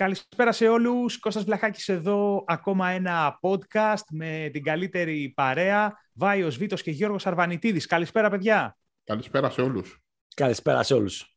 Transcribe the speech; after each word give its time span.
Καλησπέρα 0.00 0.52
σε 0.52 0.68
όλους. 0.68 1.18
Κώστας 1.18 1.44
Βλαχάκης 1.44 1.88
εδώ, 1.88 2.44
ακόμα 2.46 2.88
ένα 2.90 3.38
podcast 3.42 4.04
με 4.10 4.48
την 4.52 4.62
καλύτερη 4.62 5.32
παρέα. 5.36 5.98
Βάιος 6.12 6.56
Βίτος 6.56 6.82
και 6.82 6.90
Γιώργος 6.90 7.26
Αρβανιτίδης. 7.26 7.86
Καλησπέρα, 7.86 8.30
παιδιά. 8.30 8.76
Καλησπέρα 9.04 9.50
σε 9.50 9.60
όλους. 9.60 10.00
Καλησπέρα 10.34 10.82
σε 10.82 10.94
όλους. 10.94 11.36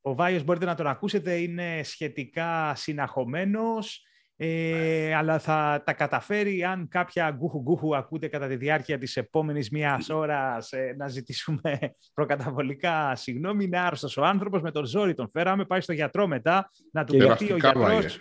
Ο 0.00 0.14
Βάιος 0.14 0.44
μπορείτε 0.44 0.64
να 0.64 0.74
τον 0.74 0.86
ακούσετε, 0.86 1.34
είναι 1.36 1.80
σχετικά 1.84 2.74
συναχωμένος. 2.74 4.04
Ε, 4.42 5.14
αλλά 5.14 5.38
θα 5.38 5.82
τα 5.84 5.92
καταφέρει 5.92 6.64
αν 6.64 6.88
κάποια 6.88 7.30
γκούχου 7.30 7.60
γκούχου 7.60 7.96
ακούτε 7.96 8.28
κατά 8.28 8.46
τη 8.46 8.56
διάρκεια 8.56 8.98
της 8.98 9.16
επόμενης 9.16 9.70
μίας 9.70 10.08
ώρας 10.08 10.72
ε, 10.72 10.94
να 10.98 11.08
ζητήσουμε 11.08 11.78
προκαταβολικά 12.14 13.16
συγγνώμη. 13.16 13.64
Είναι 13.64 13.78
άρρωστος 13.78 14.16
ο 14.16 14.24
άνθρωπος, 14.24 14.62
με 14.62 14.70
τον 14.70 14.84
ζόρι 14.84 15.14
τον 15.14 15.30
φέραμε, 15.32 15.64
πάει 15.64 15.80
στο 15.80 15.92
γιατρό 15.92 16.26
μετά 16.26 16.70
να 16.92 17.04
του 17.04 17.16
πει 17.16 17.52
ο 17.52 17.56
γιατρός. 17.56 18.20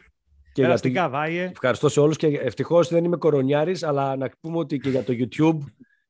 Και 0.53 0.61
Περαστικά, 0.61 1.09
βάιε. 1.09 1.43
Ευχαριστώ 1.43 1.89
σε 1.89 1.99
όλους 1.99 2.17
και 2.17 2.27
ευτυχώς 2.27 2.89
δεν 2.89 3.03
είμαι 3.03 3.17
κορονιάρης, 3.17 3.83
αλλά 3.83 4.15
να 4.15 4.29
πούμε 4.39 4.57
ότι 4.57 4.77
και 4.77 4.89
για 4.89 5.03
το 5.03 5.13
YouTube 5.17 5.57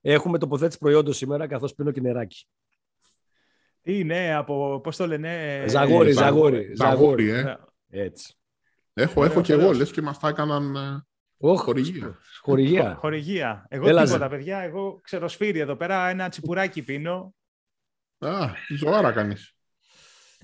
έχουμε 0.02 0.38
τοποθέτηση 0.38 0.78
προϊόντος 0.78 1.18
σήμερα 1.18 1.48
καθώς 1.48 1.74
πίνω 1.74 1.92
και 1.92 2.02
νεράκι. 2.02 2.48
Είναι 3.82 4.36
από, 4.36 4.80
πώς 4.84 4.96
το 4.98 5.08
λένε... 5.08 5.64
Ζαγόρι, 5.68 6.12
ζαγόρι. 6.12 6.72
Ζαγόρι, 6.76 7.30
ε. 7.30 7.56
Έτσι. 7.90 8.34
Έχω, 8.94 9.24
έχω 9.24 9.42
και 9.42 9.54
εγώ, 9.54 9.72
λες 9.72 9.92
και 9.92 10.02
μας 10.02 10.20
τα 10.20 10.28
έκαναν 10.28 10.76
oh, 11.38 11.56
χορηγία. 11.56 12.20
Χορηγία. 12.42 12.96
χορηγία. 12.96 13.66
Εγώ 13.70 13.88
Έλα, 13.88 14.04
τίποτα, 14.04 14.28
παιδιά. 14.28 14.58
Εγώ 14.58 15.00
ξεροσφύρι 15.04 15.60
εδώ 15.60 15.76
πέρα, 15.76 16.08
ένα 16.08 16.30
τσιπουράκι 16.30 16.82
πίνω. 16.82 17.36
Α, 18.20 18.50
ζωάρα 18.78 19.12
κάνεις. 19.12 19.59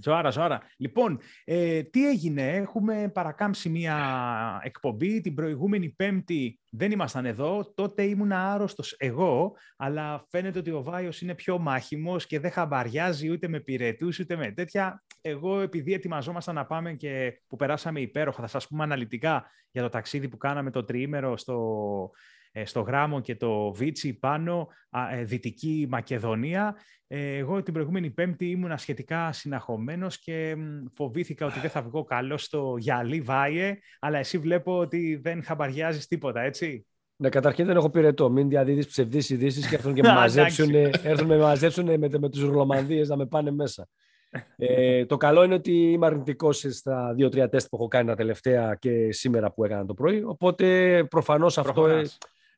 Ζωάρα, 0.01 0.29
ζωάρα. 0.29 0.61
Λοιπόν, 0.77 1.19
ε, 1.43 1.83
τι 1.83 2.07
έγινε; 2.07 2.55
Έχουμε 2.55 3.11
παρακάμψει 3.13 3.69
μια 3.69 4.61
εκπομπή. 4.63 5.21
Την 5.21 5.33
προηγούμενη 5.35 5.89
Πέμπτη 5.89 6.59
δεν 6.71 6.91
ήμασταν 6.91 7.25
εδώ. 7.25 7.73
Τότε 7.75 8.03
ήμουν 8.03 8.31
άρρωστος 8.31 8.95
εγώ, 8.97 9.55
αλλά 9.77 10.25
φαίνεται 10.29 10.59
ότι 10.59 10.71
ο 10.71 10.83
Βάιος 10.83 11.21
είναι 11.21 11.35
πιο 11.35 11.57
μάχημος 11.57 12.25
και 12.25 12.39
δεν 12.39 12.51
χαμπαριάζει 12.51 13.29
ούτε 13.31 13.47
με 13.47 13.59
πυρετούς 13.59 14.19
ούτε 14.19 14.35
με 14.35 14.51
τέτοια. 14.51 15.03
Εγώ, 15.21 15.59
επειδή 15.59 15.93
ετοιμαζόμασταν 15.93 16.55
να 16.55 16.65
πάμε 16.65 16.93
και 16.93 17.41
που 17.47 17.55
περάσαμε 17.55 17.99
υπέροχα, 17.99 18.41
θα 18.41 18.47
σας 18.47 18.67
πούμε 18.67 18.83
αναλυτικά 18.83 19.45
για 19.71 19.81
το 19.81 19.89
ταξίδι 19.89 20.27
που 20.27 20.37
κάναμε 20.37 20.71
το 20.71 20.83
τριήμερο 20.83 21.37
στο 21.37 21.55
ε, 22.07 22.34
στο 22.63 22.81
Γράμμο 22.81 23.21
και 23.21 23.35
το 23.35 23.71
Βίτσι 23.71 24.13
πάνω, 24.13 24.67
ε, 25.11 25.23
Δυτική 25.23 25.87
Μακεδονία. 25.89 26.75
Ε, 27.07 27.37
εγώ 27.37 27.63
την 27.63 27.73
προηγούμενη 27.73 28.09
Πέμπτη 28.09 28.49
ήμουν 28.49 28.77
σχετικά 28.77 29.31
συναχωμένος 29.31 30.19
και 30.19 30.55
φοβήθηκα 30.95 31.45
ότι 31.45 31.59
δεν 31.59 31.69
θα 31.69 31.81
βγω 31.81 32.03
καλός 32.03 32.43
στο 32.43 32.75
γυαλί 32.77 33.21
Βάιε, 33.21 33.77
αλλά 33.99 34.17
εσύ 34.17 34.37
βλέπω 34.37 34.77
ότι 34.77 35.19
δεν 35.23 35.43
χαμπαριάζεις 35.43 36.07
τίποτα, 36.07 36.41
έτσι; 36.41 36.85
Ναι, 37.15 37.29
καταρχήν 37.29 37.65
δεν 37.65 37.75
έχω 37.75 37.89
πυρετό. 37.89 38.29
Μην 38.29 38.49
διαδίδεις 38.49 38.87
ψευδείς 38.87 39.29
ειδήσεις 39.29 39.67
και 39.67 39.75
έρθουν 39.75 39.93
και 39.93 40.01
με 40.07 40.13
μαζέψουν, 40.13 40.73
έρθουν 41.03 41.27
με, 41.27 41.37
μαζέψουν 41.37 41.85
με, 41.85 42.09
με 42.19 42.29
τους 42.29 42.41
Ρολομανδίες 42.41 43.09
να 43.09 43.15
με 43.15 43.25
πάνε 43.25 43.51
μέσα. 43.51 43.87
Ε, 44.55 45.05
το 45.05 45.17
καλό 45.17 45.43
είναι 45.43 45.53
ότι 45.53 45.91
είμαι 45.91 46.05
αρνητικός 46.05 46.65
στα 46.69 47.13
δύο-τρία 47.13 47.49
τεστ 47.49 47.69
που 47.69 47.75
έχω 47.75 47.87
κάνει 47.87 48.07
τα 48.07 48.15
τελευταία 48.15 48.75
και 48.75 49.11
σήμερα 49.11 49.51
που 49.51 49.65
έκανα 49.65 49.85
το 49.85 49.93
πρωί. 49.93 50.23
Οπότε 50.23 51.03
προφανώς 51.09 51.57
αυτό. 51.57 51.87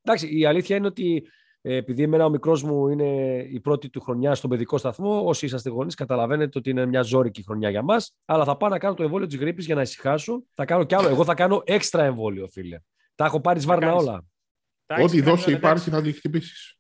Εντάξει, 0.08 0.38
η 0.38 0.46
αλήθεια 0.46 0.76
είναι 0.76 0.88
ότι 0.88 1.28
ε, 1.62 1.76
επειδή 1.76 2.04
εμένα 2.04 2.26
ο 2.26 2.30
μικρός 2.30 2.64
μου 2.64 2.88
είναι 2.88 3.38
η 3.52 3.60
πρώτη 3.60 3.90
του 3.90 4.02
χρονιά 4.02 4.36
στον 4.36 4.50
παιδικό 4.50 4.78
σταθμό, 4.78 5.24
όσοι 5.26 5.46
είσαστε 5.46 5.70
γονείς, 5.70 5.96
καταλαβαίνετε 5.96 6.58
ότι 6.58 6.70
είναι 6.70 6.86
μια 6.86 7.02
ζώρικη 7.02 7.44
χρονιά 7.44 7.70
για 7.70 7.82
μας. 7.82 8.16
Αλλά 8.26 8.44
θα 8.44 8.58
πάω 8.58 8.70
να 8.70 8.78
κάνω 8.78 8.94
το 8.94 9.04
εμβόλιο 9.04 9.28
της 9.28 9.38
γρήπης 9.38 9.66
για 9.66 9.76
να 9.76 9.82
ησυχάσω. 9.82 10.44
Θα 10.54 10.66
κάνω 10.66 10.84
κι 10.84 10.96
άλλο. 10.96 11.08
Εγώ 11.08 11.24
θα 11.24 11.34
κάνω 11.34 11.62
έξτρα 11.66 12.04
εμβόλιο, 12.04 12.48
φίλε. 12.48 12.80
Τα 13.16 13.26
έχω 13.26 13.42
πάρει 13.42 13.60
σβάρνα 13.60 13.94
όλα. 13.94 14.26
Ό,τι 15.04 15.22
δόση 15.22 15.52
υπάρχει 15.52 15.90
θα 15.90 16.02
τη 16.02 16.12
χτυπήσει. 16.12 16.77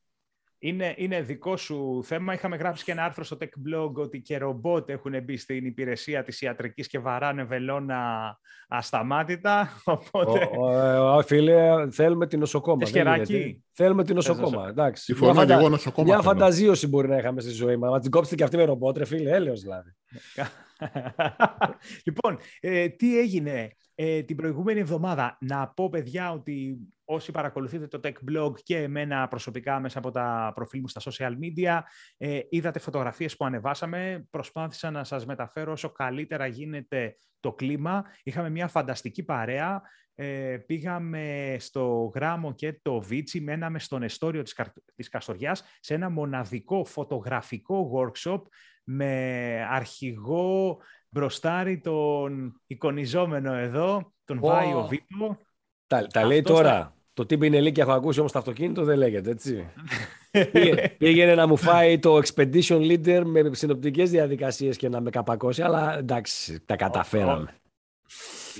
Είναι, 0.59 0.93
είναι 0.97 1.21
δικό 1.21 1.57
σου 1.57 2.03
θέμα. 2.03 2.33
Είχαμε 2.33 2.55
γράψει 2.55 2.83
και 2.83 2.91
ένα 2.91 3.03
άρθρο 3.03 3.23
στο 3.23 3.37
Tech 3.39 3.45
Blog 3.45 3.93
ότι 3.93 4.21
και 4.21 4.37
ρομπότ 4.37 4.89
έχουν 4.89 5.23
μπει 5.23 5.37
στην 5.37 5.65
υπηρεσία 5.65 6.23
της 6.23 6.41
ιατρικής 6.41 6.87
και 6.87 6.99
βαράνε 6.99 7.43
βελόνα 7.43 8.39
ασταμάτητα. 8.67 9.69
Οπότε... 9.85 10.49
Ο, 10.57 10.65
ο, 10.65 11.15
ο, 11.15 11.21
φίλε, 11.21 11.89
θέλουμε 11.91 12.27
την 12.27 12.39
νοσοκόμα. 12.39 12.87
Θέλουμε 13.71 14.03
την 14.03 14.15
νοσοκόμα. 14.15 14.67
Εντάξει. 14.67 15.03
Συμφωνώ 15.03 15.45
και 15.45 15.53
εγώ 15.53 15.69
νοσοκόμα. 15.69 16.07
Μια 16.07 16.21
φανταζίωση 16.21 16.87
μπορεί 16.87 17.07
να 17.07 17.17
είχαμε 17.17 17.41
στη 17.41 17.51
ζωή 17.51 17.75
μας. 17.77 17.91
Να 17.91 17.99
την 17.99 18.11
κόψετε 18.11 18.35
και 18.35 18.43
αυτή 18.43 18.57
με 18.57 18.63
ρομπότ, 18.63 18.97
ρε 18.97 19.05
φίλε. 19.05 19.31
Έλεος 19.31 19.61
δηλαδή. 19.61 19.95
λοιπόν, 22.05 22.37
ε, 22.59 22.89
τι 22.89 23.19
έγινε 23.19 23.71
ε, 23.95 24.21
την 24.23 24.35
προηγούμενη 24.35 24.79
εβδομάδα. 24.79 25.37
Να 25.41 25.67
πω, 25.67 25.89
παιδιά, 25.89 26.31
ότι 26.31 26.77
όσοι 27.09 27.31
παρακολουθείτε 27.31 27.87
το 27.87 27.99
Tech 28.03 28.31
Blog 28.31 28.53
και 28.63 28.77
εμένα 28.77 29.27
προσωπικά 29.27 29.79
μέσα 29.79 29.97
από 29.97 30.11
τα 30.11 30.51
προφίλ 30.55 30.79
μου 30.79 30.87
στα 30.87 31.01
social 31.03 31.31
media, 31.31 31.79
ε, 32.17 32.39
είδατε 32.49 32.79
φωτογραφίες 32.79 33.37
που 33.37 33.45
ανεβάσαμε. 33.45 34.27
Προσπάθησα 34.29 34.91
να 34.91 35.03
σας 35.03 35.25
μεταφέρω 35.25 35.71
όσο 35.71 35.91
καλύτερα 35.91 36.47
γίνεται 36.47 37.17
το 37.39 37.53
κλίμα. 37.53 38.05
Είχαμε 38.23 38.49
μια 38.49 38.67
φανταστική 38.67 39.23
παρέα. 39.23 39.81
Ε, 40.15 40.57
πήγαμε 40.65 41.55
στο 41.59 42.11
Γράμμο 42.15 42.53
και 42.53 42.79
το 42.81 43.01
Βίτσι, 43.01 43.41
μέναμε 43.41 43.79
στον 43.79 44.03
εστόριο 44.03 44.41
της, 44.41 44.55
της 44.95 45.09
Καστοριάς, 45.09 45.63
σε 45.79 45.93
ένα 45.93 46.09
μοναδικό 46.09 46.85
φωτογραφικό 46.85 47.91
workshop 47.95 48.41
με 48.83 49.65
αρχηγό 49.69 50.77
μπροστάρι 51.09 51.79
τον 51.79 52.61
εικονιζόμενο 52.67 53.53
εδώ, 53.53 54.13
τον 54.25 54.37
oh. 54.37 54.41
Βάιο 54.41 54.87
Βίτο. 54.87 55.37
Τα, 55.87 56.07
τα 56.07 56.25
λέει 56.25 56.41
τώρα. 56.41 56.96
Το 57.17 57.25
τι 57.25 57.71
και 57.71 57.81
έχω 57.81 57.91
ακούσει 57.91 58.19
όμως 58.19 58.31
το 58.31 58.39
αυτοκίνητο 58.39 58.83
δεν 58.83 58.97
λέγεται, 58.97 59.29
έτσι. 59.29 59.67
Πήγαινε 60.97 61.35
να 61.35 61.47
μου 61.47 61.57
φάει 61.57 61.99
το 61.99 62.17
Expedition 62.17 62.91
Leader 62.91 63.21
με 63.25 63.49
συνοπτικές 63.51 64.09
διαδικασίες 64.09 64.77
και 64.77 64.89
να 64.89 65.01
με 65.01 65.09
καπακώσει, 65.09 65.61
αλλά 65.61 65.97
εντάξει, 65.97 66.65
τα 66.65 66.75
καταφέραμε. 66.75 67.53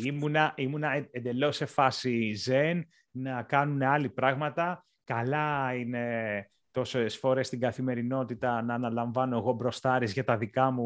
Ήμουνα, 0.04 0.54
ήμουνα 0.56 1.08
εντελώς 1.12 1.56
σε 1.56 1.66
φάση 1.66 2.36
zen, 2.48 2.82
να 3.12 3.42
κάνουν 3.42 3.82
άλλοι 3.82 4.10
πράγματα. 4.10 4.86
Καλά 5.04 5.74
είναι 5.74 6.06
τόσες 6.78 7.18
φορές 7.18 7.48
στην 7.48 7.60
καθημερινότητα 7.60 8.62
να 8.62 8.74
αναλαμβάνω 8.74 9.38
εγώ 9.38 9.54
μπροστάρις 9.54 10.14
για, 10.14 10.24
τα 10.24 10.38
δικά 10.38 10.72
μου, 10.72 10.86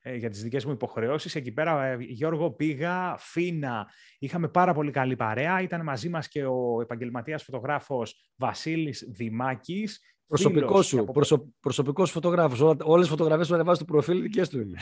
ε, 0.00 0.16
για 0.16 0.30
τις 0.30 0.42
δικές 0.42 0.64
μου 0.64 0.72
υποχρεώσεις. 0.72 1.34
Εκεί 1.34 1.52
πέρα, 1.52 1.84
ε, 1.84 1.96
Γιώργο, 2.00 2.50
πήγα 2.50 3.16
φίνα. 3.18 3.86
Είχαμε 4.18 4.48
πάρα 4.48 4.74
πολύ 4.74 4.90
καλή 4.90 5.16
παρέα. 5.16 5.60
Ήταν 5.60 5.82
μαζί 5.82 6.08
μας 6.08 6.28
και 6.28 6.44
ο 6.44 6.80
επαγγελματίας 6.80 7.42
φωτογράφος 7.42 8.30
Βασίλης 8.36 9.08
Δημάκης. 9.10 10.00
Προσωπικό 10.26 10.82
σου, 10.82 11.04
προσω, 11.04 11.52
προσωπικός 11.60 12.10
φωτογράφος. 12.10 12.60
Όλες 12.60 13.00
τις 13.00 13.08
φωτογραφίες 13.08 13.48
που 13.48 13.54
ανεβάζει 13.54 13.76
στο 13.76 13.84
προφίλ 13.84 14.22
δικές 14.22 14.48
του 14.48 14.60
είναι. 14.60 14.78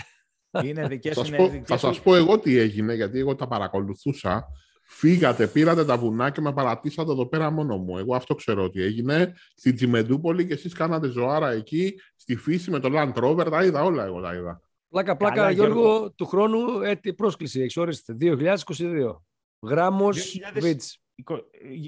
Είναι 0.64 0.86
δικές, 0.86 1.16
θα, 1.16 1.24
είναι, 1.26 1.36
πω, 1.36 1.62
θα 1.64 1.76
σας 1.76 2.00
πω 2.00 2.14
εγώ 2.14 2.38
τι 2.38 2.56
έγινε, 2.56 2.94
γιατί 2.94 3.18
εγώ 3.18 3.34
τα 3.34 3.46
παρακολουθούσα. 3.46 4.46
Φύγατε, 4.88 5.46
πήρατε 5.46 5.84
τα 5.84 5.96
βουνά 5.96 6.30
και 6.30 6.40
με 6.40 6.52
παρατήσατε 6.52 7.10
εδώ 7.10 7.26
πέρα 7.26 7.50
μόνο 7.50 7.76
μου. 7.76 7.98
Εγώ 7.98 8.14
αυτό 8.14 8.34
ξέρω 8.34 8.64
ότι 8.64 8.82
έγινε. 8.82 9.34
Στην 9.54 9.74
Τζιμεντούπολη 9.74 10.46
και 10.46 10.52
εσείς 10.52 10.74
κάνατε 10.74 11.08
ζωάρα 11.08 11.50
εκεί, 11.50 11.94
στη 12.16 12.36
φύση 12.36 12.70
με 12.70 12.78
το 12.78 12.88
Land 12.92 13.12
Rover. 13.12 13.46
Τα 13.50 13.64
είδα 13.64 13.82
όλα 13.82 14.04
εγώ, 14.04 14.20
τα 14.20 14.34
είδα. 14.34 14.60
Πλάκα, 14.88 15.16
πλάκα, 15.16 15.34
Καλά, 15.34 15.50
Γιώργο, 15.50 15.80
Γιώργο, 15.80 16.12
του 16.12 16.26
χρόνου 16.26 16.80
έτη 16.80 17.14
πρόσκληση, 17.14 17.60
εξόριστε, 17.60 18.16
2022. 18.20 19.22
Γράμμος, 19.60 20.38
2000... 20.54 20.74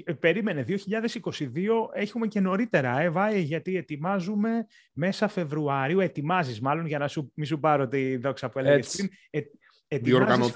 Ε, 0.03 0.13
περίμενε, 0.13 0.65
2022 0.67 0.75
έχουμε 1.93 2.27
και 2.27 2.39
νωρίτερα, 2.39 2.99
ε, 2.99 3.09
Βάη, 3.09 3.41
γιατί 3.41 3.77
ετοιμάζουμε 3.77 4.67
μέσα 4.93 5.27
Φεβρουάριου, 5.27 5.99
ετοιμάζεις 5.99 6.61
μάλλον 6.61 6.85
για 6.85 6.97
να 6.97 7.07
σου, 7.07 7.31
μη 7.35 7.45
σου 7.45 7.59
πάρω 7.59 7.87
τη 7.87 8.17
δόξα 8.17 8.49
που 8.49 8.59
έλεγες 8.59 8.95
πριν, 8.95 9.09
ε, 9.29 9.41
ετοιμάζεις 9.87 10.53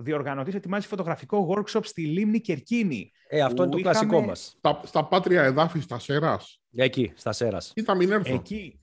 φωτογραφία 0.00 0.22
διοργανωτής 0.22 0.54
ετοιμάζει 0.54 0.86
φωτογραφικό 0.86 1.54
workshop 1.54 1.80
στη 1.82 2.06
Λίμνη 2.06 2.40
Κερκίνη. 2.40 3.12
Ε, 3.28 3.40
αυτό 3.40 3.62
είναι 3.62 3.72
το 3.72 3.78
είχαμε... 3.78 3.94
κλασικό 3.94 4.20
μας. 4.20 4.54
Στα, 4.58 4.80
στα 4.84 5.04
πάτρια 5.04 5.42
εδάφη, 5.42 5.80
στα 5.80 5.98
Σέρας. 5.98 6.60
Εκεί, 6.76 7.12
στα 7.14 7.32
Σέρας. 7.32 7.72
Ή 7.74 7.82
θα 7.82 7.94
μην 7.94 8.10
έρθω. 8.10 8.34
Εκεί. 8.34 8.80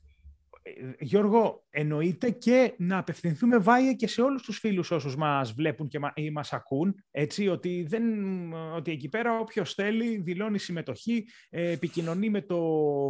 Γιώργο, 0.99 1.65
εννοείται 1.69 2.29
και 2.29 2.73
να 2.77 2.97
απευθυνθούμε 2.97 3.57
βάια 3.57 3.93
και 3.93 4.07
σε 4.07 4.21
όλους 4.21 4.41
τους 4.41 4.59
φίλους 4.59 4.91
όσους 4.91 5.15
μας 5.15 5.53
βλέπουν 5.53 5.87
και 5.87 5.99
ή 6.13 6.31
μας 6.31 6.53
ακούν, 6.53 7.03
έτσι, 7.11 7.47
ότι, 7.47 7.85
δεν, 7.89 8.03
ότι 8.53 8.91
εκεί 8.91 9.09
πέρα 9.09 9.39
όποιος 9.39 9.73
θέλει 9.73 10.17
δηλώνει 10.17 10.59
συμμετοχή, 10.59 11.27
ε, 11.49 11.71
επικοινωνεί 11.71 12.29
με 12.29 12.41
το 12.41 12.59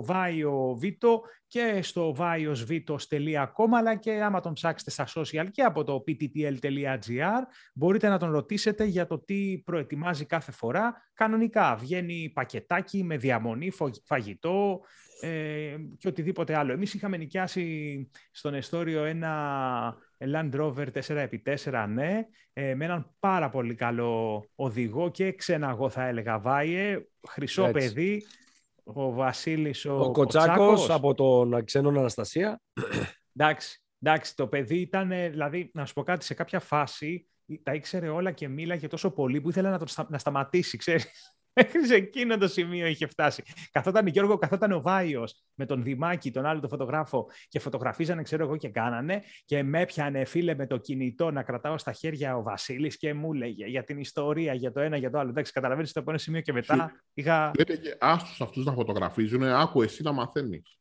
Βάιο 0.06 0.76
Βίτο 0.80 1.22
και 1.48 1.80
στο 1.82 2.16
vaiosvitos.com 2.20 3.70
αλλά 3.78 3.96
και 3.96 4.12
άμα 4.12 4.40
τον 4.40 4.54
ψάξετε 4.54 4.92
στα 4.92 5.08
social 5.16 5.48
και 5.52 5.62
από 5.62 5.84
το 5.84 6.04
pttl.gr 6.08 7.42
μπορείτε 7.74 8.10
να 8.10 8.18
τον 8.18 8.32
ρωτήσετε 8.32 8.84
για 8.84 9.08
το 9.08 9.20
τι 9.20 9.62
προετοιμάζει 9.66 10.26
κάθε 10.26 10.52
φορά. 10.52 11.10
Κανονικά 11.14 11.76
βγαίνει 11.76 12.32
πακετάκι 12.34 13.04
με 13.04 13.18
διαμονή, 13.18 13.72
φαγητό, 14.04 14.82
ε, 15.20 15.76
και 15.98 16.08
οτιδήποτε 16.08 16.58
άλλο. 16.58 16.72
Εμείς 16.72 16.94
είχαμε 16.94 17.18
νοικιάσει 17.18 18.10
στον 18.32 18.54
εστόριο 18.54 19.04
ένα 19.04 19.96
Land 20.20 20.52
Rover 20.54 20.88
4x4, 20.94 21.86
ναι, 21.90 22.20
ε, 22.54 22.76
με 22.76 22.86
έναν 22.86 23.16
πάρα 23.20 23.50
πολύ 23.50 23.76
καλό 23.76 24.46
οδηγό 24.56 25.10
και 25.12 25.32
ξέναγο 25.32 25.90
θα 25.90 26.08
έλεγα 26.08 26.40
Βάιε, 26.40 27.06
χρυσό 27.28 27.70
παιδί, 27.72 28.24
ο 28.84 29.12
Βασίλης 29.12 29.86
ο, 29.86 30.00
ο 30.00 30.12
Κοτσάκος 30.12 30.90
από 30.90 31.14
τον 31.14 31.64
ξένον 31.64 31.98
Αναστασία. 31.98 32.62
Εντάξει, 33.36 33.84
εντάξει, 34.02 34.36
το 34.36 34.48
παιδί 34.48 34.78
ήταν, 34.78 35.10
δηλαδή, 35.10 35.72
να 35.74 35.86
σου 35.86 35.94
πω 35.94 36.04
κάτι, 36.04 36.26
σε 36.26 36.34
κάποια 36.34 36.60
φάση 36.60 37.28
τα 37.64 37.74
ήξερε 37.74 38.10
όλα 38.10 38.32
και 38.32 38.48
μίλαγε 38.48 38.88
τόσο 38.88 39.12
πολύ 39.12 39.42
που 39.42 39.50
ήθελε 39.50 39.70
να, 39.70 39.78
το, 39.78 40.06
να 40.10 40.18
σταματήσει, 40.18 40.78
ξέρεις. 40.78 41.36
Μέχρι 41.58 41.86
σε 41.86 41.96
εκείνο 41.96 42.38
το 42.38 42.48
σημείο 42.48 42.88
είχε 42.88 43.08
φτάσει. 43.08 43.44
Καθόταν 43.72 44.08
Γιώργο, 44.08 44.38
καθόταν 44.38 44.72
ο 44.72 44.82
Βάιος 44.82 45.44
με 45.54 45.66
τον 45.66 45.84
Δημάκη, 45.84 46.32
τον 46.32 46.46
άλλο 46.46 46.60
τον 46.60 46.70
φωτογράφο 46.70 47.30
και 47.48 47.60
φωτογραφίζανε, 47.60 48.22
ξέρω 48.22 48.44
εγώ, 48.44 48.58
και 48.58 48.70
κάνανε. 48.70 49.24
Και 49.46 49.64
με 49.64 49.82
έπιανε 49.82 50.26
φίλε 50.26 50.56
με 50.56 50.68
το 50.68 50.78
κινητό 50.78 51.32
να 51.32 51.44
κρατάω 51.44 51.78
στα 51.78 51.92
χέρια 51.92 52.38
ο 52.38 52.42
Βασίλης 52.42 52.98
και 52.98 53.14
μου 53.14 53.34
έλεγε 53.34 53.66
για 53.66 53.84
την 53.84 54.00
ιστορία, 54.00 54.54
για 54.54 54.72
το 54.72 54.80
ένα, 54.80 54.98
για 54.98 55.10
το 55.10 55.20
άλλο. 55.20 55.30
Εντάξει, 55.30 55.52
καταλαβαίνεις 55.52 55.92
το 55.92 56.00
επόμενο 56.00 56.22
σημείο 56.22 56.42
και 56.42 56.54
μετά 56.54 56.92
είχα. 57.14 57.52
Λέτε 57.58 57.78
και 57.78 57.96
άστου 58.00 58.44
αυτούς 58.44 58.66
να 58.66 58.74
φωτογραφίζουν, 58.74 59.44
άκου 59.44 59.82
εσύ 59.82 60.04
να 60.04 60.12
μαθαίνεις. 60.12 60.78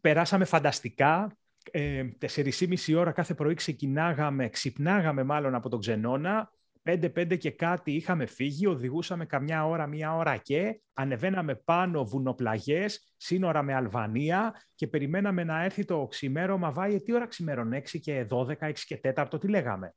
Περάσαμε 0.00 0.44
φανταστικά. 0.44 1.36
Ε, 1.70 2.04
4,5 2.18 2.94
ώρα 2.96 3.12
κάθε 3.12 3.34
πρωί 3.34 3.54
ξεκινάγαμε, 3.54 4.48
ξυπνάγαμε 4.48 5.22
μάλλον 5.22 5.54
από 5.54 5.68
τον 5.68 5.80
Ξενώνα, 5.80 6.52
5-5 6.88 7.38
και 7.38 7.50
κάτι 7.50 7.92
είχαμε 7.92 8.26
φύγει, 8.26 8.66
οδηγούσαμε 8.66 9.26
καμιά 9.26 9.66
ώρα, 9.66 9.86
μία 9.86 10.16
ώρα 10.16 10.36
και 10.36 10.80
ανεβαίναμε 10.94 11.54
πάνω 11.54 12.04
βουνοπλαγιές, 12.04 13.12
σύνορα 13.16 13.62
με 13.62 13.74
Αλβανία 13.74 14.54
και 14.74 14.86
περιμέναμε 14.86 15.44
να 15.44 15.64
έρθει 15.64 15.84
το 15.84 16.06
ξημέρωμα. 16.06 16.72
Βάει, 16.72 17.02
τι 17.02 17.12
ώρα 17.12 17.26
ξημέρωνε, 17.26 17.82
6 17.92 17.98
και 18.00 18.26
12, 18.30 18.46
6 18.46 18.72
και 18.86 19.00
4, 19.16 19.40
τι 19.40 19.48
λέγαμε; 19.48 19.94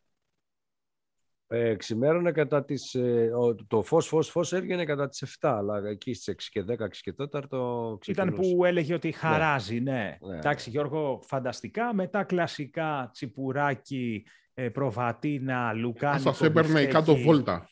Ε, 1.48 1.76
ξημέρωνε 1.76 2.32
κατά 2.32 2.66
τις... 2.66 2.96
Ε, 2.96 3.32
το 3.68 3.82
φως, 3.82 4.08
φως, 4.08 4.30
φως 4.30 4.54
έβγαινε 4.54 4.84
κατά 4.84 5.08
τις 5.10 5.38
7, 5.40 5.50
αλλά 5.58 5.90
εκεί 5.90 6.14
στις 6.14 6.36
6 6.36 6.48
και 6.52 6.64
10, 6.68 6.82
6 6.82 6.88
και 7.02 7.14
4 7.32 7.98
Ήταν 8.08 8.34
που 8.34 8.66
έλεγε 8.66 8.94
ότι 8.94 9.12
χαράζει, 9.12 9.80
ναι. 9.80 9.92
ναι. 9.92 10.18
ναι. 10.32 10.38
Εντάξει, 10.38 10.70
Γιώργο, 10.70 11.22
φανταστικά. 11.28 11.94
Μετά 11.94 12.24
κλασικά 12.24 13.10
τσιπουράκι, 13.14 14.26
ε, 14.26 14.51
προβατίνα, 14.70 15.74
λουκάνικο. 15.74 16.22
Σας 16.22 16.42
έπαιρνε 16.42 16.86
κάτω 16.86 17.16
βόλτα. 17.16 17.70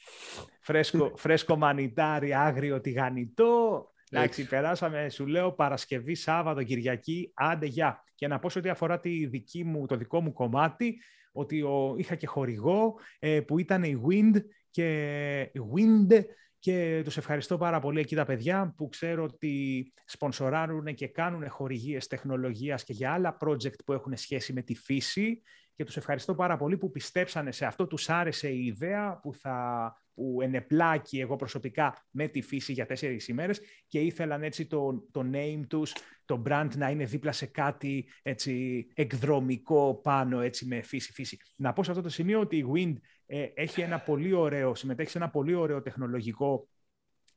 Φρέσκο, 0.62 1.13
φρέσκο 1.15 1.56
μανιτάρι, 1.56 2.33
άγριο 2.33 2.81
τηγανιτό. 2.81 3.83
Εντάξει, 4.12 4.47
περάσαμε, 4.47 5.09
σου 5.09 5.27
λέω, 5.27 5.51
Παρασκευή, 5.51 6.15
Σάββατο, 6.15 6.63
Κυριακή, 6.63 7.31
άντε 7.36 7.65
γεια. 7.65 8.03
Και 8.15 8.27
να 8.27 8.39
πω 8.39 8.50
σε 8.50 8.59
ό,τι 8.59 8.69
αφορά 8.69 9.00
τη 9.00 9.25
δική 9.25 9.63
μου, 9.63 9.86
το 9.86 9.95
δικό 9.95 10.21
μου 10.21 10.33
κομμάτι, 10.33 11.01
ότι 11.31 11.62
ο, 11.62 11.95
είχα 11.97 12.15
και 12.15 12.27
χορηγό 12.27 13.00
ε, 13.19 13.39
που 13.39 13.59
ήταν 13.59 13.83
η 13.83 14.01
Wind 14.07 14.36
και 14.69 15.51
Wind 15.75 16.24
και 16.59 17.01
τους 17.03 17.18
ευχαριστώ 17.18 17.57
πάρα 17.57 17.80
πολύ 17.80 18.00
εκεί 18.00 18.15
τα 18.15 18.25
παιδιά 18.25 18.74
που 18.77 18.89
ξέρω 18.89 19.24
ότι 19.24 19.94
σπονσοράρουν 20.06 20.94
και 20.95 21.07
κάνουν 21.07 21.50
χορηγίες 21.50 22.07
τεχνολογίας 22.07 22.83
και 22.83 22.94
για 22.94 23.12
άλλα 23.12 23.38
project 23.45 23.83
που 23.86 23.94
έχουν 23.94 24.18
σχέση 24.18 24.53
με 24.53 24.62
τη 24.62 24.75
φύση 24.75 25.41
και 25.80 25.86
τους 25.86 25.98
ευχαριστώ 25.98 26.36
πάρα 26.36 26.58
πολύ 26.58 26.78
που 26.78 26.92
πιστέψανε 26.92 27.52
σε 27.52 27.66
αυτό, 27.66 27.88
τους 27.88 28.10
άρεσε 28.10 28.50
η 28.50 28.66
ιδέα 28.66 29.20
που, 29.22 29.34
θα, 29.34 29.94
που 30.14 30.38
ενεπλάκει 30.42 31.20
εγώ 31.20 31.36
προσωπικά 31.36 32.06
με 32.12 32.28
τη 32.28 32.42
φύση 32.42 32.74
για 32.74 32.86
τέσσερις 32.86 33.28
ημέρες 33.28 33.62
και 33.88 34.00
ήθελαν 34.00 34.44
έτσι 34.44 34.66
το, 34.66 35.08
το 35.12 35.30
name 35.34 35.62
τους, 35.68 35.94
το 36.26 36.42
brand 36.46 36.70
να 36.76 36.90
είναι 36.90 37.06
δίπλα 37.06 37.31
σε 37.31 37.46
κάτι 37.46 38.10
έτσι 38.22 38.86
εκδρομικό 38.94 40.00
πάνω 40.04 40.42
έτσι 40.42 40.66
με 40.66 40.81
φύση 40.81 41.12
φύση. 41.12 41.38
Να 41.56 41.74
πω 41.74 41.84
σε 41.84 41.92
αυτό 41.92 42.04
το 42.04 42.10
σημείο 42.10 42.40
ότι 42.40 42.58
η 42.58 42.66
Wind 42.74 42.96
ε, 43.25 43.48
έχει 43.54 43.82
ένα 43.82 44.00
πολύ 44.00 44.34
ωραίο, 44.34 44.75
συμμετέχει 44.75 45.10
σε 45.10 45.18
ένα 45.18 45.30
πολύ 45.30 45.54
ωραίο 45.54 45.82
τεχνολογικό 45.82 46.68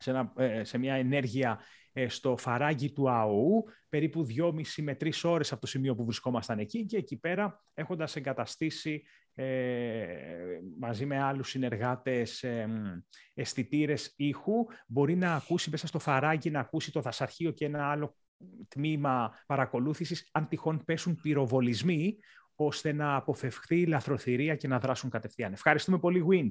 σε, 0.02 0.10
ένα, 0.10 0.32
ε, 0.36 0.64
σε 0.64 0.78
μια 0.78 0.94
ενέργεια 0.94 1.60
ε, 1.92 2.08
στο 2.08 2.36
φαράγγι 2.36 2.92
του 2.92 3.10
ΑΟΟΥ, 3.10 3.62
περίπου 3.88 4.26
2,5 4.36 4.62
με 4.82 4.96
3 5.00 5.10
ώρες 5.22 5.52
από 5.52 5.60
το 5.60 5.66
σημείο 5.66 5.94
που 5.94 6.04
βρισκόμασταν 6.04 6.58
εκεί 6.58 6.84
και 6.86 6.96
εκεί 6.96 7.16
πέρα 7.16 7.64
έχοντας 7.74 8.16
εγκαταστήσει 8.16 9.02
ε, 9.34 10.06
μαζί 10.78 11.06
με 11.06 11.22
άλλους 11.22 11.48
συνεργάτες 11.48 12.42
ε, 12.42 12.68
αισθητήρες 13.34 14.12
ήχου, 14.16 14.66
μπορεί 14.86 15.16
να 15.16 15.34
ακούσει 15.34 15.70
μέσα 15.70 15.86
στο 15.86 15.98
φαράγγι, 15.98 16.50
να 16.50 16.60
ακούσει 16.60 16.92
το 16.92 17.00
δασαρχείο 17.00 17.50
και 17.50 17.64
ένα 17.64 17.90
άλλο 17.90 18.16
τμήμα 18.68 19.32
παρακολούθησης, 19.46 20.28
αν 20.32 20.48
τυχόν 20.48 20.84
πέσουν 20.84 21.20
πυροβολισμοί, 21.20 22.18
ώστε 22.54 22.92
να 22.92 23.16
αποφευχθεί 23.16 23.80
η 23.80 23.86
λαθροθυρία 23.86 24.56
και 24.56 24.68
να 24.68 24.78
δράσουν 24.78 25.10
κατευθείαν. 25.10 25.52
Ευχαριστούμε 25.52 25.98
πολύ, 25.98 26.24
Wind. 26.30 26.50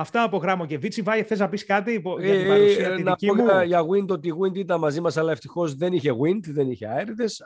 Αυτά 0.00 0.22
από 0.22 0.36
γράμμο 0.36 0.66
και 0.66 0.78
Βίτσι. 0.78 1.02
Βάη, 1.02 1.22
θες 1.22 1.38
να 1.38 1.48
πεις 1.48 1.64
κάτι 1.64 1.92
για 1.92 2.32
την 2.32 2.44
ε, 2.44 2.46
παρουσία 2.46 2.94
τη 2.94 3.02
δική 3.02 3.32
μου; 3.32 3.44
Για, 3.44 3.64
για 3.64 3.82
Wind 3.82 4.08
ότι 4.08 4.28
η 4.28 4.32
Wind 4.40 4.56
ήταν 4.56 4.80
μαζί 4.80 5.00
μας, 5.00 5.16
αλλά 5.16 5.32
ευτυχώς 5.32 5.74
δεν 5.74 5.92
είχε 5.92 6.10
Wind, 6.12 6.40
δεν 6.42 6.70
είχε 6.70 6.86
αέριδε. 6.86 7.24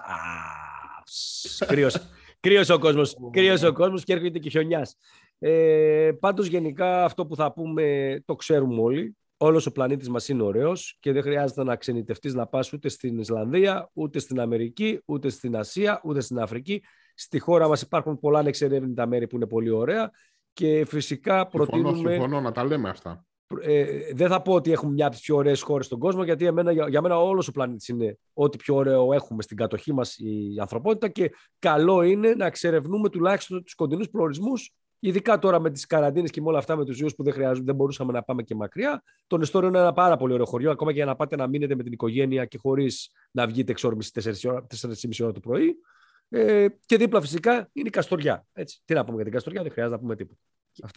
Κρύος 2.41 2.71
ο 2.71 2.79
κόσμος, 2.79 3.17
κρύος 3.31 3.63
ο 3.63 3.73
κόσμος 3.73 4.05
και 4.05 4.13
έρχεται 4.13 4.39
και 4.39 4.51
χιονιάς. 4.51 4.97
Ε, 5.39 6.11
πάντως 6.21 6.47
γενικά 6.47 7.05
αυτό 7.05 7.27
που 7.27 7.37
θα 7.37 7.53
πούμε 7.53 8.17
το 8.25 8.35
ξέρουμε 8.35 8.83
όλοι. 8.83 9.17
Όλος 9.37 9.67
ο 9.67 9.73
πλανήτης 9.73 10.09
μας 10.09 10.29
είναι 10.29 10.43
ωραίος 10.43 10.97
και 11.01 11.13
δεν 11.13 11.23
χρειάζεται 11.23 11.65
να 11.65 11.77
ξενιτευτείς 11.77 12.35
να 12.35 12.47
πας 12.47 12.73
ούτε 12.73 12.89
στην 12.89 13.19
Ισλανδία, 13.19 13.91
ούτε 13.93 14.19
στην 14.19 14.41
Αμερική, 14.41 15.01
ούτε 15.05 15.29
στην 15.29 15.57
Ασία, 15.57 16.01
ούτε 16.05 16.21
στην 16.21 16.39
Αφρική. 16.39 16.83
Στη 17.15 17.39
χώρα 17.39 17.69
μας 17.69 17.83
υπάρχουν 17.83 18.19
πολλά 18.19 18.39
ανεξερεύνητα 18.39 19.07
μέρη 19.07 19.27
που 19.27 19.37
είναι 19.37 19.47
πολύ 19.47 19.71
ωραία 19.71 20.11
και 20.53 20.85
φυσικά 20.85 21.47
προτείνουμε... 21.47 21.89
Συμφωνώ, 21.89 22.11
συμφωνώ 22.11 22.41
να 22.41 22.53
τα 22.53 22.65
λέμε 22.65 22.89
αυτά. 22.89 23.27
Ε, 23.61 23.85
δεν 24.15 24.29
θα 24.29 24.43
πω 24.43 24.53
ότι 24.53 24.73
έχουμε 24.73 24.93
μια 24.93 25.07
από 25.07 25.15
τις 25.15 25.25
πιο 25.25 25.37
ωραίες 25.37 25.63
χώρες 25.63 25.87
στον 25.87 25.99
κόσμο, 25.99 26.25
γιατί 26.25 26.47
εμένα, 26.47 26.73
για, 26.73 26.89
για 26.89 27.01
μένα 27.01 27.19
όλος 27.19 27.49
ο 27.49 27.53
πλανήτης 27.53 27.89
είναι 27.89 28.19
ό,τι 28.33 28.57
πιο 28.57 28.75
ωραίο 28.75 29.13
έχουμε 29.13 29.43
στην 29.43 29.57
κατοχή 29.57 29.93
μας 29.93 30.19
η 30.19 30.57
ανθρωπότητα 30.61 31.09
και 31.09 31.31
καλό 31.59 32.03
είναι 32.03 32.35
να 32.35 32.47
εξερευνούμε 32.47 33.09
τουλάχιστον 33.09 33.63
τους 33.63 33.75
κοντινούς 33.75 34.11
προορισμούς, 34.11 34.75
ειδικά 34.99 35.39
τώρα 35.39 35.61
με 35.61 35.71
τις 35.71 35.87
καραντίνες 35.87 36.31
και 36.31 36.41
με 36.41 36.49
όλα 36.49 36.59
αυτά 36.59 36.77
με 36.77 36.85
τους 36.85 37.01
ιούς 37.01 37.15
που 37.15 37.23
δεν, 37.23 37.33
χρειάζονται, 37.33 37.65
δεν 37.65 37.75
μπορούσαμε 37.75 38.13
να 38.13 38.23
πάμε 38.23 38.43
και 38.43 38.55
μακριά. 38.55 39.03
Το 39.27 39.37
Νεστόριο 39.37 39.69
είναι 39.69 39.79
ένα 39.79 39.93
πάρα 39.93 40.17
πολύ 40.17 40.33
ωραίο 40.33 40.47
χωριό, 40.47 40.71
ακόμα 40.71 40.91
και 40.91 40.97
για 40.97 41.07
να 41.07 41.17
πάτε 41.17 41.37
να 41.37 41.47
μείνετε 41.47 41.75
με 41.75 41.83
την 41.83 41.93
οικογένεια 41.93 42.45
και 42.45 42.59
χωρίς 42.59 43.11
να 43.31 43.47
βγείτε 43.47 43.73
εξόρμηση 43.73 44.11
4,5 44.15 45.09
ώρα 45.23 45.33
το 45.33 45.41
πρωί. 45.41 45.77
Ε, 46.35 46.67
και 46.87 46.97
δίπλα 46.97 47.21
φυσικά 47.21 47.69
είναι 47.73 47.89
η 47.89 47.91
Καστοριά. 47.91 48.47
Έτσι. 48.53 48.81
Τι 48.85 48.95
να 48.95 49.05
πούμε 49.05 49.15
για 49.15 49.25
την 49.25 49.33
Καστοριά, 49.33 49.63
δεν 49.63 49.73
χρειάζεται 49.73 49.97
να 49.97 50.03
πούμε 50.03 50.17
τίποτα. 50.17 50.41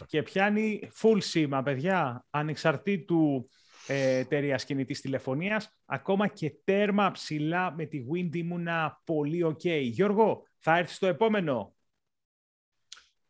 Και 0.06 0.22
πιάνει 0.22 0.90
full 1.00 1.16
σήμα, 1.18 1.62
παιδιά, 1.62 2.26
ανεξαρτήτου 2.30 3.48
ε, 3.86 4.16
εταιρείας 4.16 4.64
κινητής 4.64 5.00
τηλεφωνίας. 5.00 5.68
Ακόμα 5.84 6.26
και 6.26 6.54
τέρμα 6.64 7.10
ψηλά 7.10 7.74
με 7.74 7.84
τη 7.84 8.04
Wind 8.12 8.36
ήμουνα 8.36 9.00
πολύ 9.04 9.44
ok. 9.44 9.80
Γιώργο, 9.82 10.46
θα 10.58 10.78
έρθεις 10.78 10.96
στο 10.96 11.06
επόμενο; 11.06 11.74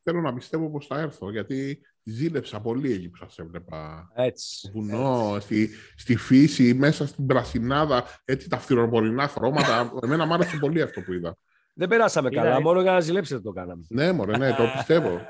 Θέλω 0.03 0.21
να 0.21 0.35
πιστεύω 0.35 0.71
πως 0.71 0.87
θα 0.87 0.99
έρθω, 0.99 1.31
γιατί 1.31 1.81
ζήλεψα 2.03 2.61
πολύ 2.61 2.93
εκεί 2.93 3.09
που 3.09 3.17
σας 3.17 3.39
έβλεπα. 3.39 4.11
Έτσι. 4.15 4.71
Βουνό, 4.73 5.37
Στη, 5.41 5.71
στη 5.97 6.17
φύση, 6.17 6.75
μέσα 6.75 7.07
στην 7.07 7.27
πρασινάδα, 7.27 8.05
έτσι 8.25 8.49
τα 8.49 8.59
φθυροπορεινά 8.59 9.29
χρώματα. 9.29 9.93
Εμένα 10.03 10.27
μου 10.27 10.35
άρεσε 10.35 10.57
πολύ 10.57 10.83
αυτό 10.83 11.01
που 11.01 11.13
είδα. 11.13 11.39
Δεν 11.79 11.89
περάσαμε 11.89 12.31
καλά, 12.31 12.61
μόνο 12.61 12.81
για 12.81 12.93
να 12.93 13.01
ζηλέψετε 13.01 13.41
το 13.41 13.53
κάναμε. 13.53 13.85
Ναι, 13.89 14.13
μωρέ, 14.13 14.37
ναι, 14.37 14.53
το 14.53 14.65
πιστεύω. 14.77 15.21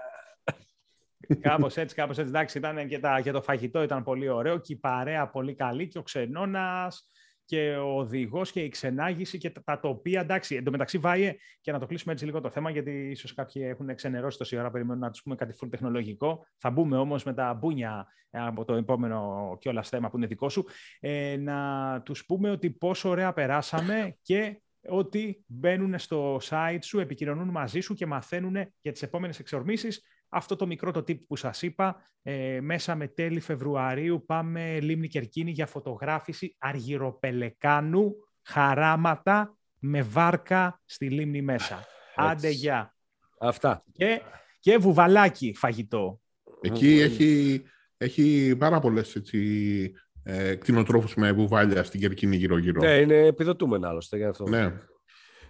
Κάπως 1.40 1.76
έτσι, 1.76 1.94
κάπως 1.94 2.18
έτσι. 2.18 2.30
Εντάξει, 2.30 2.58
ήταν 2.58 2.88
και, 2.88 2.98
τα, 2.98 3.20
και 3.20 3.30
το 3.30 3.42
φαγητό 3.42 3.82
ήταν 3.82 4.02
πολύ 4.02 4.28
ωραίο 4.28 4.58
και 4.58 4.72
η 4.72 4.76
παρέα 4.76 5.28
πολύ 5.28 5.54
καλή 5.54 5.88
και 5.88 5.98
ο 5.98 6.02
ξενώνας 6.02 7.10
και 7.44 7.76
ο 7.76 7.98
οδηγός 7.98 8.50
και 8.50 8.60
η 8.60 8.68
ξενάγηση 8.68 9.38
και 9.38 9.50
τα, 9.50 9.80
τοπία. 9.80 10.20
Εντάξει, 10.20 10.56
εντωμεταξύ, 10.56 10.98
Βάιε, 10.98 11.36
και 11.60 11.72
να 11.72 11.78
το 11.78 11.86
κλείσουμε 11.86 12.12
έτσι 12.12 12.24
λίγο 12.24 12.40
το 12.40 12.50
θέμα, 12.50 12.70
γιατί 12.70 12.90
ίσως 12.90 13.34
κάποιοι 13.34 13.62
έχουν 13.66 13.94
ξενερώσει 13.94 14.38
τόση 14.38 14.56
ώρα, 14.56 14.70
περιμένουν 14.70 15.02
να 15.02 15.10
τους 15.10 15.22
πούμε 15.22 15.34
κάτι 15.34 15.54
full 15.60 15.68
τεχνολογικό. 15.70 16.46
Θα 16.58 16.70
μπούμε 16.70 16.96
όμως 16.96 17.24
με 17.24 17.34
τα 17.34 17.54
μπούνια 17.54 18.06
ε, 18.30 18.40
από 18.40 18.64
το 18.64 18.74
επόμενο 18.74 19.56
κιόλας 19.60 19.88
θέμα 19.88 20.10
που 20.10 20.16
είναι 20.16 20.26
δικό 20.26 20.48
σου. 20.48 20.64
Ε, 21.00 21.36
να 21.36 22.00
τους 22.04 22.26
πούμε 22.26 22.50
ότι 22.50 22.70
πόσο 22.70 23.08
ωραία 23.08 23.32
περάσαμε 23.32 24.16
και 24.22 24.60
ότι 24.88 25.44
μπαίνουν 25.46 25.98
στο 25.98 26.40
site 26.42 26.78
σου, 26.82 26.98
επικοινωνούν 26.98 27.48
μαζί 27.48 27.80
σου 27.80 27.94
και 27.94 28.06
μαθαίνουν 28.06 28.56
για 28.80 28.92
τις 28.92 29.02
επόμενες 29.02 29.38
εξορμήσεις. 29.38 30.02
Αυτό 30.28 30.56
το 30.56 30.66
μικρό 30.66 30.90
το 30.90 31.00
tip 31.00 31.26
που 31.26 31.36
σας 31.36 31.62
είπα, 31.62 32.10
ε, 32.22 32.60
μέσα 32.60 32.94
με 32.94 33.08
τέλη 33.08 33.40
Φεβρουαρίου 33.40 34.24
πάμε 34.26 34.80
Λίμνη 34.80 35.08
Κερκίνη 35.08 35.50
για 35.50 35.66
φωτογράφηση 35.66 36.56
αργυροπελεκάνου, 36.58 38.14
χαράματα 38.42 39.56
με 39.78 40.02
βάρκα 40.02 40.80
στη 40.84 41.10
λίμνη 41.10 41.42
μέσα. 41.42 41.84
Άντε 42.14 42.48
γεια. 42.48 42.94
Αυτά. 43.40 43.84
Και, 43.92 44.20
και 44.60 44.78
βουβαλάκι 44.78 45.54
φαγητό. 45.56 46.20
Εκεί 46.60 47.00
έχει, 47.00 47.62
έχει 47.96 48.56
πάρα 48.56 48.80
πολλές 48.80 49.16
έτσι, 49.16 49.92
ε, 50.28 50.54
κτηνοτρόφους 50.54 51.14
με 51.14 51.32
βουβάλια 51.32 51.84
στην 51.84 52.00
Κερκίνη 52.00 52.36
γύρω-γύρω. 52.36 52.80
Ναι, 52.80 52.94
είναι 52.94 53.16
επιδοτούμενα 53.16 53.88
άλλωστε 53.88 54.16
για 54.16 54.28
αυτό. 54.28 54.48
Ναι. 54.48 54.72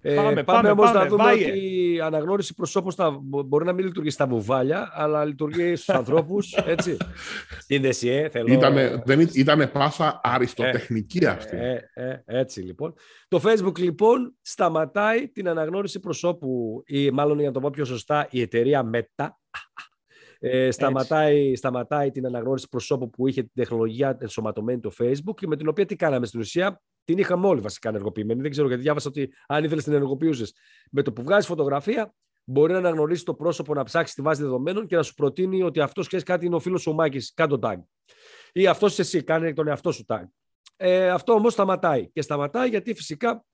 Ε, 0.01 0.15
πάμε, 0.15 0.45
πάμε, 0.45 0.71
όμως 0.71 0.93
να 0.93 1.07
δούμε 1.07 1.33
ότι 1.33 1.93
η 1.93 2.01
αναγνώριση 2.01 2.55
προσώπων 2.55 2.91
στα, 2.91 3.19
μπορεί 3.23 3.65
να 3.65 3.73
μην 3.73 3.85
λειτουργεί 3.85 4.11
στα 4.11 4.27
βουβάλια, 4.27 4.91
αλλά 4.93 5.25
λειτουργεί 5.25 5.77
στους 5.77 5.89
ανθρώπους, 6.01 6.53
έτσι. 6.53 6.97
Σύνδεση, 7.59 8.09
ε, 8.09 8.29
θέλω... 8.29 8.53
Ήτανε, 8.53 9.03
δεν 9.05 9.29
ήτανε 9.33 9.67
πάσα 9.67 10.21
αριστοτεχνική 10.23 11.25
ε, 11.25 11.29
αυτή. 11.29 11.57
Ε, 11.57 11.79
ε, 11.95 12.23
έτσι, 12.25 12.61
λοιπόν. 12.61 12.95
Το 13.29 13.41
Facebook, 13.45 13.79
λοιπόν, 13.79 14.35
σταματάει 14.43 15.29
την 15.29 15.49
αναγνώριση 15.49 16.01
προσώπου, 16.01 16.83
ή 16.87 17.11
μάλλον 17.11 17.39
για 17.39 17.47
να 17.47 17.53
το 17.53 17.61
πω 17.61 17.71
πιο 17.71 17.85
σωστά, 17.85 18.27
η 18.31 18.41
εταιρεία 18.41 18.91
Meta, 18.95 19.27
ε, 20.49 20.71
σταματάει, 20.71 21.57
σταματάει 21.57 22.11
την 22.11 22.27
αναγνώριση 22.27 22.69
προσώπου 22.69 23.11
που 23.11 23.29
είχε 23.29 23.43
την 23.43 23.51
τεχνολογία 23.55 24.17
ενσωματωμένη 24.21 24.81
το 24.81 24.91
Facebook 24.99 25.35
και 25.37 25.47
με 25.47 25.57
την 25.57 25.69
οποία 25.69 25.87
τι 25.87 25.97
κάναμε 25.97 26.27
στην 26.27 26.41
ουσία. 26.41 26.83
Την 27.05 27.19
είχαμε 27.19 27.47
όλοι 27.47 27.61
βασικά 27.61 27.89
ενεργοποιημένη. 27.89 28.41
Δεν 28.41 28.51
ξέρω 28.51 28.67
γιατί 28.67 28.83
διάβασα 28.83 29.09
ότι 29.09 29.33
αν 29.47 29.65
ήθελες 29.65 29.85
την 29.85 29.93
ενεργοποιούσες 29.93 30.55
με 30.91 31.03
το 31.03 31.13
που 31.13 31.23
βγάζεις 31.23 31.47
φωτογραφία, 31.47 32.15
μπορεί 32.45 32.73
να 32.73 32.79
αναγνωρίσεις 32.79 33.25
το 33.25 33.35
πρόσωπο, 33.35 33.75
να 33.75 33.83
ψάξεις 33.83 34.15
τη 34.15 34.23
βάση 34.23 34.43
δεδομένων 34.43 34.87
και 34.87 34.97
να 34.97 35.03
σου 35.03 35.15
προτείνει 35.15 35.63
ότι 35.63 35.81
αυτός 35.81 36.09
και 36.09 36.21
κάτι 36.21 36.47
είναι 36.47 36.55
ο 36.55 36.59
φίλος 36.59 36.87
ο 36.87 36.93
Μάκης, 36.93 37.33
κάτω 37.35 37.59
tag. 37.63 37.77
Ή 38.53 38.67
αυτός 38.67 38.99
εσύ, 38.99 39.23
κάνει 39.23 39.53
τον 39.53 39.69
εαυτό 39.69 39.93
σου 39.93 40.05
tag. 40.09 40.23
Ε, 40.77 41.11
αυτό 41.11 41.33
όμως 41.33 41.53
σταματάει. 41.53 42.11
Και 42.11 42.23
σταματάει 42.23 42.69
γιατί 42.69 42.95
φυσικά 42.95 43.45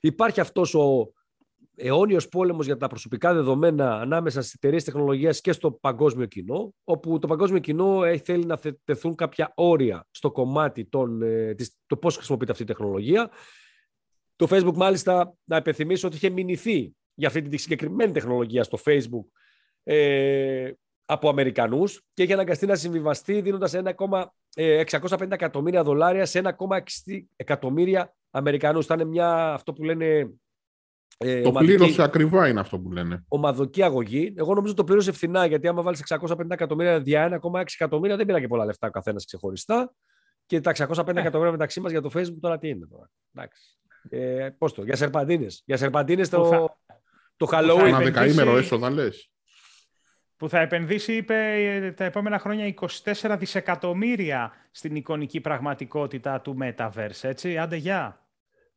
υπάρχει 0.00 0.40
αυτός 0.40 0.74
ο 0.74 1.12
αιώνιος 1.76 2.28
πόλεμος 2.28 2.66
για 2.66 2.76
τα 2.76 2.86
προσωπικά 2.86 3.34
δεδομένα 3.34 4.00
ανάμεσα 4.00 4.40
στις 4.40 4.54
εταιρείες 4.54 4.84
τεχνολογίας 4.84 5.40
και 5.40 5.52
στο 5.52 5.72
παγκόσμιο 5.72 6.26
κοινό, 6.26 6.74
όπου 6.84 7.18
το 7.18 7.26
παγκόσμιο 7.26 7.60
κοινό 7.60 8.02
θέλει 8.24 8.44
να 8.44 8.58
τεθούν 8.84 9.14
κάποια 9.14 9.52
όρια 9.54 10.06
στο 10.10 10.30
κομμάτι 10.30 10.84
των, 10.84 11.22
ε, 11.22 11.54
το 11.86 11.96
πώς 11.96 12.16
χρησιμοποιείται 12.16 12.52
αυτή 12.52 12.62
η 12.62 12.66
τεχνολογία. 12.66 13.30
Το 14.36 14.46
Facebook, 14.50 14.74
μάλιστα, 14.74 15.34
να 15.44 15.56
υπενθυμίσω 15.56 16.06
ότι 16.06 16.16
είχε 16.16 16.28
μηνυθεί 16.28 16.94
για 17.14 17.28
αυτή 17.28 17.42
τη 17.42 17.56
συγκεκριμένη 17.56 18.12
τεχνολογία 18.12 18.64
στο 18.64 18.78
Facebook 18.84 19.24
ε, 19.82 20.70
από 21.04 21.28
Αμερικανούς 21.28 22.02
και 22.14 22.22
είχε 22.22 22.32
αναγκαστεί 22.32 22.66
να 22.66 22.74
συμβιβαστεί 22.74 23.40
δίνοντας 23.40 23.74
650 23.74 24.20
ε, 24.54 24.84
εκατομμύρια 25.28 25.82
δολάρια 25.82 26.26
σε 26.26 26.40
1,6 26.44 27.20
εκατομμύρια 27.36 28.14
Αμερικανούς. 28.30 28.84
Ήταν 28.84 29.08
μια, 29.08 29.52
αυτό 29.52 29.72
που 29.72 29.84
λένε 29.84 30.30
ε, 31.18 31.42
το 31.42 31.48
ομαδική... 31.48 31.74
πλήρωσε 31.74 32.02
ακριβά 32.02 32.48
είναι 32.48 32.60
αυτό 32.60 32.78
που 32.78 32.92
λένε. 32.92 33.24
Ομαδική 33.28 33.82
αγωγή. 33.82 34.34
Εγώ 34.36 34.54
νομίζω 34.54 34.74
το 34.74 34.84
πλήρωσε 34.84 35.12
φθηνά 35.12 35.46
γιατί 35.46 35.68
άμα 35.68 35.82
βάλεις 35.82 36.02
650 36.08 36.36
εκατομμύρια 36.48 37.00
δια 37.00 37.40
1,6 37.42 37.62
εκατομμύρια 37.74 38.16
δεν 38.16 38.26
πήρα 38.26 38.40
και 38.40 38.46
πολλά 38.46 38.64
λεφτά 38.64 38.86
ο 38.86 38.90
καθένας 38.90 39.24
ξεχωριστά. 39.24 39.94
Και 40.46 40.60
τα 40.60 40.72
650 40.76 41.16
ε. 41.16 41.20
εκατομμύρια 41.20 41.52
μεταξύ 41.52 41.80
μας 41.80 41.90
για 41.90 42.00
το 42.00 42.10
Facebook 42.14 42.38
τώρα 42.40 42.58
τι 42.58 42.68
είναι 42.68 42.86
τώρα. 42.86 43.10
Εντάξει. 43.34 43.78
Ε, 44.08 44.48
πώς 44.58 44.74
το, 44.74 44.84
για 44.84 44.96
σερπαντίνες. 44.96 45.62
Για 45.66 45.76
σερπαντίνες 45.76 46.28
το, 46.28 46.46
θα... 46.46 46.78
το 47.36 47.48
Halloween. 47.50 47.86
Ένα 47.86 47.98
δεκαήμερο 48.00 48.56
έσοδα 48.56 48.90
λες. 48.90 49.30
Που 50.36 50.48
θα 50.48 50.60
επενδύσει, 50.60 51.12
είπε, 51.12 51.94
τα 51.96 52.04
επόμενα 52.04 52.38
χρόνια 52.38 52.74
24 53.04 53.36
δισεκατομμύρια 53.38 54.52
στην 54.70 54.96
εικονική 54.96 55.40
πραγματικότητα 55.40 56.40
του 56.40 56.56
Metaverse. 56.62 57.20
Έτσι, 57.22 57.58
άντε 57.58 57.76
γεια. 57.76 58.26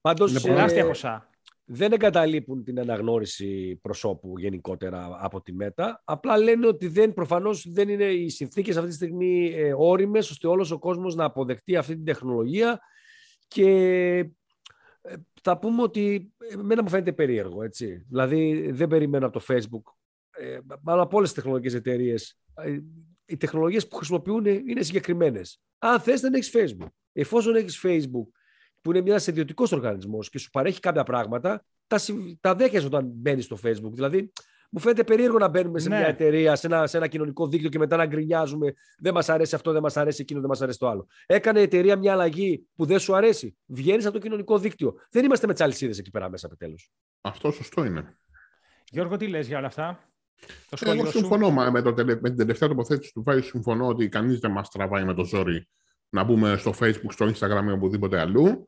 Πάντως, 0.01 0.31
είναι 0.31 0.39
τεράστια 0.39 0.85
ποσά 0.85 1.28
δεν 1.71 1.91
εγκαταλείπουν 1.91 2.63
την 2.63 2.79
αναγνώριση 2.79 3.79
προσώπου 3.81 4.39
γενικότερα 4.39 5.17
από 5.19 5.41
τη 5.41 5.53
ΜΕΤΑ. 5.53 6.01
Απλά 6.05 6.37
λένε 6.37 6.67
ότι 6.67 6.87
δεν, 6.87 7.13
προφανώς 7.13 7.71
δεν 7.71 7.89
είναι 7.89 8.03
οι 8.03 8.29
συνθήκες 8.29 8.77
αυτή 8.77 8.89
τη 8.89 8.95
στιγμή 8.95 9.53
ε, 9.55 9.73
όριμες 9.77 10.29
ώστε 10.29 10.47
όλος 10.47 10.71
ο 10.71 10.79
κόσμος 10.79 11.15
να 11.15 11.23
αποδεχτεί 11.23 11.75
αυτή 11.75 11.95
την 11.95 12.05
τεχνολογία 12.05 12.79
και 13.47 13.69
ε, 15.01 15.13
θα 15.41 15.59
πούμε 15.59 15.81
ότι 15.81 16.33
εμένα 16.51 16.81
μου 16.81 16.89
φαίνεται 16.89 17.13
περίεργο. 17.13 17.63
Έτσι. 17.63 18.05
Δηλαδή 18.09 18.71
δεν 18.71 18.87
περιμένω 18.87 19.25
από 19.25 19.39
το 19.39 19.45
Facebook 19.47 19.93
ε, 20.29 20.59
αλλά 20.85 21.01
από 21.01 21.17
όλες 21.17 21.29
τις 21.29 21.37
τεχνολογικές 21.37 21.73
εταιρείες. 21.73 22.39
Ε, 22.53 22.79
οι 23.25 23.37
τεχνολογίες 23.37 23.87
που 23.87 23.95
χρησιμοποιούν 23.95 24.45
είναι 24.45 24.81
συγκεκριμένες. 24.81 25.61
Αν 25.77 25.99
θες 25.99 26.21
δεν 26.21 26.33
έχεις 26.33 26.51
Facebook. 26.53 26.91
Εφόσον 27.13 27.55
έχεις 27.55 27.81
Facebook 27.85 28.27
που 28.81 28.91
είναι 28.91 29.09
ένας 29.09 29.27
ιδιωτικός 29.27 29.71
οργανισμός 29.71 30.29
και 30.29 30.39
σου 30.39 30.49
παρέχει 30.49 30.79
κάποια 30.79 31.03
πράγματα, 31.03 31.65
τα, 31.87 31.99
τα 32.39 32.55
δέχεσαι 32.55 32.85
όταν 32.85 33.05
μπαίνεις 33.13 33.45
στο 33.45 33.57
Facebook. 33.63 33.91
Δηλαδή, 33.91 34.31
μου 34.71 34.79
φαίνεται 34.79 35.03
περίεργο 35.03 35.37
να 35.37 35.47
μπαίνουμε 35.47 35.79
σε 35.79 35.89
ναι. 35.89 35.97
μια 35.97 36.07
εταιρεία, 36.07 36.55
σε 36.55 36.67
ένα, 36.67 36.87
σε 36.87 36.97
ένα 36.97 37.07
κοινωνικό 37.07 37.47
δίκτυο 37.47 37.69
και 37.69 37.77
μετά 37.77 37.97
να 37.97 38.05
γκρινιάζουμε. 38.05 38.73
Δεν 38.97 39.13
μας 39.13 39.29
αρέσει 39.29 39.55
αυτό, 39.55 39.71
δεν 39.71 39.81
μας 39.81 39.97
αρέσει 39.97 40.21
εκείνο, 40.21 40.39
δεν 40.39 40.49
μας 40.49 40.61
αρέσει 40.61 40.79
το 40.79 40.87
άλλο. 40.87 41.07
Έκανε 41.25 41.59
η 41.59 41.63
εταιρεία 41.63 41.97
μια 41.97 42.11
αλλαγή 42.11 42.67
που 42.75 42.85
δεν 42.85 42.99
σου 42.99 43.15
αρέσει. 43.15 43.57
Βγαίνεις 43.65 44.05
από 44.05 44.13
το 44.13 44.19
κοινωνικό 44.19 44.57
δίκτυο. 44.57 44.93
Δεν 45.09 45.25
είμαστε 45.25 45.47
με 45.47 45.53
τσαλισίδες 45.53 45.97
εκεί 45.97 46.09
πέρα 46.09 46.29
μέσα 46.29 46.47
επιτέλους. 46.47 46.91
Αυτό 47.21 47.51
σωστό 47.51 47.85
είναι. 47.85 48.17
Γιώργο, 48.91 49.17
τι 49.17 49.27
λες 49.27 49.47
για 49.47 49.57
όλα 49.57 49.67
αυτά; 49.67 50.09
Το 50.69 50.91
Εγώ 50.91 51.05
συμφωνώ 51.05 51.51
με, 51.51 51.81
το, 51.81 51.93
με 52.05 52.15
την 52.15 52.37
τελευταία 52.37 52.69
τοποθέτηση 52.69 53.13
του 53.13 53.23
Βάη. 53.23 53.41
Συμφωνώ 53.41 53.87
ότι 53.87 54.09
κανείς 54.09 54.39
δεν 54.39 54.51
μας 54.51 54.69
τραβάει 54.69 55.03
με 55.03 55.13
το 55.13 55.23
ζόρι 55.23 55.67
να 56.09 56.23
μπούμε 56.23 56.57
στο 56.57 56.73
Facebook, 56.79 57.09
στο 57.09 57.25
Instagram 57.25 57.67
ή 57.67 57.71
οπουδήποτε 57.71 58.19
αλλού. 58.19 58.67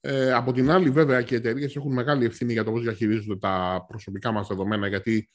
Ε, 0.00 0.32
από 0.32 0.52
την 0.52 0.70
άλλη, 0.70 0.90
βέβαια, 0.90 1.22
και 1.22 1.34
οι 1.34 1.36
εταιρείες 1.36 1.76
έχουν 1.76 1.92
μεγάλη 1.92 2.24
ευθύνη 2.24 2.52
για 2.52 2.64
το 2.64 2.70
πώς 2.70 2.82
διαχειρίζονται 2.82 3.38
τα 3.38 3.84
προσωπικά 3.88 4.32
μας 4.32 4.48
δεδομένα, 4.48 4.86
γιατί 4.86 5.28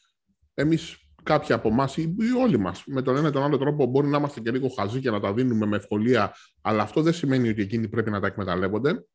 εμείς, 0.54 0.98
κάποιοι 1.24 1.54
από 1.56 1.68
εμάς 1.68 1.98
ή 1.98 2.16
όλοι 2.42 2.58
μας, 2.58 2.84
με 2.86 3.02
τον 3.02 3.18
ένα 3.18 3.28
ή 3.28 3.32
τον 3.32 3.44
άλλο 3.44 3.58
τρόπο, 3.58 3.86
μπορεί 3.86 4.08
να 4.08 4.18
είμαστε 4.18 4.40
και 4.40 4.52
λίγο 4.52 4.70
χαζοί 4.70 5.00
και 5.00 5.10
να 5.10 5.20
τα 5.20 5.34
δίνουμε 5.34 5.66
με 5.66 5.76
ευκολία, 5.76 6.34
αλλά 6.62 6.82
αυτό 6.82 7.02
δεν 7.02 7.14
σημαίνει 7.14 7.50
ότι 7.50 7.62
εκείνοι 7.62 7.88
πρέπει 7.88 8.10
να 8.10 8.20
τα 8.20 8.28
εκμεταλλεύονται. 8.28 9.06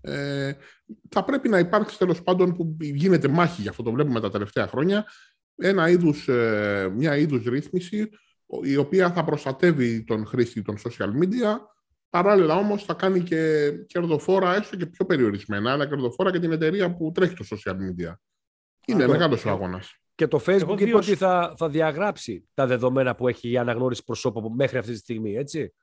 Ε, 0.00 0.52
θα 1.08 1.24
πρέπει 1.24 1.48
να 1.48 1.58
υπάρξει 1.58 1.98
τέλος 1.98 2.22
πάντων 2.22 2.56
που 2.56 2.76
γίνεται 2.80 3.28
μάχη, 3.28 3.62
γι' 3.62 3.68
αυτό 3.68 3.82
το 3.82 3.92
βλέπουμε 3.92 4.20
τα 4.20 4.30
τελευταία 4.30 4.66
χρόνια, 4.66 5.06
ένα 5.56 5.88
είδους, 5.88 6.28
ε, 6.28 6.88
μια 6.94 7.16
είδους 7.16 7.44
ρύθμιση 7.44 8.08
η 8.62 8.76
οποία 8.76 9.12
θα 9.12 9.24
προστατεύει 9.24 10.04
τον 10.04 10.26
χρήστη 10.26 10.62
των 10.62 10.76
social 10.76 11.22
media 11.22 11.56
Παράλληλα 12.10 12.56
όμως 12.56 12.84
θα 12.84 12.94
κάνει 12.94 13.20
και 13.20 13.70
κερδοφόρα, 13.86 14.54
έστω 14.54 14.76
και 14.76 14.86
πιο 14.86 15.04
περιορισμένα, 15.06 15.72
αλλά 15.72 15.88
κερδοφόρα 15.88 16.30
και 16.30 16.38
την 16.38 16.52
εταιρεία 16.52 16.96
που 16.96 17.12
τρέχει 17.14 17.34
το 17.34 17.44
social 17.50 17.72
media. 17.72 18.14
Είναι 18.86 19.06
μεγάλος 19.06 19.44
ο 19.44 19.50
αγώνας. 19.50 20.00
Και 20.14 20.26
το 20.26 20.40
Facebook 20.46 20.80
είπε 20.80 20.96
ότι 20.96 21.14
θα, 21.14 21.54
θα 21.56 21.68
διαγράψει 21.68 22.48
τα 22.54 22.66
δεδομένα 22.66 23.14
που 23.14 23.28
έχει 23.28 23.50
η 23.50 23.58
αναγνώριση 23.58 24.04
προσώπου 24.04 24.50
μέχρι 24.50 24.78
αυτή 24.78 24.92
τη 24.92 24.98
στιγμή, 24.98 25.34
έτσι. 25.34 25.74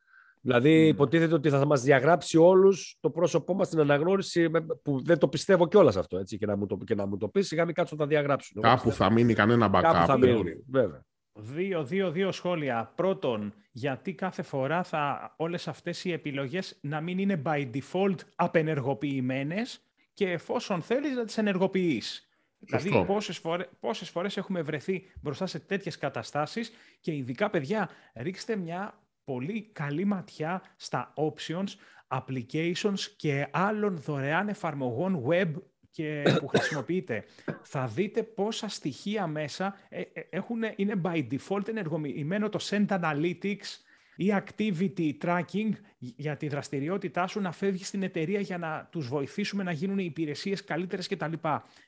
Δηλαδή, 0.41 0.86
mm. 0.86 0.93
υποτίθεται 0.93 1.34
ότι 1.34 1.50
θα 1.50 1.65
μας 1.65 1.82
διαγράψει 1.82 2.38
όλους 2.38 2.98
το 3.00 3.10
πρόσωπό 3.10 3.53
μας 3.53 3.67
στην 3.67 3.79
αναγνώριση, 3.79 4.50
που 4.84 5.03
δεν 5.03 5.17
το 5.17 5.27
πιστεύω 5.27 5.67
κιόλας 5.67 5.98
αυτό, 5.98 6.17
έτσι. 6.17 6.38
Και 6.38 6.46
να 6.46 6.58
μου 6.58 6.65
το, 6.65 6.77
και 6.77 6.96
να 6.96 7.05
μου 7.05 7.17
το 7.17 7.27
πεις, 7.27 7.48
σιγά 7.48 7.65
μην 7.65 7.74
κάτσω 7.74 7.96
να 7.96 8.01
τα 8.01 8.08
διαγράψουν. 8.08 8.62
Κάπου 8.62 8.91
θα 8.91 9.12
μείνει 9.12 9.34
κανένα 9.34 9.67
backup. 9.74 9.82
Κάπου 9.82 10.05
θα 10.05 10.17
μείνει, 10.17 10.63
βέβαια. 10.70 11.05
Δύο, 11.35 11.83
δύο, 11.83 12.11
δύο 12.11 12.31
σχόλια. 12.31 12.91
Πρώτον, 12.95 13.53
γιατί 13.71 14.13
κάθε 14.13 14.41
φορά 14.41 14.83
θα 14.83 15.33
όλες 15.37 15.67
αυτές 15.67 16.05
οι 16.05 16.11
επιλογές 16.11 16.77
να 16.81 17.01
μην 17.01 17.17
είναι 17.17 17.41
by 17.45 17.69
default 17.73 18.15
απενεργοποιημένες 18.35 19.79
και 20.13 20.31
εφόσον 20.31 20.81
θέλεις 20.81 21.15
να 21.15 21.25
τις 21.25 21.37
ενεργοποιείς. 21.37 22.27
Δηλαδή, 22.59 23.05
πόσες 23.05 23.37
φορές, 23.37 23.69
πόσες 23.79 24.09
φορές 24.09 24.37
έχουμε 24.37 24.61
βρεθεί 24.61 25.11
μπροστά 25.21 25.45
σε 25.45 25.59
τέτοιες 25.59 25.97
καταστάσεις 25.97 26.71
και 26.99 27.15
ειδικά, 27.15 27.49
παιδιά, 27.49 27.89
ρίξτε 28.15 28.55
μια 28.55 28.99
πολύ 29.23 29.61
καλή 29.71 30.05
ματιά 30.05 30.61
στα 30.75 31.13
options, 31.15 31.67
applications 32.07 32.99
και 33.15 33.47
άλλων 33.51 33.97
δωρεάν 33.97 34.47
εφαρμογών 34.47 35.23
web 35.27 35.51
και 35.93 36.23
που 36.39 36.47
χρησιμοποιείτε, 36.47 37.23
θα 37.62 37.88
δείτε 37.88 38.23
πόσα 38.23 38.67
στοιχεία 38.67 39.27
μέσα 39.27 39.77
ε, 39.89 40.01
ε, 40.01 40.21
έχουν, 40.29 40.62
είναι 40.75 41.01
by 41.03 41.27
default 41.31 41.67
ενεργοποιημένο 41.67 42.50
το 42.50 42.59
Send 42.62 42.88
Analytics 42.88 43.79
ή 44.15 44.33
Activity 44.33 45.12
Tracking 45.21 45.69
για 45.97 46.38
τη 46.38 46.47
δραστηριότητά 46.47 47.27
σου 47.27 47.41
να 47.41 47.51
φεύγεις 47.51 47.88
στην 47.88 48.03
εταιρεία 48.03 48.39
για 48.39 48.57
να 48.57 48.88
τους 48.91 49.07
βοηθήσουμε 49.07 49.63
να 49.63 49.71
γίνουν 49.71 49.97
οι 49.97 50.05
υπηρεσίες 50.05 50.63
καλύτερες 50.63 51.07
κτλ. 51.07 51.33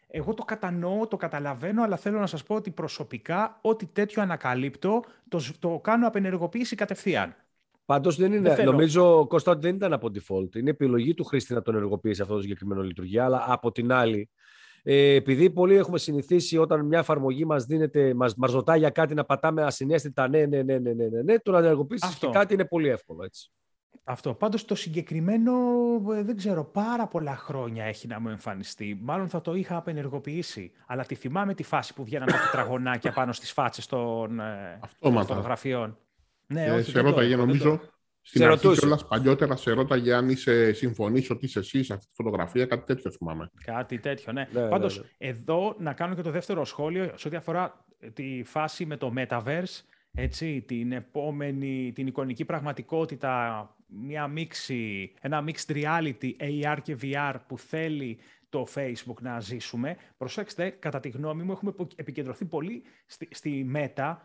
Εγώ 0.08 0.34
το 0.34 0.44
κατανοώ, 0.44 1.08
το 1.08 1.18
καταλαβαίνω, 1.18 1.84
αλλά 1.84 1.98
θέλω 1.98 2.20
να 2.20 2.28
σας 2.28 2.44
πω 2.44 2.56
ότι 2.56 2.72
προσωπικά 2.72 3.60
ό,τι 3.62 3.86
τέτοιο 3.86 4.22
ανακαλύπτω 4.22 5.04
το, 5.30 5.42
το 5.60 5.80
κάνω 5.84 6.08
απενεργοποίηση 6.08 6.76
κατευθείαν. 6.76 7.36
Πάντως 7.86 8.16
δεν 8.16 8.34
είναι. 8.34 8.56
νομίζω, 8.64 9.28
Κώστα, 9.28 9.52
ότι 9.52 9.62
δεν 9.62 9.76
ήταν 9.76 9.94
από 9.94 10.10
default. 10.14 10.56
Είναι 10.56 10.70
επιλογή 10.70 11.14
του 11.14 11.24
χρήστη 11.24 11.54
να 11.54 11.62
τον 11.62 11.76
ενεργοποιήσει 11.76 12.22
αυτό 12.22 12.34
το 12.34 12.42
συγκεκριμένο 12.42 12.82
λειτουργία. 12.82 13.26
Αλλά 13.26 13.46
από 13.48 13.72
την 13.72 13.92
άλλη, 13.92 14.30
ε, 14.84 15.14
επειδή 15.14 15.50
πολλοί 15.50 15.76
έχουμε 15.76 15.98
συνηθίσει 15.98 16.58
όταν 16.58 16.86
μια 16.86 17.00
εφαρμογή 17.00 17.46
μας 17.46 17.66
δίνεται, 17.66 18.14
μας 18.14 18.36
μας 18.36 18.52
ρωτάει 18.52 18.80
για 18.80 18.90
κάτι 18.90 19.14
να 19.14 19.24
πατάμε 19.24 19.64
ασυνέστητα 19.64 20.28
ναι, 20.28 20.46
ναι, 20.46 20.64
ναι, 20.64 20.78
ναι, 20.78 20.94
ναι, 20.94 21.08
ναι, 21.08 21.22
ναι 21.22 21.40
το 21.40 21.52
να 21.52 21.58
ενεργοποιήσεις 21.58 22.16
και 22.16 22.28
κάτι 22.28 22.54
είναι 22.54 22.66
πολύ 22.66 22.88
εύκολο. 22.88 23.24
Έτσι. 23.24 23.52
Αυτό. 24.04 24.34
Πάντως 24.34 24.66
το 24.66 24.76
συγκεκριμένο, 24.76 25.52
ε, 26.16 26.24
δεν 26.24 26.36
ξέρω, 26.36 26.64
πάρα 26.64 27.08
πολλά 27.08 27.36
χρόνια 27.36 27.84
έχει 27.84 28.08
να 28.08 28.20
μου 28.20 28.30
εμφανιστεί. 28.30 29.00
Μάλλον 29.02 29.30
θα 29.30 29.42
το 29.42 29.54
είχα 29.54 29.78
απενεργοποιήσει. 29.78 30.72
Αλλά 30.88 31.06
τη 31.06 31.16
θυμάμαι 31.16 31.54
τη 31.54 31.64
φάση 31.64 31.94
που 31.94 32.04
βγαίναν 32.04 32.28
τα 32.28 32.38
τετραγωνάκια 32.46 33.12
πάνω 33.12 33.32
στις 33.32 33.52
φάτσες 33.52 33.86
των, 33.86 34.40
ε, 34.40 34.80
των 35.00 35.14
φωτογραφιών. 35.14 35.98
Ναι, 36.48 36.66
ε, 36.66 36.72
όχι, 36.72 36.92
σε 36.92 37.00
ρώταγε 37.00 37.36
νομίζω, 37.36 37.82
Στην 38.22 38.42
σε 38.42 38.48
αρχή 38.48 38.72
κιόλας 38.72 39.08
παλιότερα 39.08 39.56
σε 39.56 39.72
ρώταγε 39.72 40.14
αν 40.14 40.30
είσαι 40.30 40.74
συμφωνείς 40.74 41.30
ότι 41.30 41.46
είσαι 41.46 41.60
εσύ 41.60 41.84
σε 41.84 41.94
αυτή 41.94 42.06
τη 42.06 42.14
φωτογραφία, 42.16 42.66
κάτι 42.66 42.86
τέτοιο 42.86 43.12
θυμάμαι. 43.12 43.52
Κάτι 43.66 44.00
τέτοιο, 44.00 44.34
ναι. 44.34 44.48
ναι, 44.52 44.62
ναι 44.62 44.70
Πάντως, 44.70 44.98
ναι. 44.98 45.06
εδώ 45.18 45.76
να 45.80 45.94
κάνω 45.94 46.16
και 46.16 46.22
το 46.22 46.32
δεύτερο 46.32 46.66
σχόλιο 46.66 47.12
σε 47.16 47.28
ό,τι 47.28 47.36
αφορά 47.36 47.86
τη 48.14 48.42
φάση 48.46 48.86
με 48.86 48.98
το 48.98 49.14
Metaverse, 49.18 49.82
έτσι, 50.14 50.62
την 50.62 50.92
επόμενη, 50.92 51.92
την 51.96 52.08
εικονική 52.08 52.46
πραγματικότητα, 52.46 53.70
μια 53.88 54.28
μίξη, 54.28 55.14
ένα 55.22 55.44
mixed 55.48 55.74
reality 55.74 56.32
AR 56.40 56.78
και 56.82 56.98
VR 57.02 57.36
που 57.48 57.58
θέλει 57.58 58.20
το 58.50 58.68
Facebook 58.76 59.22
να 59.22 59.40
ζήσουμε. 59.40 59.98
Προσέξτε, 60.18 60.70
κατά 60.70 61.00
τη 61.00 61.10
γνώμη 61.10 61.44
μου, 61.44 61.52
έχουμε 61.52 61.74
επικεντρωθεί 61.96 62.46
πολύ 62.46 62.84
στη, 63.06 63.28
στη 63.32 63.72
Meta, 63.76 64.16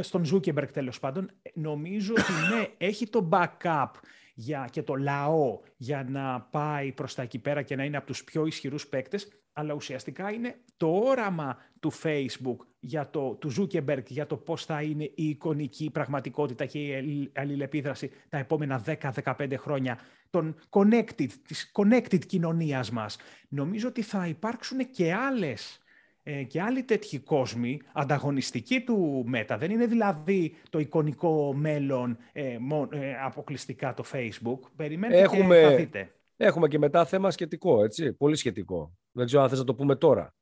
στον 0.00 0.24
Zuckerberg 0.32 0.68
τέλος 0.72 1.00
πάντων. 1.00 1.30
Νομίζω 1.54 2.12
ότι 2.18 2.54
ναι, 2.54 2.68
έχει 2.78 3.08
το 3.08 3.28
backup 3.32 3.90
για, 4.34 4.68
και 4.70 4.82
το 4.82 4.94
λαό 4.94 5.60
για 5.76 6.06
να 6.08 6.40
πάει 6.40 6.92
προς 6.92 7.14
τα 7.14 7.22
εκεί 7.22 7.38
πέρα 7.38 7.62
και 7.62 7.76
να 7.76 7.84
είναι 7.84 7.96
από 7.96 8.06
τους 8.06 8.24
πιο 8.24 8.46
ισχυρούς 8.46 8.86
παίκτες, 8.86 9.28
αλλά 9.52 9.74
ουσιαστικά 9.74 10.32
είναι 10.32 10.56
το 10.76 10.88
όραμα 10.88 11.56
του 11.80 11.92
Facebook, 12.02 12.56
για 12.80 13.10
το, 13.10 13.34
του 13.34 13.52
Zuckerberg 13.58 14.04
για 14.06 14.26
το 14.26 14.36
πώς 14.36 14.64
θα 14.64 14.82
είναι 14.82 15.04
η 15.04 15.28
εικονική 15.28 15.90
πραγματικότητα 15.90 16.66
και 16.66 16.78
η 16.78 17.30
αλληλεπίδραση 17.34 18.10
τα 18.28 18.38
επόμενα 18.38 18.84
10-15 19.24 19.54
χρόνια 19.56 19.98
των 20.30 20.56
connected, 20.70 21.28
της 21.46 21.72
connected 21.74 22.26
κοινωνίας 22.26 22.90
μας. 22.90 23.16
Νομίζω 23.48 23.88
ότι 23.88 24.02
θα 24.02 24.26
υπάρξουν 24.26 24.90
και 24.90 25.14
άλλες 25.14 25.83
ε, 26.26 26.42
και 26.42 26.60
άλλοι 26.60 26.82
τέτοιοι 26.82 27.18
κόσμοι 27.18 27.80
ανταγωνιστικοί 27.92 28.80
του 28.80 29.24
Meta. 29.34 29.56
Δεν 29.58 29.70
είναι 29.70 29.86
δηλαδή 29.86 30.56
το 30.70 30.78
εικονικό 30.78 31.52
μέλλον 31.54 32.16
ε, 32.32 32.58
ε, 32.90 33.14
αποκλειστικά 33.24 33.94
το 33.94 34.04
Facebook. 34.12 34.58
Περιμένετε 34.76 35.20
έχουμε, 35.20 35.56
και 35.56 35.62
θα 35.62 35.74
δείτε. 35.74 36.14
Έχουμε 36.36 36.68
και 36.68 36.78
μετά 36.78 37.04
θέμα 37.04 37.30
σχετικό, 37.30 37.84
έτσι. 37.84 38.12
Πολύ 38.12 38.36
σχετικό. 38.36 38.96
Δεν 39.12 39.26
ξέρω 39.26 39.42
αν 39.42 39.48
θες 39.48 39.58
να 39.58 39.64
το 39.64 39.74
πούμε 39.74 39.96
τώρα. 39.96 40.34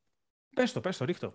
Πες 0.55 0.73
το, 0.73 0.81
πες 0.81 0.97
το, 0.97 1.05
ρίχτω. 1.05 1.35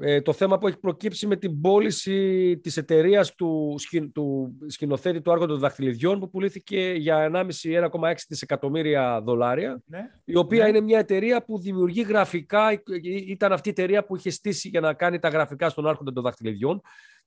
Ε, 0.00 0.20
το 0.20 0.32
θέμα 0.32 0.58
που 0.58 0.66
έχει 0.66 0.78
προκύψει 0.78 1.26
με 1.26 1.36
την 1.36 1.60
πώληση 1.60 2.58
της 2.62 2.76
εταιρείας 2.76 3.34
του, 3.34 3.74
του 4.12 4.56
σκηνοθέτη 4.66 5.20
του 5.20 5.32
Άργοντο 5.32 5.52
των 5.52 5.60
Δαχτυλιδιών 5.60 6.20
που 6.20 6.30
πουλήθηκε 6.30 6.92
για 6.96 7.30
1,5-1,6 7.32 8.14
δισεκατομμύρια 8.28 9.20
δολάρια 9.24 9.82
ναι, 9.86 10.00
η 10.24 10.36
οποία 10.36 10.62
ναι. 10.62 10.68
είναι 10.68 10.80
μια 10.80 10.98
εταιρεία 10.98 11.44
που 11.44 11.58
δημιουργεί 11.60 12.02
γραφικά 12.02 12.82
ήταν 13.26 13.52
αυτή 13.52 13.68
η 13.68 13.72
εταιρεία 13.76 14.04
που 14.04 14.16
είχε 14.16 14.30
στήσει 14.30 14.68
για 14.68 14.80
να 14.80 14.94
κάνει 14.94 15.18
τα 15.18 15.28
γραφικά 15.28 15.68
στον 15.68 15.86
Άρχοντα 15.86 16.12
των 16.12 16.22
Δαχτυλιδιών 16.22 16.80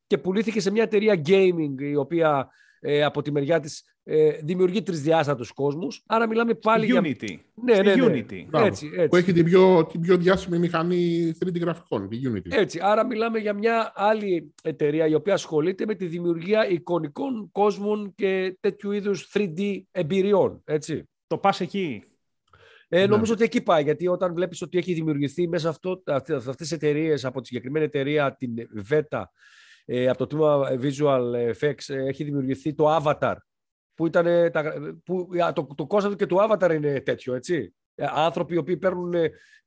και 0.07 0.17
πουλήθηκε 0.17 0.59
σε 0.59 0.71
μια 0.71 0.83
εταιρεία 0.83 1.21
gaming 1.25 1.81
η 1.81 1.95
οποία 1.95 2.49
ε, 2.81 3.03
από 3.03 3.21
τη 3.21 3.31
μεριά 3.31 3.59
της 3.59 3.83
ε, 4.03 4.31
δημιουργεί 4.43 4.81
τρισδιάστατους 4.81 5.51
κόσμους. 5.51 6.03
Άρα 6.05 6.27
μιλάμε 6.27 6.53
πάλι 6.53 6.85
για... 6.85 7.01
Unity. 7.03 7.35
Ναι, 7.63 7.81
ναι, 7.81 7.95
ναι. 7.95 8.05
Unity. 8.05 8.45
Έτσι, 8.51 8.91
έτσι. 8.93 9.07
Που 9.07 9.15
έχει 9.15 9.33
την 9.33 9.45
πιο, 9.45 9.85
την 9.85 10.01
πιο 10.01 10.17
διάσημη 10.17 10.57
μηχανή 10.57 11.31
3D 11.45 11.59
γραφικών, 11.59 12.09
τη 12.09 12.21
Unity. 12.25 12.49
Έτσι, 12.49 12.79
άρα 12.81 13.05
μιλάμε 13.05 13.39
για 13.39 13.53
μια 13.53 13.91
άλλη 13.95 14.53
εταιρεία 14.63 15.07
η 15.07 15.13
οποία 15.13 15.33
ασχολείται 15.33 15.85
με 15.85 15.95
τη 15.95 16.05
δημιουργία 16.05 16.69
εικονικών 16.69 17.49
κόσμων 17.51 18.13
και 18.15 18.57
τέτοιου 18.59 18.91
είδους 18.91 19.31
3D 19.33 19.81
εμπειριών. 19.91 20.61
Έτσι. 20.65 21.09
Το 21.27 21.37
πας 21.37 21.59
εκεί; 21.59 22.03
Ε, 22.87 22.99
ναι. 22.99 23.05
Νομίζω 23.05 23.33
ότι 23.33 23.43
εκεί 23.43 23.61
πάει, 23.61 23.83
γιατί 23.83 24.07
όταν 24.07 24.33
βλέπεις 24.33 24.61
ότι 24.61 24.77
έχει 24.77 24.93
δημιουργηθεί 24.93 25.47
μέσα 25.47 25.69
αυτό, 25.69 26.03
αυτές 26.05 26.55
τις 26.55 26.71
εταιρείες 26.71 27.25
από 27.25 27.41
τη 27.41 27.47
συγκεκριμένη 27.47 27.85
εταιρεία, 27.85 28.35
την 28.35 28.53
VETA, 28.89 29.23
ε, 29.93 30.07
από 30.07 30.17
το 30.17 30.27
τμήμα 30.27 30.69
Visual 30.81 31.51
Effects 31.53 31.93
ε, 31.93 32.07
έχει 32.07 32.23
δημιουργηθεί 32.23 32.73
το 32.73 32.97
Avatar, 32.97 33.35
που, 33.93 34.05
ήταν, 34.05 34.51
τα, 34.51 34.73
που 35.05 35.29
το, 35.53 35.67
το 35.75 35.87
κόστος 35.87 36.15
και 36.15 36.25
του 36.25 36.37
Avatar 36.39 36.71
είναι 36.73 37.01
τέτοιο, 37.01 37.35
έτσι. 37.35 37.75
Ε, 37.95 38.05
άνθρωποι 38.09 38.53
οι 38.53 38.57
οποίοι 38.57 38.77
παίρνουν 38.77 39.13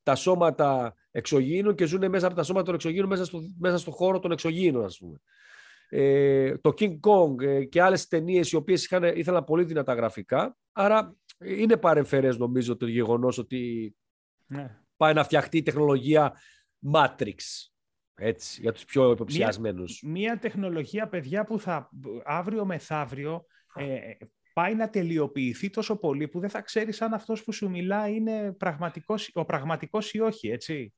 τα 0.02 0.14
σώματα 0.14 0.94
εξωγήινων 1.10 1.74
και 1.74 1.84
ζουν 1.84 2.08
μέσα 2.08 2.26
από 2.26 2.34
τα 2.34 2.42
σώματα 2.42 2.64
των 2.64 2.74
εξωγήινων 2.74 3.08
μέσα 3.08 3.24
στο, 3.24 3.40
μέσα 3.58 3.78
στο 3.78 3.90
χώρο 3.90 4.18
των 4.18 4.32
εξωγήινων, 4.32 4.84
ας 4.84 4.98
πούμε. 4.98 5.18
Ε, 5.88 6.58
το 6.58 6.74
King 6.78 7.00
Kong 7.00 7.68
και 7.68 7.82
άλλες 7.82 8.08
ταινίες 8.08 8.52
οι 8.52 8.56
οποίες 8.56 8.84
είχαν, 8.84 9.02
ήθελαν 9.04 9.44
πολύ 9.44 9.64
δυνατά 9.64 9.94
γραφικά. 9.94 10.56
Άρα 10.72 11.16
είναι 11.38 11.76
παρεμφερές 11.76 12.38
νομίζω 12.38 12.76
το 12.76 12.87
γεγονός 12.87 13.38
ότι 13.38 13.94
ναι. 14.46 14.78
πάει 14.96 15.14
να 15.14 15.24
φτιαχτεί 15.24 15.56
η 15.56 15.62
τεχνολογία 15.62 16.37
Matrix. 16.94 17.37
Έτσι, 18.16 18.61
για 18.61 18.72
τους 18.72 18.85
πιο 18.85 19.11
υποψιασμένους. 19.11 20.03
Μία, 20.03 20.12
μία 20.12 20.38
τεχνολογία, 20.38 21.09
παιδιά, 21.09 21.44
που 21.44 21.61
θα 21.61 21.90
αύριο 22.24 22.64
μεθαύριο 22.64 23.46
ε, 23.74 24.12
πάει 24.53 24.74
να 24.74 24.90
τελειοποιηθεί 24.90 25.70
τόσο 25.70 25.96
πολύ 25.96 26.29
που 26.29 26.40
δεν 26.40 26.50
θα 26.50 26.61
ξέρεις 26.61 27.03
αν 27.03 27.14
αυτός 27.14 27.44
που 27.44 27.53
σου 27.53 27.70
μιλά 27.70 28.09
είναι 28.09 28.53
πραγματικός, 28.53 29.31
ο 29.33 29.44
πραγματικός 29.44 30.12
ή 30.12 30.20
όχι, 30.20 30.48
έτσι. 30.48 30.94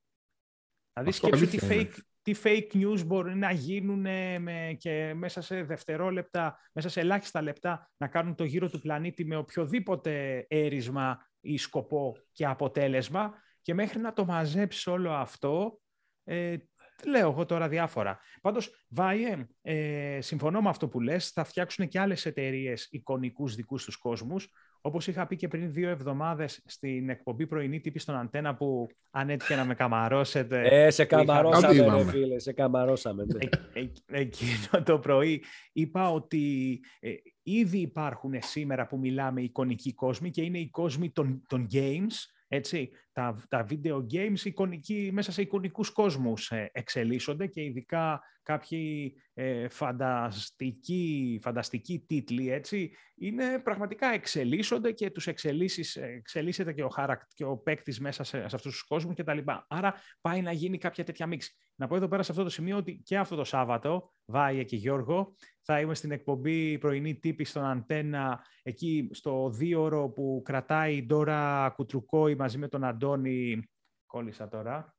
Δηλαδή 0.92 1.12
σκέψου 1.12 1.46
τι 1.48 1.58
fake, 1.60 1.92
τι 2.22 2.34
fake 2.42 2.70
news 2.72 3.06
μπορεί 3.06 3.36
να 3.36 3.50
γίνουν 3.50 4.00
με, 4.40 4.76
και 4.78 5.14
μέσα 5.14 5.40
σε 5.40 5.62
δευτερόλεπτα, 5.62 6.58
μέσα 6.72 6.88
σε 6.88 7.00
ελάχιστα 7.00 7.42
λεπτά 7.42 7.90
να 7.96 8.08
κάνουν 8.08 8.34
το 8.34 8.44
γύρο 8.44 8.70
του 8.70 8.80
πλανήτη 8.80 9.24
με 9.24 9.36
οποιοδήποτε 9.36 10.44
έρισμα 10.48 11.28
ή 11.40 11.56
σκοπό 11.56 12.16
και 12.32 12.46
αποτέλεσμα 12.46 13.34
και 13.62 13.74
μέχρι 13.74 14.00
να 14.00 14.12
το 14.12 14.24
μαζέψεις 14.24 14.86
όλο 14.86 15.10
αυτό 15.10 15.80
ε, 16.24 16.56
Λέω 17.04 17.30
εγώ 17.30 17.46
τώρα 17.46 17.68
διάφορα. 17.68 18.18
Πάντως, 18.40 18.84
Βάιε, 18.88 19.46
ε, 19.62 20.18
συμφωνώ 20.20 20.60
με 20.60 20.68
αυτό 20.68 20.88
που 20.88 21.00
λες. 21.00 21.30
Θα 21.30 21.44
φτιάξουν 21.44 21.88
και 21.88 22.00
άλλες 22.00 22.26
εταιρείες 22.26 22.88
εικονικούς 22.90 23.54
δικούς 23.54 23.84
τους 23.84 23.96
κόσμους. 23.96 24.48
Όπως 24.80 25.06
είχα 25.06 25.26
πει 25.26 25.36
και 25.36 25.48
πριν 25.48 25.72
δύο 25.72 25.88
εβδομάδες 25.88 26.62
στην 26.66 27.08
εκπομπή 27.08 27.46
πρωινή 27.46 27.80
τύπη 27.80 27.98
στον 27.98 28.16
Αντένα 28.16 28.54
που 28.54 28.88
αν 29.10 29.30
έτυχε 29.30 29.54
να 29.54 29.64
με 29.64 29.74
καμαρώσετε. 29.74 30.60
Ε, 30.60 30.90
σε 30.90 31.04
καμαρώσαμε, 31.04 31.96
ρε 31.96 32.04
φίλε, 32.04 32.38
σε 32.38 32.52
καμαρώσαμε. 32.52 33.24
Ναι. 33.24 33.48
Ε, 33.72 33.80
ε, 34.06 34.20
εκείνο 34.20 34.82
το 34.84 34.98
πρωί 34.98 35.42
είπα 35.72 36.10
ότι 36.10 36.80
ε, 37.00 37.10
ήδη 37.46 37.78
υπάρχουν 37.78 38.34
σήμερα 38.38 38.86
που 38.86 38.98
μιλάμε 38.98 39.42
εικονικοί 39.42 39.94
κόσμοι 39.94 40.30
και 40.30 40.42
είναι 40.42 40.58
οι 40.58 40.70
κόσμοι 40.70 41.10
των, 41.10 41.42
των 41.48 41.66
games 41.72 42.14
έτσι, 42.48 42.90
τα, 43.12 43.44
τα 43.48 43.66
video 43.70 44.02
games 44.12 44.44
εικονικοί, 44.44 45.10
μέσα 45.12 45.32
σε 45.32 45.42
εικονικούς 45.42 45.90
κόσμους 45.90 46.50
ε, 46.50 46.70
εξελίσσονται 46.72 47.46
και 47.46 47.62
ειδικά 47.62 48.20
κάποιοι 48.42 49.14
ε, 49.34 49.68
φανταστικοί, 49.68 51.38
φανταστικοί 51.42 52.04
τίτλοι 52.06 52.50
έτσι, 52.50 52.92
είναι 53.14 53.58
πραγματικά 53.58 54.06
εξελίσσονται 54.06 54.92
και 54.92 55.10
τους 55.10 55.26
εξελίσσεις, 55.26 55.96
εξελίσσεται 55.96 56.72
και 56.72 56.82
ο, 56.82 56.88
χαρακ, 56.88 57.20
και 57.34 57.44
ο 57.44 57.56
παίκτης 57.56 58.00
μέσα 58.00 58.24
σε, 58.24 58.38
σε 58.38 58.56
αυτούς 58.56 58.72
τους 58.72 58.82
κόσμους 58.82 59.14
κτλ. 59.16 59.38
Άρα 59.68 59.94
πάει 60.20 60.42
να 60.42 60.52
γίνει 60.52 60.78
κάποια 60.78 61.04
τέτοια 61.04 61.26
μίξη. 61.26 61.56
Να 61.78 61.86
πω 61.86 61.96
εδώ 61.96 62.08
πέρα 62.08 62.22
σε 62.22 62.30
αυτό 62.32 62.44
το 62.44 62.50
σημείο 62.50 62.76
ότι 62.76 63.02
και 63.04 63.18
αυτό 63.18 63.36
το 63.36 63.44
Σάββατο, 63.44 64.12
Βάια 64.24 64.62
και 64.62 64.76
Γιώργο, 64.76 65.34
θα 65.62 65.80
είμαι 65.80 65.94
στην 65.94 66.10
εκπομπή 66.10 66.78
πρωινή 66.78 67.14
τύπη 67.14 67.44
στον 67.44 67.64
Αντένα, 67.64 68.44
εκεί 68.62 69.08
στο 69.12 69.50
δίωρο 69.50 70.08
που 70.08 70.42
κρατάει 70.44 70.96
η 70.96 71.06
Ντόρα 71.06 71.72
Κουτρουκόη 71.76 72.34
μαζί 72.34 72.58
με 72.58 72.68
τον 72.68 72.84
Αντώνη, 72.84 73.62
κόλλησα 74.06 74.48
τώρα, 74.48 74.96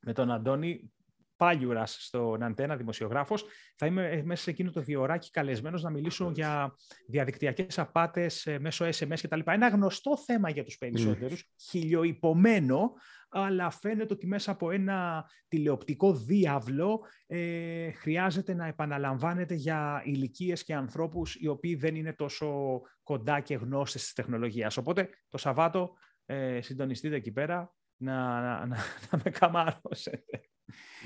με 0.00 0.12
τον 0.12 0.30
Αντώνη 0.30 0.92
Πάλιουρα 1.36 1.86
στον 1.86 2.42
Αντένα, 2.42 2.76
δημοσιογράφος. 2.76 3.44
Θα 3.76 3.86
είμαι 3.86 4.22
μέσα 4.24 4.42
σε 4.42 4.50
εκείνο 4.50 4.70
το 4.70 4.80
διοράκι 4.80 5.30
καλεσμένος 5.30 5.82
να 5.82 5.90
μιλήσω 5.90 6.30
για 6.34 6.74
διαδικτυακές 7.08 7.78
απάτες 7.78 8.46
ε, 8.46 8.58
μέσω 8.58 8.84
SMS 8.84 9.18
κτλ. 9.22 9.40
Ένα 9.44 9.68
γνωστό 9.68 10.16
θέμα 10.16 10.50
για 10.50 10.64
τους 10.64 10.78
περισσότερους, 10.78 11.42
mm. 11.42 11.54
χιλιοϊπωμένο, 11.70 12.92
αλλά 13.28 13.70
φαίνεται 13.70 14.12
ότι 14.12 14.26
μέσα 14.26 14.50
από 14.50 14.70
ένα 14.70 15.24
τηλεοπτικό 15.48 16.14
διάβλο 16.14 17.00
ε, 17.26 17.90
χρειάζεται 17.90 18.54
να 18.54 18.66
επαναλαμβάνεται 18.66 19.54
για 19.54 20.02
ηλικίες 20.04 20.64
και 20.64 20.74
ανθρώπους 20.74 21.34
οι 21.34 21.46
οποίοι 21.46 21.74
δεν 21.74 21.94
είναι 21.94 22.12
τόσο 22.12 22.80
κοντά 23.02 23.40
και 23.40 23.54
γνώστες 23.54 24.02
της 24.02 24.12
τεχνολογίας. 24.12 24.76
Οπότε 24.76 25.08
το 25.28 25.38
Σαββάτο 25.38 25.92
ε, 26.26 26.60
συντονιστείτε 26.60 27.16
εκεί 27.16 27.32
πέρα 27.32 27.74
να, 27.96 28.40
να, 28.40 28.66
να, 28.66 28.76
να 29.10 29.20
με 29.24 29.30
καμάρωσετε. 29.30 30.40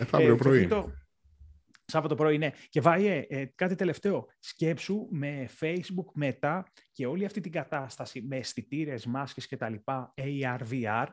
Μεθαύριο 0.01 0.33
ε, 0.33 0.37
πρωί. 0.37 0.67
Το... 0.67 0.93
Σάββατο 1.85 2.15
πρωί, 2.15 2.39
ναι. 2.39 2.51
Και 2.69 2.81
Βάιε, 2.81 3.27
ε, 3.29 3.45
κάτι 3.55 3.75
τελευταίο. 3.75 4.27
Σκέψου 4.39 5.09
με 5.11 5.49
Facebook 5.61 6.23
Meta 6.23 6.63
και 6.93 7.07
όλη 7.07 7.25
αυτή 7.25 7.41
την 7.41 7.53
κατάσταση 7.53 8.23
με 8.23 8.37
αισθητήρες, 8.37 9.07
μάσκες 9.07 9.47
και 9.47 9.57
τα 9.57 9.69
λοιπά, 9.69 10.15
AR, 10.17 10.59
VR, 10.71 11.07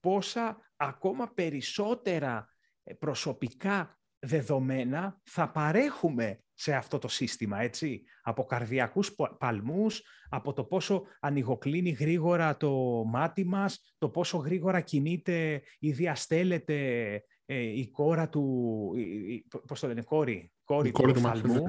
πόσα 0.00 0.72
ακόμα 0.76 1.32
περισσότερα 1.34 2.48
ε, 2.82 2.94
προσωπικά 2.94 4.00
δεδομένα 4.18 5.20
θα 5.24 5.50
παρέχουμε 5.50 6.40
σε 6.54 6.74
αυτό 6.74 6.98
το 6.98 7.08
σύστημα, 7.08 7.60
έτσι; 7.60 8.02
Από 8.22 8.44
καρδιακούς 8.44 9.14
παλμούς, 9.38 10.02
από 10.28 10.52
το 10.52 10.64
πόσο 10.64 11.02
ανοιγοκλίνει 11.20 11.90
γρήγορα 11.90 12.56
το 12.56 13.02
μάτι 13.06 13.44
μας, 13.44 13.94
το 13.98 14.10
πόσο 14.10 14.38
γρήγορα 14.38 14.80
κινείται 14.80 15.62
ή 15.78 15.92
διαστέλλεται 15.92 17.22
ε, 17.46 17.60
η 17.60 17.90
κόρα 17.90 18.28
του, 18.28 18.92
η, 18.96 19.46
πώς 19.66 19.80
το 19.80 19.86
λένε, 19.86 20.02
κόρη, 20.02 20.52
κόρη, 20.64 20.90
του 20.90 21.04
οφθαλμού. 21.08 21.62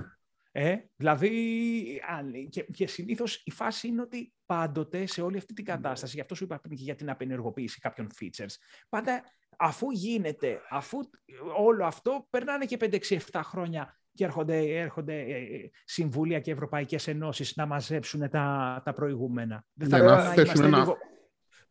Ε, 0.52 0.78
δηλαδή, 0.96 2.02
και, 2.50 2.64
και 2.64 2.88
συνήθως 2.88 3.42
η 3.46 3.52
φάση 3.52 3.88
είναι 3.88 4.02
ότι 4.02 4.34
πάντοτε 4.46 5.06
σε 5.06 5.22
όλη 5.22 5.38
αυτή 5.38 5.54
την 5.54 5.66
ναι. 5.68 5.74
κατάσταση, 5.74 6.16
γι' 6.16 6.22
αυτό 6.22 6.36
σου 6.36 6.44
είπα 6.44 6.60
πριν 6.60 6.78
και 6.78 6.84
για 6.84 6.96
την 6.96 7.10
απενεργοποίηση 7.10 7.80
κάποιων 7.80 8.08
features, 8.20 8.56
πάντα 8.90 9.24
αφού 9.58 9.92
γίνεται, 9.92 10.62
αφού 10.70 10.98
όλο 11.58 11.86
αυτό, 11.86 12.28
περνάνε 12.30 12.66
και 12.66 12.78
5-6-7 12.80 13.42
χρόνια 13.44 14.00
και 14.14 14.24
έρχονται, 14.24 14.80
έρχονται 14.80 15.20
ε, 15.20 15.36
ε, 15.36 15.70
συμβούλια 15.84 16.40
και 16.40 16.52
ευρωπαϊκές 16.52 17.08
ενώσεις 17.08 17.56
να 17.56 17.66
μαζέψουν 17.66 18.30
τα, 18.30 18.82
τα 18.86 18.94
προηγούμενα. 18.94 19.66
Δεν 19.74 19.90
θα 19.90 19.98
ναι, 19.98 20.06
να 20.06 20.22
θέσουν 20.22 20.66
ένα, 20.66 20.78
λίγο... 20.78 20.98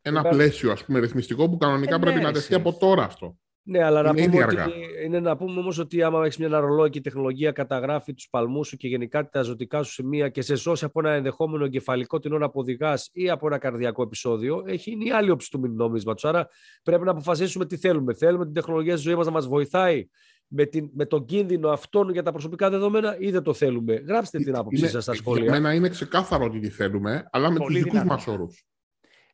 ένα 0.02 0.22
πλαίσιο 0.22 0.72
ας 0.72 0.84
πούμε, 0.84 0.98
ρυθμιστικό 0.98 1.48
που 1.48 1.56
κανονικά 1.56 1.94
ε, 1.94 1.98
πρέπει 1.98 2.16
ναι, 2.16 2.22
να 2.22 2.32
τεθεί 2.32 2.54
από 2.54 2.78
τώρα 2.78 3.04
αυτό. 3.04 3.38
Ναι, 3.68 3.82
αλλά 3.82 4.02
να 4.02 4.14
πούμε, 4.14 4.44
ότι, 4.44 4.56
είναι 5.04 5.20
να 5.20 5.36
πούμε 5.36 5.60
όμως 5.60 5.78
ότι 5.78 6.02
άμα 6.02 6.24
έχεις 6.24 6.36
μια 6.36 6.60
ρολό 6.60 6.88
και 6.88 6.98
η 6.98 7.00
τεχνολογία 7.00 7.52
καταγράφει 7.52 8.14
τους 8.14 8.28
παλμούς 8.30 8.68
σου 8.68 8.76
και 8.76 8.88
γενικά 8.88 9.28
τα 9.28 9.42
ζωτικά 9.42 9.82
σου 9.82 9.92
σημεία 9.92 10.28
και 10.28 10.42
σε 10.42 10.56
σώσει 10.56 10.84
από 10.84 11.00
ένα 11.00 11.10
ενδεχόμενο 11.10 11.64
εγκεφαλικό 11.64 12.18
την 12.18 12.32
ώρα 12.32 12.50
που 12.50 12.60
οδηγάς 12.60 13.10
ή 13.12 13.30
από 13.30 13.46
ένα 13.46 13.58
καρδιακό 13.58 14.02
επεισόδιο, 14.02 14.62
έχει 14.66 14.90
είναι 14.90 15.04
η 15.04 15.10
άλλη 15.10 15.30
όψη 15.30 15.50
του 15.50 15.60
μηνόμισματος. 15.60 16.24
Άρα 16.24 16.48
πρέπει 16.82 17.04
να 17.04 17.10
αποφασίσουμε 17.10 17.66
τι 17.66 17.76
θέλουμε. 17.76 18.14
Θέλουμε 18.14 18.44
την 18.44 18.54
τεχνολογία 18.54 18.94
τη 18.94 19.00
ζωή 19.00 19.14
μας 19.14 19.26
να 19.26 19.32
μας 19.32 19.46
βοηθάει 19.46 20.08
με, 20.46 20.64
την, 20.64 20.90
με 20.94 21.06
τον 21.06 21.24
κίνδυνο 21.24 21.68
αυτόν 21.68 22.10
για 22.10 22.22
τα 22.22 22.30
προσωπικά 22.32 22.70
δεδομένα 22.70 23.18
ή 23.18 23.30
δεν 23.30 23.42
το 23.42 23.54
θέλουμε. 23.54 23.94
Γράψτε 23.94 24.38
την 24.38 24.56
άποψή 24.56 24.88
σας 24.88 25.02
στα 25.02 25.14
σχόλια. 25.14 25.42
Για 25.42 25.52
μένα 25.52 25.74
είναι 25.74 25.88
ξεκάθαρο 25.88 26.44
ότι 26.44 26.58
τι 26.58 26.68
θέλουμε, 26.68 27.28
αλλά 27.30 27.50
με 27.50 27.58
τους 27.58 27.74
δικούς 27.74 28.04
μας 28.04 28.26
όρους. 28.26 28.66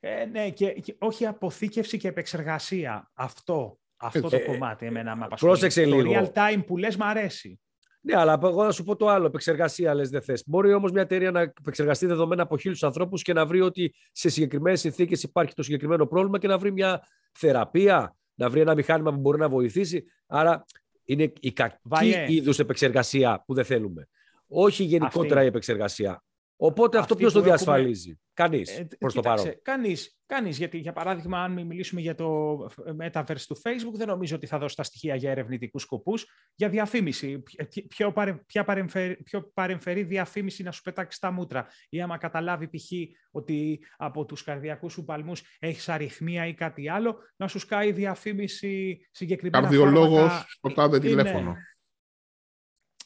Ε, 0.01 0.25
ναι, 0.25 0.51
και, 0.51 0.67
και, 0.71 0.95
όχι 0.99 1.27
αποθήκευση 1.27 1.99
και 1.99 2.09
επεξεργασία. 2.09 3.11
Αυτό, 3.15 3.79
αυτό 4.03 4.29
το 4.29 4.37
ε, 4.37 4.39
κομμάτι 4.39 4.87
εμένα 4.87 5.17
με 5.17 5.25
απασχολεί. 5.25 5.53
Πρόσεξε 5.53 5.85
το 5.85 5.97
real 5.99 6.33
time 6.33 6.65
που 6.67 6.77
λες 6.77 6.97
μ' 6.97 7.03
αρέσει. 7.03 7.61
Ναι, 8.05 8.17
αλλά 8.17 8.39
εγώ 8.43 8.65
να 8.65 8.71
σου 8.71 8.85
πω 8.85 8.97
το 8.97 9.09
άλλο. 9.09 9.27
Επεξεργασία 9.27 9.95
λες 9.95 10.09
δεν 10.09 10.23
θες. 10.23 10.43
Μπορεί 10.47 10.73
όμως 10.73 10.91
μια 10.91 11.03
εταιρεία 11.03 11.31
να 11.31 11.41
επεξεργαστεί 11.41 12.07
δεδομένα 12.07 12.43
από 12.43 12.59
χίλιους 12.59 12.83
ανθρώπους 12.83 13.23
και 13.23 13.33
να 13.33 13.47
βρει 13.47 13.61
ότι 13.61 13.95
σε 14.13 14.29
συγκεκριμένες 14.29 14.81
συνθήκες 14.81 15.23
υπάρχει 15.23 15.55
το 15.55 15.63
συγκεκριμένο 15.63 16.07
πρόβλημα 16.07 16.39
και 16.39 16.47
να 16.47 16.59
βρει 16.59 16.73
μια 16.73 17.07
θεραπεία, 17.33 18.17
να 18.35 18.51
βρει 18.51 18.61
ένα 18.61 18.75
μηχάνημα 18.75 19.13
που 19.13 19.21
μπορεί 19.21 19.39
να 19.39 19.49
βοηθήσει. 19.49 20.05
Άρα 20.27 20.65
είναι 21.05 21.33
η 21.41 21.53
κακή 21.53 22.25
είδους 22.27 22.59
επεξεργασία 22.59 23.43
που 23.47 23.55
δεν 23.55 23.65
θέλουμε. 23.65 24.09
Όχι 24.47 24.85
γενικότερα 24.85 25.43
η 25.43 25.47
επεξεργασία. 25.47 26.23
Οπότε 26.65 26.99
αυτό 26.99 27.15
ποιος 27.15 27.33
το 27.33 27.41
διασφαλίζει; 27.41 28.19
Κανείς 28.35 28.79
ε, 28.79 28.89
προς 28.99 29.15
το 29.15 29.21
παρόν. 29.21 29.55
Κανείς. 29.63 30.17
Κανείς, 30.27 30.59
γιατί 30.59 30.79
για 30.79 30.93
παράδειγμα, 30.93 31.43
αν 31.43 31.67
μιλήσουμε 31.67 32.01
για 32.01 32.15
το 32.15 32.57
metaverse 33.01 33.45
του 33.47 33.61
Facebook, 33.63 33.95
δεν 33.95 34.07
νομίζω 34.09 34.37
ότι 34.37 34.47
θα 34.47 34.59
δώσει 34.59 34.77
τα 34.77 34.83
στοιχεία 34.83 35.15
για 35.15 35.31
ερευνητικούς 35.31 35.83
σκοπούς, 35.83 36.27
για 36.55 36.69
διαφήμιση. 36.69 37.43
Πιο, 37.89 38.13
παρε, 38.13 38.35
ποια 38.47 38.65
παρεμφερή, 38.65 39.23
πιο 39.23 39.51
παρεμφερή 39.55 40.03
διαφήμιση 40.03 40.63
να 40.63 40.71
σου 40.73 40.83
πετάξει 40.83 41.21
τα 41.21 41.31
μούτρα; 41.31 41.67
Ή 41.89 42.01
άμα 42.01 42.17
καταλάβει 42.17 42.69
π.χ. 42.69 42.91
ότι 43.31 43.85
από 43.97 44.25
τους 44.25 44.43
καρδιακούς 44.43 44.93
σου 44.93 45.05
παλμούς 45.05 45.43
έχεις 45.59 45.89
αριθμία 45.89 46.47
ή 46.47 46.55
κάτι 46.55 46.89
άλλο, 46.89 47.17
να 47.37 47.49
σου 47.49 47.59
σκάει 47.59 47.93
διαφήμιση 47.93 49.01
συγκεκριμένα. 49.11 49.63
Καρδιολόγος 49.63 50.45
στο 50.49 50.73
τάδε 50.73 50.99
τηλέφωνο. 50.99 51.57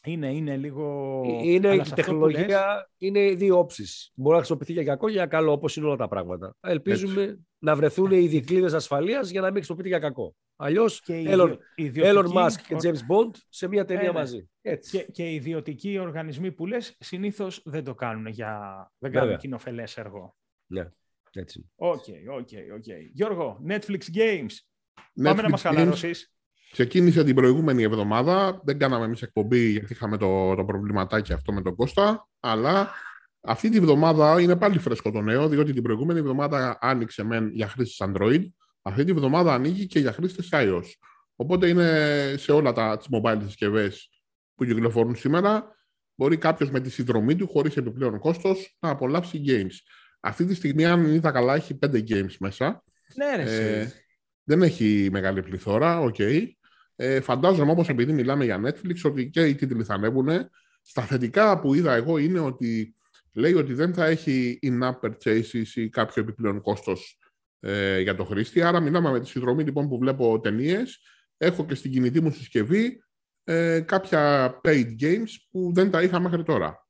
Είναι, 0.07 0.33
είναι 0.33 0.57
λίγο. 0.57 1.23
Είναι 1.43 1.75
η 1.75 1.83
τεχνολογία, 1.95 2.91
είναι 2.99 3.35
δύο 3.35 3.59
όψεις. 3.59 4.11
Μπορεί 4.15 4.31
να 4.31 4.37
χρησιμοποιηθεί 4.37 4.73
για 4.73 4.85
κακό 4.85 5.09
ή 5.09 5.13
για 5.13 5.27
καλό, 5.27 5.53
όπως 5.53 5.77
είναι 5.77 5.87
όλα 5.87 5.97
τα 5.97 6.09
πράγματα. 6.09 6.57
Ελπίζουμε 6.61 7.23
Έτσι. 7.23 7.47
να 7.59 7.77
βρεθούν 7.77 8.11
οι 8.11 8.27
δικλείδες 8.27 8.73
ασφαλείας 8.73 9.31
για 9.31 9.41
να 9.41 9.47
μην 9.47 9.57
χρησιμοποιηθεί 9.57 9.89
για 9.89 9.99
κακό. 9.99 10.35
Αλλιώς, 10.57 11.03
Elon, 11.07 11.57
Elon 11.95 12.27
Musk 12.33 12.61
και 12.69 12.77
James 12.83 13.13
Bond 13.13 13.31
σε 13.49 13.69
μια 13.69 13.85
ταινία 13.85 14.03
ε, 14.03 14.07
ναι. 14.07 14.19
μαζί. 14.19 14.49
Έτσι. 14.61 14.97
Και, 14.97 15.05
και 15.13 15.31
οι 15.31 15.35
ιδιωτικοί 15.35 15.99
οργανισμοί 15.99 16.53
που 16.53 16.67
λες 16.67 16.97
συνήθως 16.99 17.63
δεν 17.65 17.85
το 17.85 17.95
κάνουν 17.95 18.27
για. 18.27 18.93
Δεν 18.99 19.13
κάνουν 19.13 19.37
κοινοφελές 19.37 19.97
έργο. 19.97 20.37
Ναι. 20.67 20.89
Έτσι. 21.33 21.71
OK, 21.75 22.05
OK, 22.31 22.49
OK. 22.77 22.85
Γιώργο, 23.13 23.63
Netflix 23.69 24.01
Games. 24.15 24.53
Netflix 24.95 25.23
Πάμε 25.23 25.43
να 25.43 25.49
μας 25.49 25.63
χαλαρώσεις. 25.63 26.36
Ξεκίνησε 26.71 27.25
την 27.25 27.35
προηγούμενη 27.35 27.83
εβδομάδα. 27.83 28.61
Δεν 28.65 28.79
κάναμε 28.79 29.05
εμείς 29.05 29.23
εκπομπή 29.23 29.71
γιατί 29.71 29.93
είχαμε 29.93 30.17
το, 30.17 30.55
το 30.55 30.65
προβληματάκι 30.65 31.33
αυτό 31.33 31.53
με 31.53 31.63
τον 31.63 31.75
Κώστα. 31.75 32.29
Αλλά 32.41 32.91
αυτή 33.41 33.69
τη 33.69 33.81
βδομάδα 33.81 34.41
είναι 34.41 34.57
πάλι 34.57 34.79
φρέσκο 34.79 35.11
το 35.11 35.21
νέο, 35.21 35.49
διότι 35.49 35.73
την 35.73 35.83
προηγούμενη 35.83 36.19
εβδομάδα 36.19 36.79
άνοιξε 36.81 37.25
μεν 37.25 37.51
για 37.53 37.69
χρήστες 37.69 38.09
Android. 38.11 38.45
Αυτή 38.83 39.05
τη 39.05 39.13
βδομάδα 39.13 39.55
ανοίγει 39.55 39.87
και 39.87 39.99
για 39.99 40.13
χρήστες 40.13 40.49
iOS. 40.53 40.85
Οπότε 41.37 41.69
είναι 41.69 42.35
σε 42.37 42.53
όλα 42.53 42.73
τα 42.73 42.97
τις 42.97 43.07
mobile 43.11 43.41
συσκευές 43.45 44.11
που 44.55 44.65
κυκλοφορούν 44.65 45.17
σήμερα. 45.17 45.75
Μπορεί 46.15 46.37
κάποιος 46.37 46.71
με 46.71 46.81
τη 46.81 46.91
συνδρομή 46.91 47.37
του, 47.37 47.49
χωρίς 47.49 47.77
επιπλέον 47.77 48.19
κόστος, 48.19 48.77
να 48.81 48.91
απολαύσει 48.91 49.43
games. 49.47 49.75
Αυτή 50.21 50.45
τη 50.45 50.55
στιγμή, 50.55 50.85
αν 50.87 51.05
είδα 51.05 51.31
καλά, 51.31 51.55
έχει 51.55 51.79
5 51.87 52.05
games 52.09 52.37
μέσα. 52.39 52.85
Ναι, 53.15 53.45
ρε, 53.45 53.81
ε, 53.81 53.93
δεν 54.43 54.63
έχει 54.63 55.09
μεγάλη 55.13 55.43
πληθώρα, 55.43 56.01
OK. 56.01 56.15
Okay. 56.19 56.47
Ε, 56.97 57.21
φαντάζομαι 57.21 57.71
όμως 57.71 57.89
επειδή 57.89 58.13
μιλάμε 58.13 58.45
για 58.45 58.61
Netflix 58.65 58.95
ότι 59.03 59.31
και 59.31 59.47
οι 59.47 59.55
τίτλοι 59.55 59.85
θα 59.85 59.95
ανέβουν. 59.95 60.29
Στα 60.83 61.03
θετικά 61.03 61.61
που 61.61 61.75
είδα 61.75 61.95
εγώ 61.95 62.19
είναι 62.19 62.39
ότι 62.39 62.95
λέει 63.33 63.55
ότι 63.55 63.75
δεν 63.75 63.95
θα 63.95 64.05
έχει 64.05 64.59
in-app 64.63 65.01
purchases 65.01 65.67
ή 65.75 65.89
κάποιο 65.89 66.23
επιπλέον 66.23 66.61
κόστος 66.61 67.19
ε, 67.61 68.01
για 68.01 68.15
το 68.15 68.25
χρήστη. 68.25 68.63
Άρα 68.63 68.81
μιλάμε 68.81 69.11
με 69.11 69.21
τη 69.21 69.29
συνδρομή 69.29 69.65
λοιπόν 69.65 69.89
που 69.89 69.99
βλέπω 69.99 70.41
ταινίες. 70.41 71.01
Έχω 71.37 71.67
και 71.67 71.75
στην 71.75 71.93
κινητή 71.93 72.21
μου 72.21 72.31
συσκευή 72.31 73.03
ε, 73.45 73.81
κάποια 73.81 74.55
paid 74.65 74.87
games 75.01 75.31
που 75.51 75.71
δεν 75.75 75.91
τα 75.91 76.03
είχα 76.03 76.21
μέχρι 76.21 76.43
τώρα. 76.43 76.87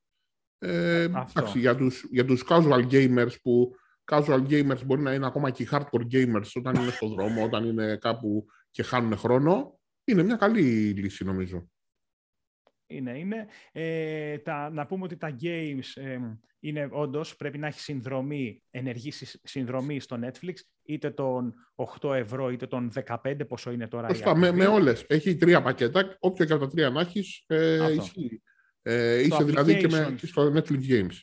Ε, 0.58 1.00
εντάξει, 1.00 1.58
για, 1.58 1.76
τους, 1.76 2.04
για 2.10 2.24
τους 2.24 2.44
casual 2.48 2.88
gamers 2.90 3.40
που 3.42 3.76
casual 4.10 4.46
gamers 4.48 4.84
μπορεί 4.84 5.02
να 5.02 5.14
είναι 5.14 5.26
ακόμα 5.26 5.50
και 5.50 5.62
οι 5.62 5.68
hardcore 5.70 6.06
gamers 6.12 6.50
όταν 6.54 6.74
είναι 6.74 6.90
στο 6.90 7.08
δρόμο, 7.08 7.44
όταν 7.44 7.64
είναι 7.64 7.96
κάπου 7.96 8.46
και 8.70 8.82
χάνουν 8.82 9.16
χρόνο. 9.16 9.75
Είναι 10.08 10.22
μια 10.22 10.36
καλή 10.36 10.90
λύση 10.90 11.24
νομίζω. 11.24 11.70
Είναι, 12.86 13.18
είναι. 13.18 13.46
Ε, 13.72 14.38
τα, 14.38 14.70
να 14.70 14.86
πούμε 14.86 15.04
ότι 15.04 15.16
τα 15.16 15.36
games 15.40 16.02
ε, 16.02 16.18
είναι 16.60 16.88
όντως 16.90 17.36
πρέπει 17.36 17.58
να 17.58 17.66
έχει 17.66 17.80
συνδρομή, 17.80 18.62
ενεργή 18.70 19.12
συνδρομή 19.42 20.00
στο 20.00 20.18
Netflix, 20.22 20.54
είτε 20.82 21.10
των 21.10 21.54
8 22.00 22.14
ευρώ 22.14 22.50
είτε 22.50 22.66
των 22.66 22.92
15, 23.22 23.48
πόσο 23.48 23.70
είναι 23.70 23.88
τώρα. 23.88 24.08
Σωστά, 24.08 24.36
με, 24.36 24.52
με 24.52 24.66
όλες. 24.66 25.04
Έχει 25.08 25.36
τρία 25.36 25.62
πακέτα, 25.62 26.16
όποιο 26.18 26.44
και 26.44 26.52
από 26.52 26.64
τα 26.64 26.70
τρία 26.70 26.90
να 26.90 27.00
έχεις, 27.00 27.44
ε, 27.46 27.92
ισχύει. 27.92 28.42
Ε, 28.82 29.20
είσαι 29.20 29.44
δηλαδή 29.44 29.76
και, 29.76 29.88
με, 29.88 30.14
και 30.18 30.26
στο 30.26 30.52
Netflix 30.54 30.80
Games. 30.88 31.14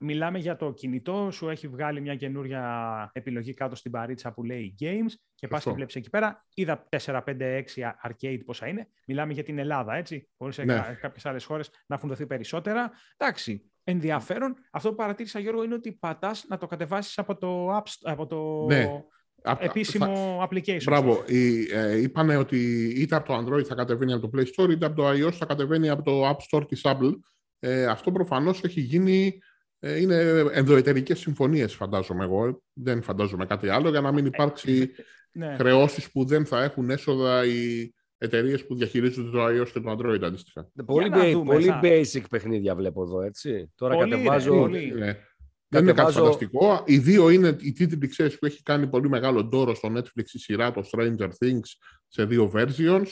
Μιλάμε 0.00 0.38
για 0.38 0.56
το 0.56 0.72
κινητό, 0.72 1.28
σου 1.32 1.48
έχει 1.48 1.68
βγάλει 1.68 2.00
μια 2.00 2.16
καινούρια 2.16 3.10
επιλογή 3.12 3.54
κάτω 3.54 3.74
στην 3.74 3.90
παρίτσα 3.90 4.32
που 4.32 4.44
λέει 4.44 4.74
Games 4.80 5.12
και 5.34 5.48
πας 5.48 5.64
και 5.64 5.70
βλέπεις 5.70 5.94
εκεί 5.94 6.10
πέρα. 6.10 6.46
Είδα 6.54 6.88
4, 6.88 7.20
5, 7.24 7.62
6 7.74 7.92
arcade 8.02 8.40
πόσα 8.44 8.66
είναι. 8.66 8.88
Μιλάμε 9.06 9.32
για 9.32 9.42
την 9.42 9.58
Ελλάδα, 9.58 9.94
έτσι. 9.94 10.28
Μπορείς 10.36 10.54
σε 10.54 10.64
ναι. 10.64 10.98
κάποιες 11.00 11.26
άλλες 11.26 11.44
χώρες 11.44 11.70
να 11.86 11.96
έχουν 11.96 12.08
δοθεί 12.08 12.26
περισσότερα. 12.26 12.90
Εντάξει, 13.16 13.70
ενδιαφέρον. 13.84 14.54
Αυτό 14.70 14.88
που 14.88 14.94
παρατήρησα, 14.94 15.38
Γιώργο, 15.38 15.62
είναι 15.62 15.74
ότι 15.74 15.92
πατάς 15.92 16.44
να 16.48 16.58
το 16.58 16.66
κατεβάσεις 16.66 17.18
από 17.18 17.36
το, 17.36 17.76
app, 17.76 17.82
από 18.02 18.26
το 18.26 18.66
ναι. 18.66 19.02
επίσημο 19.58 20.42
application. 20.48 20.82
Μπράβο. 20.84 21.24
Ε, 21.26 22.00
είπανε 22.00 22.36
ότι 22.36 22.84
είτε 22.96 23.16
από 23.16 23.26
το 23.26 23.36
Android 23.38 23.64
θα 23.64 23.74
κατεβαίνει 23.74 24.12
από 24.12 24.28
το 24.28 24.38
Play 24.38 24.44
Store, 24.44 24.70
είτε 24.70 24.86
από 24.86 24.96
το 24.96 25.08
iOS 25.08 25.32
θα 25.32 25.46
κατεβαίνει 25.46 25.88
από 25.88 26.02
το 26.02 26.28
App 26.28 26.36
Store 26.50 26.68
της 26.68 26.80
Apple. 26.84 27.12
Ε, 27.58 27.86
αυτό 27.86 28.12
προφανώς 28.12 28.64
έχει 28.64 28.80
γίνει 28.80 29.26
ε, 29.26 29.38
είναι 29.80 30.44
ενδοετερικές 30.52 31.18
συμφωνίες, 31.18 31.74
φαντάζομαι 31.74 32.24
εγώ. 32.24 32.62
Δεν 32.72 33.02
φαντάζομαι 33.02 33.46
κάτι 33.46 33.68
άλλο 33.68 33.90
για 33.90 34.00
να 34.00 34.12
μην 34.12 34.26
υπάρξει 34.26 34.90
ναι. 35.32 35.54
χρεώσεις 35.58 36.10
που 36.10 36.24
δεν 36.24 36.46
θα 36.46 36.62
έχουν 36.62 36.90
έσοδα 36.90 37.46
οι 37.46 37.92
εταιρείες 38.18 38.66
που 38.66 38.74
διαχειρίζονται 38.74 39.30
το 39.30 39.46
iOS 39.46 39.68
και 39.72 39.80
το 39.80 39.90
Android 39.90 40.22
αντίστοιχα. 40.22 40.70
Ναι, 40.72 40.84
πολύ, 40.84 41.10
πολύ 41.44 41.74
basic 41.82 42.22
παιχνίδια 42.30 42.74
βλέπω 42.74 43.02
εδώ, 43.02 43.20
έτσι. 43.20 43.72
Τώρα 43.74 43.94
πολύ, 43.94 44.10
κατεβάζω. 44.10 44.58
πολύ. 44.58 44.92
Ναι. 44.94 45.16
Δεν 45.68 45.82
είναι 45.82 45.92
κάτι 45.92 46.12
φανταστικό. 46.12 46.82
Οι 46.86 46.98
δύο 46.98 47.30
είναι 47.30 47.56
οι 47.60 47.72
τίτλοι 47.72 48.08
ξέρεις, 48.08 48.38
που 48.38 48.46
έχει 48.46 48.62
κάνει 48.62 48.86
πολύ 48.86 49.08
μεγάλο 49.08 49.44
ντόρο 49.44 49.74
στο 49.74 49.92
Netflix 49.96 50.24
η 50.32 50.38
σειρά, 50.38 50.72
το 50.72 50.90
Stranger 50.92 51.28
Things, 51.28 51.68
σε 52.08 52.24
δύο 52.24 52.52
versions. 52.54 53.06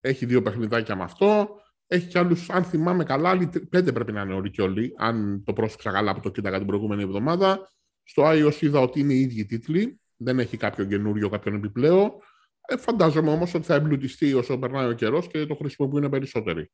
Έχει 0.00 0.26
δύο 0.26 0.42
παιχνιδάκια 0.42 0.96
με 0.96 1.02
αυτό. 1.02 1.48
Έχει 1.92 2.06
κι 2.06 2.18
άλλους, 2.18 2.50
αν 2.50 2.64
θυμάμαι 2.64 3.04
καλά, 3.04 3.30
άλλοι 3.30 3.50
πέντε 3.70 3.92
πρέπει 3.92 4.12
να 4.12 4.20
είναι 4.20 4.34
όλοι 4.34 4.50
και 4.50 4.62
όλοι, 4.62 4.94
αν 4.96 5.42
το 5.44 5.52
πρόσεξα 5.52 5.90
καλά 5.90 6.14
που 6.14 6.20
το 6.20 6.30
κοίταγα 6.30 6.58
την 6.58 6.66
προηγούμενη 6.66 7.02
εβδομάδα. 7.02 7.70
Στο 8.02 8.22
iOS 8.26 8.60
είδα 8.60 8.80
ότι 8.80 9.00
είναι 9.00 9.12
οι 9.12 9.20
ίδιοι 9.20 9.44
τίτλοι, 9.44 10.00
δεν 10.16 10.38
έχει 10.38 10.56
κάποιο 10.56 10.84
καινούριο, 10.84 11.28
κάποιον 11.28 11.54
επιπλέον. 11.54 12.12
Ε, 12.66 12.76
φαντάζομαι 12.76 13.30
όμως 13.30 13.54
ότι 13.54 13.64
θα 13.64 13.74
εμπλουτιστεί 13.74 14.34
όσο 14.34 14.58
περνάει 14.58 14.88
ο 14.88 14.92
καιρός 14.92 15.26
και 15.26 15.46
το 15.46 15.54
χρησιμοποιούν 15.54 16.10
περισσότεροι. 16.10 16.70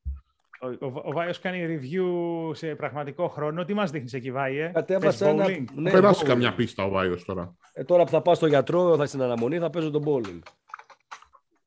Ο, 0.60 0.66
ο, 0.66 0.92
ο 1.04 1.12
Βάιος 1.12 1.40
κάνει 1.40 1.66
review 1.68 2.56
σε 2.56 2.74
πραγματικό 2.74 3.28
χρόνο. 3.28 3.64
Τι 3.64 3.74
μας 3.74 3.90
δείχνεις 3.90 4.12
εκεί, 4.12 4.30
Βάιε; 4.30 4.70
Κατέβασα 4.74 5.28
ένα. 5.28 5.46
Ναι, 5.74 5.90
περάσει 5.90 6.24
καμιά 6.24 6.54
πίστα 6.54 6.84
ο 6.84 6.88
Βάιος 6.88 7.24
τώρα. 7.24 7.56
Ε, 7.72 7.84
τώρα 7.84 8.04
που 8.04 8.10
θα 8.10 8.22
πάω 8.22 8.34
στο 8.34 8.46
γιατρό, 8.46 8.96
θα 8.96 9.06
στην 9.06 9.22
αναμονή, 9.22 9.58
θα 9.58 9.70
παίζω 9.70 9.90
τον 9.90 10.02
bowling. 10.06 10.40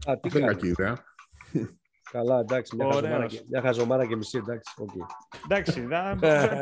Α, 0.06 0.20
τι 0.20 0.38
είναι 0.38 0.48
κακή 0.48 0.68
ιδέα. 0.68 1.04
Καλά, 2.12 2.40
εντάξει, 2.40 2.76
μια 2.76 2.86
χαζομάρα, 2.86 3.26
και, 3.26 3.42
μια 3.50 3.62
χαζομάρα 3.62 4.08
και 4.08 4.16
μισή, 4.16 4.38
εντάξει. 4.38 4.74
Okay. 4.78 5.06
Εντάξει, 5.46 5.88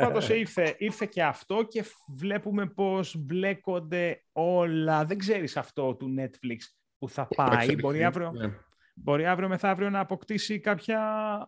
πάντως 0.00 0.28
ήρθε, 0.28 0.74
ήρθε 0.78 1.06
και 1.06 1.22
αυτό 1.22 1.62
και 1.68 1.84
βλέπουμε 2.14 2.66
πώς 2.66 3.16
μπλέκονται 3.18 4.24
όλα. 4.32 5.04
Δεν 5.04 5.18
ξέρεις 5.18 5.56
αυτό 5.56 5.94
του 5.94 6.14
Netflix 6.18 6.56
που 6.98 7.08
θα 7.08 7.28
πάει. 7.36 7.76
Μπορεί 7.76 8.04
αύριο, 8.04 8.32
ναι. 8.32 8.50
μπορεί 8.94 9.26
αύριο 9.26 9.48
μεθαύριο 9.48 9.90
να 9.90 10.00
αποκτήσει 10.00 10.60
κάποια 10.60 11.00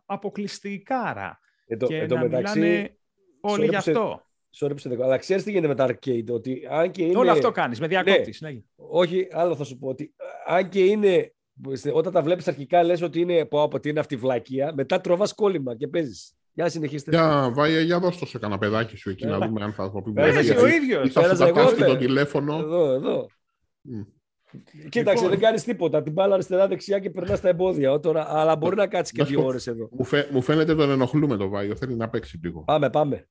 αποκλειστικάρα. 0.07 1.39
Εδώ, 1.67 1.87
και 1.87 2.07
να 2.07 2.19
μεταξύ, 2.19 2.59
μιλάνε 2.59 2.97
όλοι 3.41 3.67
γι' 3.67 3.77
αυτό. 3.77 4.25
Sorry 4.59 4.83
που 4.83 5.03
Αλλά 5.03 5.17
ξέρεις 5.17 5.43
τι 5.43 5.51
γίνεται 5.51 5.69
με 5.69 5.75
τα 5.75 5.87
arcade. 5.87 6.29
Ότι 6.31 6.67
αν 6.71 6.91
και 6.91 7.03
είναι... 7.03 7.19
Όλο 7.19 7.31
αυτό 7.31 7.51
κάνεις, 7.51 7.81
με 7.81 7.87
διακόπτη. 7.87 8.35
Ναι. 8.41 8.51
ναι. 8.51 8.61
Όχι, 8.77 9.29
άλλο 9.31 9.57
θα 9.57 9.65
σου 9.65 9.79
πω. 9.79 9.89
Ότι 9.89 10.15
αν 10.47 10.69
και 10.69 10.85
είναι. 10.85 11.35
Όταν 11.93 12.13
τα 12.13 12.23
βλέπεις 12.23 12.49
αρχικά, 12.49 12.83
λες 12.83 13.03
ότι 13.03 13.21
είναι. 13.21 13.45
Πω, 13.45 13.63
από 13.63 13.79
είναι 13.85 14.01
αυτή 14.01 14.15
η 14.15 14.17
βλακεία. 14.17 14.73
Μετά 14.75 15.01
τροβά 15.01 15.29
κόλλημα 15.35 15.77
και 15.77 15.89
παίζεις. 15.89 16.35
Για 16.53 16.69
συνεχίστε. 16.69 17.11
Για, 17.11 17.51
βάει, 17.55 17.85
για 17.85 17.99
δώσ' 17.99 18.19
το 18.19 18.27
σε 18.27 18.39
κανένα 18.39 18.59
παιδάκι 18.59 18.97
σου 18.97 19.11
εκεί 19.11 19.27
να 19.27 19.39
δούμε 19.39 19.65
αν 19.65 19.73
θα 19.73 19.91
το 19.91 20.03
πει. 20.03 20.13
Πέρασε 20.13 20.55
ο 20.55 20.67
ίδιος. 20.67 21.13
Θα 21.13 21.35
σου 21.35 21.53
τα 21.53 21.87
το 21.87 21.97
τηλέφωνο. 21.97 22.59
Εδώ, 22.59 22.93
εδώ. 22.93 23.27
Mm. 23.89 24.07
Κοίταξε, 24.89 25.15
λοιπόν. 25.15 25.31
δεν 25.31 25.39
κάνεις 25.39 25.65
τίποτα. 25.65 26.03
Την 26.03 26.13
μπάλα 26.13 26.35
αριστερά-δεξιά 26.35 26.99
και 26.99 27.11
περνάς 27.11 27.41
τα 27.41 27.49
εμπόδια. 27.49 28.01
Τώρα, 28.01 28.27
αλλά 28.29 28.57
μπορεί 28.57 28.77
να 28.77 28.87
κάτσεις 28.87 29.17
και 29.17 29.25
δύο 29.25 29.45
ώρες 29.45 29.67
εδώ. 29.67 29.89
Μου, 29.93 30.05
φαι, 30.05 30.29
μου 30.33 30.43
φαίνεται 30.43 30.75
τον 30.75 30.91
ενοχλούμε 30.91 31.37
το 31.37 31.49
Βάιο. 31.49 31.77
Θέλει 31.77 31.97
να 31.97 32.09
παίξει 32.09 32.41
λίγο. 32.43 32.65
Πάμε, 32.65 32.91
πάμε. 32.91 33.29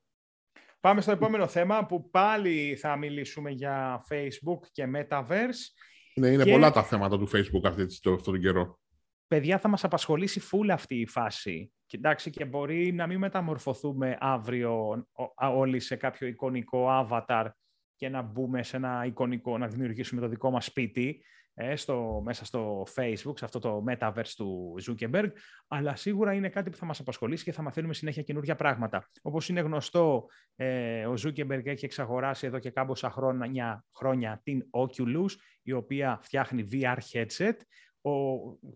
Πάμε 0.80 1.02
στο 1.02 1.12
επόμενο 1.12 1.48
θέμα 1.48 1.86
που 1.86 2.10
πάλι 2.10 2.78
θα 2.80 2.98
μιλήσουμε 2.98 3.50
για 3.50 4.06
Facebook 4.10 4.60
και 4.72 4.86
Metaverse. 4.96 5.64
Ναι, 6.20 6.28
είναι 6.28 6.44
και... 6.44 6.52
πολλά 6.52 6.72
τα 6.72 6.84
θέματα 6.84 7.18
του 7.18 7.30
Facebook 7.30 7.66
αυτή, 7.66 7.82
αυτόν 7.82 8.24
τον 8.24 8.40
καιρό. 8.40 8.80
Παιδιά, 9.28 9.60
θα 9.60 9.68
μας 9.68 9.84
απασχολήσει 9.84 10.40
φούλα 10.40 10.74
αυτή 10.74 10.96
η 10.96 11.08
φάση. 11.08 11.72
Κοιτάξτε, 11.86 12.30
και 12.30 12.46
μπορεί 12.46 12.94
να 12.94 13.08
μην 13.08 13.20
μεταμορφωθούμε 13.20 14.18
αύριο 14.20 15.06
όλοι 15.36 15.80
σε 15.80 15.96
κάποιο 15.96 16.28
εικονικό 16.28 16.88
avatar 16.90 17.46
και 17.96 18.10
να 18.10 18.22
μπούμε 18.22 18.64
σε 18.64 18.78
ένα 18.78 19.04
εικονικό, 19.06 19.58
να 19.58 19.68
δημιουργήσουμε 19.68 20.22
το 20.22 20.28
δικό 20.28 20.52
μας 20.52 20.66
σπίτι 20.66 21.10
ε, 21.10 21.24
στο, 21.76 22.22
μέσα 22.26 22.46
στο 22.46 22.88
Facebook, 22.96 23.34
σε 23.38 23.46
αυτό 23.46 23.60
το 23.60 23.84
metaverse 23.88 24.34
του 24.36 24.76
Zuckerberg, 24.88 25.30
αλλά 25.68 25.96
σίγουρα 25.96 26.34
είναι 26.34 26.50
κάτι 26.50 26.70
που 26.70 26.78
θα 26.78 26.86
μας 26.86 27.00
απασχολήσει 27.00 27.44
και 27.44 27.52
θα 27.52 27.62
μαθαίνουμε 27.62 27.94
συνέχεια 27.94 28.24
καινούργια 28.24 28.56
πράγματα. 28.56 29.08
Όπως 29.22 29.50
είναι 29.50 29.62
γνωστό, 29.62 30.26
ε, 30.56 31.06
ο 31.06 31.14
Zuckerberg 31.24 31.66
έχει 31.66 31.86
εξαγοράσει 31.86 32.48
εδώ 32.48 32.60
και 32.60 32.72
κάμποσα 32.72 33.10
χρόνια, 33.10 33.86
χρόνια 33.96 34.42
την 34.44 34.64
Oculus, 34.72 35.32
η 35.62 35.72
οποία 35.72 36.20
φτιάχνει 36.22 36.68
VR 36.72 36.98
headset. 37.12 37.56
Ο, 38.02 38.12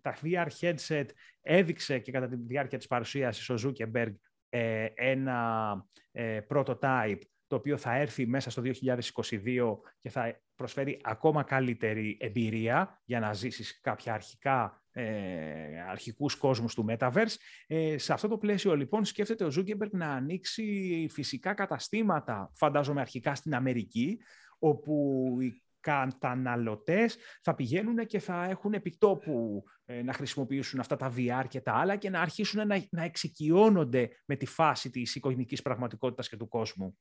τα 0.02 0.16
VR 0.24 0.48
headset 0.60 1.06
έδειξε 1.42 2.00
και 2.00 2.12
κατά 2.12 2.28
τη 2.28 2.36
διάρκεια 2.36 2.78
της 2.78 2.88
παρουσίασης 2.88 3.50
ο 3.50 3.56
Zuckerberg 3.64 4.14
ε, 4.50 4.86
ένα 4.96 5.86
ε, 6.12 6.40
prototype 6.50 7.22
το 7.54 7.60
οποίο 7.60 7.78
θα 7.78 7.96
έρθει 7.96 8.28
μέσα 8.28 8.50
στο 8.50 8.62
2022 8.66 9.78
και 10.00 10.10
θα 10.10 10.42
προσφέρει 10.56 11.00
ακόμα 11.04 11.44
καλύτερη 11.44 12.18
εμπειρία 12.20 13.02
για 13.06 13.20
να 13.20 13.34
ζήσεις 13.34 13.80
κάποια 13.82 14.14
αρχικά 14.14 14.84
ε, 14.92 15.82
αρχικούς 15.90 16.36
κόσμους 16.36 16.74
του 16.74 16.86
Metaverse. 16.90 17.36
Ε, 17.68 17.98
σε 17.98 18.14
αυτό 18.14 18.28
το 18.28 18.38
πλαίσιο 18.38 18.76
λοιπόν 18.76 19.06
σκέφτεται 19.06 19.46
ο 19.46 19.52
Zuckerberg 19.56 19.90
να 19.92 20.08
ανοίξει 20.08 21.08
φυσικά 21.12 21.54
καταστήματα, 21.54 22.52
φαντάζομαι 22.56 23.02
αρχικά 23.02 23.36
στην 23.36 23.56
Αμερική, 23.56 24.18
όπου 24.60 25.28
οι 25.42 25.64
καταναλωτές 25.80 27.18
θα 27.42 27.56
πηγαίνουν 27.56 28.06
και 28.06 28.20
θα 28.20 28.46
έχουν 28.50 28.74
επιτόπου 28.74 29.64
ε, 29.86 30.02
να 30.04 30.14
χρησιμοποιήσουν 30.14 30.80
αυτά 30.80 30.96
τα 30.96 31.14
VR 31.18 31.46
και 31.48 31.62
τα 31.62 31.74
άλλα 31.74 31.96
και 31.96 32.10
να 32.10 32.22
αρχίσουν 32.22 32.68
να, 32.68 32.86
να 32.90 33.04
εξοικειώνονται 33.04 34.10
με 34.26 34.36
τη 34.36 34.46
φάση 34.46 34.90
της 34.90 35.16
εικονικής 35.16 35.62
πραγματικότητας 35.62 36.30
και 36.30 36.38
του 36.38 36.48
κόσμου. 36.48 36.98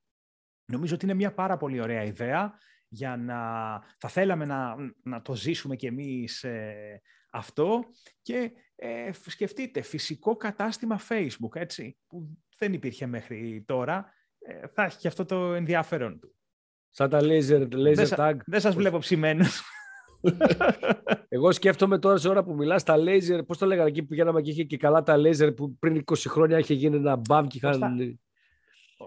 Νομίζω 0.64 0.94
ότι 0.94 1.04
είναι 1.04 1.14
μια 1.14 1.34
πάρα 1.34 1.56
πολύ 1.56 1.80
ωραία 1.80 2.02
ιδέα 2.02 2.54
για 2.88 3.16
να 3.16 3.38
θα 3.98 4.08
θέλαμε 4.08 4.44
να, 4.44 4.76
να 5.02 5.22
το 5.22 5.34
ζήσουμε 5.34 5.76
κι 5.76 5.86
εμείς 5.86 6.44
ε, 6.44 7.00
αυτό 7.30 7.84
και 8.22 8.52
ε, 8.76 9.10
σκεφτείτε 9.26 9.80
φυσικό 9.80 10.36
κατάστημα 10.36 11.00
Facebook, 11.08 11.54
έτσι, 11.56 11.98
που 12.06 12.38
δεν 12.58 12.72
υπήρχε 12.72 13.06
μέχρι 13.06 13.64
τώρα, 13.66 14.12
ε, 14.38 14.68
θα 14.68 14.84
έχει 14.84 14.98
και 14.98 15.08
αυτό 15.08 15.24
το 15.24 15.54
ενδιαφέρον 15.54 16.20
του. 16.20 16.34
Σαν 16.90 17.10
τα 17.10 17.20
laser, 17.22 17.68
laser 17.74 17.94
δεν 17.94 18.08
tag. 18.16 18.36
Δεν 18.46 18.60
σας 18.60 18.74
βλέπω 18.74 18.98
ψημένους. 18.98 19.62
Εγώ 21.28 21.52
σκέφτομαι 21.52 21.98
τώρα 21.98 22.16
σε 22.16 22.28
ώρα 22.28 22.44
που 22.44 22.54
μιλάς 22.54 22.82
τα 22.82 22.96
laser, 22.98 23.46
πώς 23.46 23.58
το 23.58 23.66
λέγανε 23.66 23.88
εκεί 23.88 24.02
που 24.02 24.08
πηγαίναμε 24.08 24.40
και 24.40 24.50
είχε 24.50 24.64
και 24.64 24.76
καλά 24.76 25.02
τα 25.02 25.16
laser 25.16 25.56
που 25.56 25.76
πριν 25.78 26.04
20 26.04 26.14
χρόνια 26.16 26.58
είχε 26.58 26.74
γίνει 26.74 26.96
ένα 26.96 27.16
μπαμ 27.16 27.46
και 27.46 27.56
είχαν... 27.56 28.18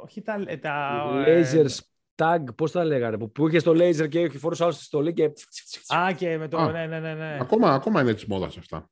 Όχι 0.03 0.21
τα. 0.21 0.43
τα 0.61 1.03
Laser 1.27 1.67
tag, 2.15 2.39
πώς 2.55 2.71
τα 2.71 2.83
λέγανε. 2.83 3.17
Που, 3.17 3.31
που 3.31 3.47
είχε 3.47 3.61
το 3.61 3.71
laser 3.71 4.09
και 4.09 4.19
έχει 4.19 4.37
φορούσε 4.37 4.63
άλλος 4.63 4.75
στη 4.75 4.83
στολή 4.83 5.13
και. 5.13 5.31
Α, 5.95 6.11
και 6.15 6.37
με 6.37 6.47
το. 6.47 6.57
Α, 6.57 6.71
ναι, 6.71 6.85
ναι, 6.85 6.99
ναι, 6.99 7.13
ναι. 7.13 7.37
Ακόμα, 7.41 7.73
ακόμα 7.73 8.01
είναι 8.01 8.13
της 8.13 8.25
μόδας 8.25 8.57
αυτά. 8.57 8.89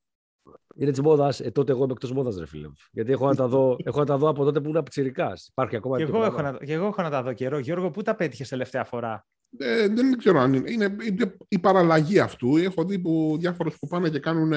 Είναι 0.75 0.91
της 0.91 1.01
μόδας. 1.01 1.39
Ε, 1.39 1.51
τότε 1.51 1.71
εγώ 1.71 1.83
είμαι 1.83 1.91
εκτός 1.91 2.11
μόδας, 2.11 2.37
ρε 2.37 2.45
φίλε. 2.45 2.67
Γιατί 2.91 3.11
έχω 3.11 3.27
να 3.27 3.35
τα 3.35 3.47
δω, 3.47 3.75
έχω 3.83 3.99
να 3.99 4.05
τα 4.05 4.17
δω 4.17 4.29
από 4.29 4.43
τότε 4.43 4.61
που 4.61 4.69
ήμουν 4.69 4.83
πιτσυρικά. 4.83 5.33
Υπάρχει 5.49 5.75
ακόμα 5.75 5.97
και 5.97 6.03
εγώ, 6.03 6.23
έχω 6.23 6.41
να, 6.41 6.53
και 6.53 6.73
εγώ 6.73 6.85
έχω 6.85 7.01
να 7.01 7.09
τα 7.09 7.23
δω 7.23 7.33
καιρό. 7.33 7.57
Γιώργο, 7.57 7.91
πού 7.91 8.01
τα 8.01 8.15
πέτυχες 8.15 8.49
τελευταία 8.49 8.83
φορά; 8.83 9.25
Ε, 9.57 9.87
δεν 9.87 10.17
ξέρω 10.17 10.39
αν 10.39 10.53
είναι. 10.53 10.71
Είναι 11.05 11.35
η 11.47 11.59
παραλλαγή 11.59 12.19
αυτού. 12.19 12.57
Έχω 12.57 12.83
δει 12.83 12.99
που 12.99 13.37
διάφορους 13.39 13.77
που 13.79 13.87
πάνε 13.87 14.09
και 14.09 14.19
κάνουν. 14.19 14.53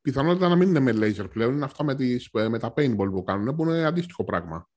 Πιθανότητα 0.00 0.48
να 0.48 0.56
μην 0.56 0.68
είναι 0.68 0.80
με 0.80 0.92
laser 0.92 1.30
πλέον. 1.30 1.54
Είναι 1.54 1.64
αυτά 1.64 1.84
με, 1.84 1.94
τις, 1.94 2.28
με 2.48 2.58
τα 2.58 2.72
paintball 2.76 3.10
που 3.10 3.22
κάνουν, 3.24 3.56
που 3.56 3.62
είναι 3.62 3.84
αντίστοιχο 3.84 4.24
πράγμα. 4.24 4.68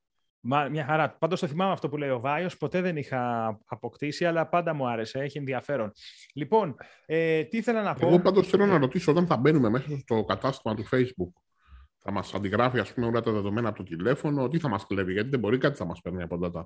Μα, 0.44 0.70
μια 0.70 0.86
χαρά. 0.86 1.10
Πάντως 1.20 1.40
το 1.40 1.48
θυμάμαι 1.48 1.72
αυτό 1.72 1.90
που 1.90 1.98
λέει 1.98 2.10
ο 2.10 2.20
Βάιος. 2.20 2.58
Ποτέ 2.58 2.82
δεν 2.82 2.98
είχα 2.98 3.48
αποκτήσει, 3.66 4.26
αλλά 4.26 4.48
πάντα 4.48 4.74
μου 4.74 4.88
άρεσε. 4.88 5.20
Έχει 5.20 5.38
ενδιαφέρον. 5.38 5.92
Λοιπόν, 6.34 6.76
ε, 7.06 7.44
τι 7.44 7.58
ήθελα 7.58 7.82
να 7.82 7.94
πω; 7.94 8.08
Εγώ 8.08 8.20
πάντως 8.20 8.48
θέλω 8.48 8.66
να 8.66 8.78
ρωτήσω 8.78 9.12
όταν 9.12 9.28
θα 9.28 9.38
μπαίνουμε 9.38 9.70
μέσα 9.70 9.98
στο 9.98 10.24
κατάστημα 10.24 10.76
του 10.76 10.86
Facebook. 10.92 11.32
Θα 11.98 12.12
μας 12.12 12.34
αντιγράφει, 12.34 12.80
ας 12.80 12.94
πούμε, 12.94 13.08
όλα 13.08 13.22
τα 13.22 13.32
δεδομένα 13.32 13.68
από 13.70 13.78
το 13.78 13.84
τηλέφωνο. 13.84 14.48
Τι 14.48 14.60
θα 14.60 14.70
μας 14.70 14.88
κλέβει, 14.88 15.12
γιατί 15.14 15.30
δεν 15.30 15.40
μπορεί 15.40 15.58
κάτι 15.58 15.78
θα 15.78 15.86
μας 15.86 16.02
παίρνει 16.02 16.22
από 16.22 16.40
data. 16.44 16.64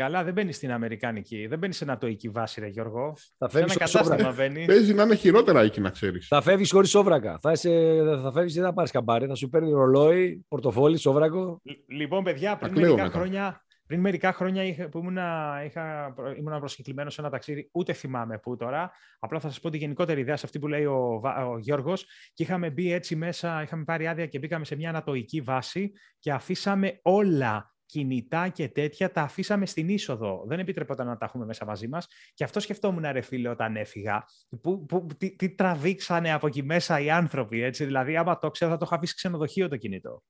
Καλά, 0.00 0.24
δεν 0.24 0.32
μπαίνεις 0.32 0.56
στην 0.56 0.72
Αμερικάνικη. 0.72 1.46
Δεν 1.46 1.58
μπαίνεις 1.58 1.76
σε 1.76 1.84
νατοϊκή 1.84 2.28
βάση, 2.28 2.60
ρε 2.60 2.66
Γιώργο. 2.66 3.16
Θα 3.38 3.48
φεύγεις 3.48 3.76
ένα 3.76 3.86
κατάστημα 3.86 4.32
μπαίνεις. 4.32 4.66
Παίζει 4.66 4.94
να 4.94 5.02
είναι 5.02 5.14
χειρότερα 5.14 5.60
εκεί, 5.60 5.80
να 5.80 5.90
ξέρεις. 5.90 6.26
Θα 6.26 6.40
φεύγεις 6.40 6.70
χωρίς 6.70 6.90
σόβρακα. 6.90 7.38
Θα, 7.40 7.52
είσαι, 7.52 8.00
θα 8.22 8.32
φεύγεις, 8.32 8.54
δεν 8.54 8.64
θα 8.64 8.72
πάρεις 8.72 8.90
καμπάρι. 8.90 9.26
Θα 9.26 9.34
σου 9.34 9.48
παίρνει 9.48 9.70
ρολόι, 9.70 10.44
πορτοφόλι, 10.48 10.96
σόβρακο. 10.96 11.60
Λοιπόν, 11.86 12.24
παιδιά, 12.24 12.56
πριν 12.56 12.72
μερικά, 12.72 13.06
χρόνια, 13.06 13.64
πριν 13.86 14.00
μερικά 14.00 14.32
χρόνια 14.32 14.64
είχα, 14.64 14.88
που 14.88 14.98
ήμουν, 14.98 15.18
είχα, 15.66 16.14
ήμουν 16.38 16.58
προσκεκλημένος 16.58 17.14
σε 17.14 17.20
ένα 17.20 17.30
ταξίδι, 17.30 17.68
ούτε 17.72 17.92
θυμάμαι 17.92 18.38
πού 18.38 18.56
τώρα. 18.56 18.90
Απλά 19.18 19.40
θα 19.40 19.48
σας 19.48 19.60
πω 19.60 19.70
τη 19.70 19.78
γενικότερη 19.78 20.20
ιδέα 20.20 20.36
σε 20.36 20.46
αυτή 20.46 20.58
που 20.58 20.68
λέει 20.68 20.84
ο, 20.84 21.20
ο 21.52 21.58
Γιώργος. 21.58 22.06
Και 22.34 22.42
είχαμε 22.42 22.70
μπει 22.70 22.92
έτσι 22.92 23.16
μέσα, 23.16 23.62
είχαμε 23.62 23.84
πάρει 23.84 24.06
άδεια 24.06 24.26
και 24.26 24.38
μπήκαμε 24.38 24.64
σε 24.64 24.76
μια 24.76 24.88
ανατοϊκή 24.88 25.40
βάση 25.40 25.92
και 26.18 26.32
αφήσαμε 26.32 26.98
όλα 27.02 27.74
κινητά 27.90 28.48
και 28.48 28.68
τέτοια 28.68 29.12
τα 29.12 29.22
αφήσαμε 29.22 29.66
στην 29.66 29.88
είσοδο. 29.88 30.44
Δεν 30.46 30.58
επιτρεπόταν 30.58 31.06
να 31.06 31.16
τα 31.16 31.24
έχουμε 31.24 31.44
μέσα 31.44 31.64
μαζί 31.64 31.88
μας. 31.88 32.06
Και 32.34 32.44
αυτό 32.44 32.60
σκεφτόμουν, 32.60 33.04
ρε 33.12 33.20
φίλε, 33.20 33.48
όταν 33.48 33.76
έφυγα. 33.76 34.24
Που, 34.60 34.84
που, 34.86 35.06
τι, 35.18 35.36
τι 35.36 35.54
τραβήξανε 35.54 36.32
από 36.32 36.46
εκεί 36.46 36.62
μέσα 36.62 37.00
οι 37.00 37.10
άνθρωποι, 37.10 37.62
έτσι. 37.62 37.84
Δηλαδή, 37.84 38.16
άμα 38.16 38.38
το 38.38 38.50
ξέρω, 38.50 38.70
θα 38.70 38.76
το 38.76 38.84
είχα 38.86 38.96
αφήσει 38.96 39.14
ξενοδοχείο 39.14 39.68
το 39.68 39.76
κινητό. 39.76 40.22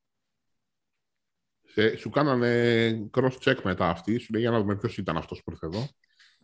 Σε, 1.63 1.97
σου 1.97 2.11
κάνανε 2.11 3.11
cross-check 3.17 3.57
μετά 3.63 3.89
αυτοί, 3.89 4.19
σου 4.19 4.33
λέει 4.33 4.43
για 4.43 4.51
να 4.51 4.59
δούμε 4.61 4.77
ποιος 4.77 4.99
ήταν 4.99 5.17
αυτός 5.17 5.43
που 5.43 5.51
ήρθε 5.51 5.67
εδώ. 5.67 5.89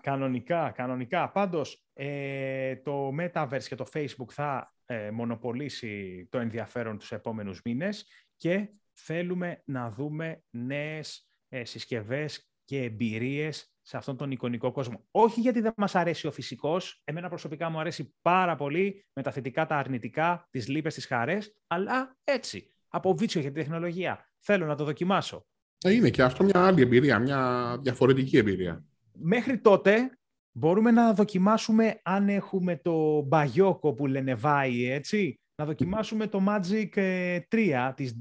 Κανονικά, 0.03 0.71
κανονικά. 0.71 1.31
Πάντως, 1.31 1.85
ε, 1.93 2.77
το 2.77 3.11
Metaverse 3.21 3.65
και 3.69 3.75
το 3.75 3.87
Facebook 3.93 4.31
θα 4.31 4.75
ε, 4.87 5.11
μονοπολίσει 5.11 6.27
το 6.31 6.39
ενδιαφέρον 6.39 6.99
τους 6.99 7.13
επόμενους 7.13 7.61
μήνες 7.65 8.07
και 8.37 8.69
θέλουμε 8.97 9.63
να 9.65 9.91
δούμε 9.91 10.43
νέες 10.51 11.29
ε, 11.49 11.65
συσκευές 11.65 12.51
και 12.65 12.83
εμπειρίες 12.83 13.75
σε 13.83 13.97
αυτόν 13.97 14.17
τον 14.17 14.31
εικονικό 14.31 14.73
κόσμο. 14.73 15.07
Όχι 15.11 15.41
γιατί 15.41 15.61
δεν 15.61 15.73
μας 15.77 15.95
αρέσει 15.95 16.27
ο 16.27 16.31
φυσικός, 16.31 17.01
εμένα 17.05 17.29
προσωπικά 17.29 17.71
μου 17.71 17.81
αρέσει 17.81 18.15
πάρα 18.23 18.57
πολύ 18.57 19.07
με 19.13 19.23
τα 19.23 19.31
θετικά, 19.31 19.67
τα 19.67 19.77
αρνητικά, 19.77 20.49
τις 20.51 20.69
λύπες, 20.69 20.95
τις 20.95 21.07
χαρές, 21.07 21.57
αλλά 21.67 22.17
έτσι, 22.25 22.75
από 22.89 23.15
βίτσιο 23.15 23.41
για 23.41 23.53
τη 23.53 23.61
τεχνολογία. 23.61 24.31
Θέλω 24.39 24.67
να 24.67 24.75
το 24.75 24.85
δοκιμάσω. 24.85 25.47
Ε, 25.85 25.93
είναι 25.93 26.11
και 26.11 26.23
αυτό 26.23 26.45
μια 26.45 26.67
άλλη 26.67 26.83
εμπειρία, 26.83 27.19
μια 27.19 27.79
διαφορετική 27.83 28.37
εμπειρία. 28.37 28.85
Μέχρι 29.13 29.59
τότε 29.59 30.19
μπορούμε 30.53 30.91
να 30.91 31.13
δοκιμάσουμε 31.15 32.01
αν 32.03 32.29
έχουμε 32.29 32.77
το 32.77 33.21
μπαγιόκο 33.21 33.93
που 33.93 34.07
λένε 34.07 34.35
βάει, 34.35 34.91
έτσι, 34.91 35.41
να 35.59 35.65
δοκιμάσουμε 35.65 36.27
το 36.27 36.41
Magic 36.49 36.89
3 36.95 36.99
ε, 37.01 37.41
της, 37.95 38.15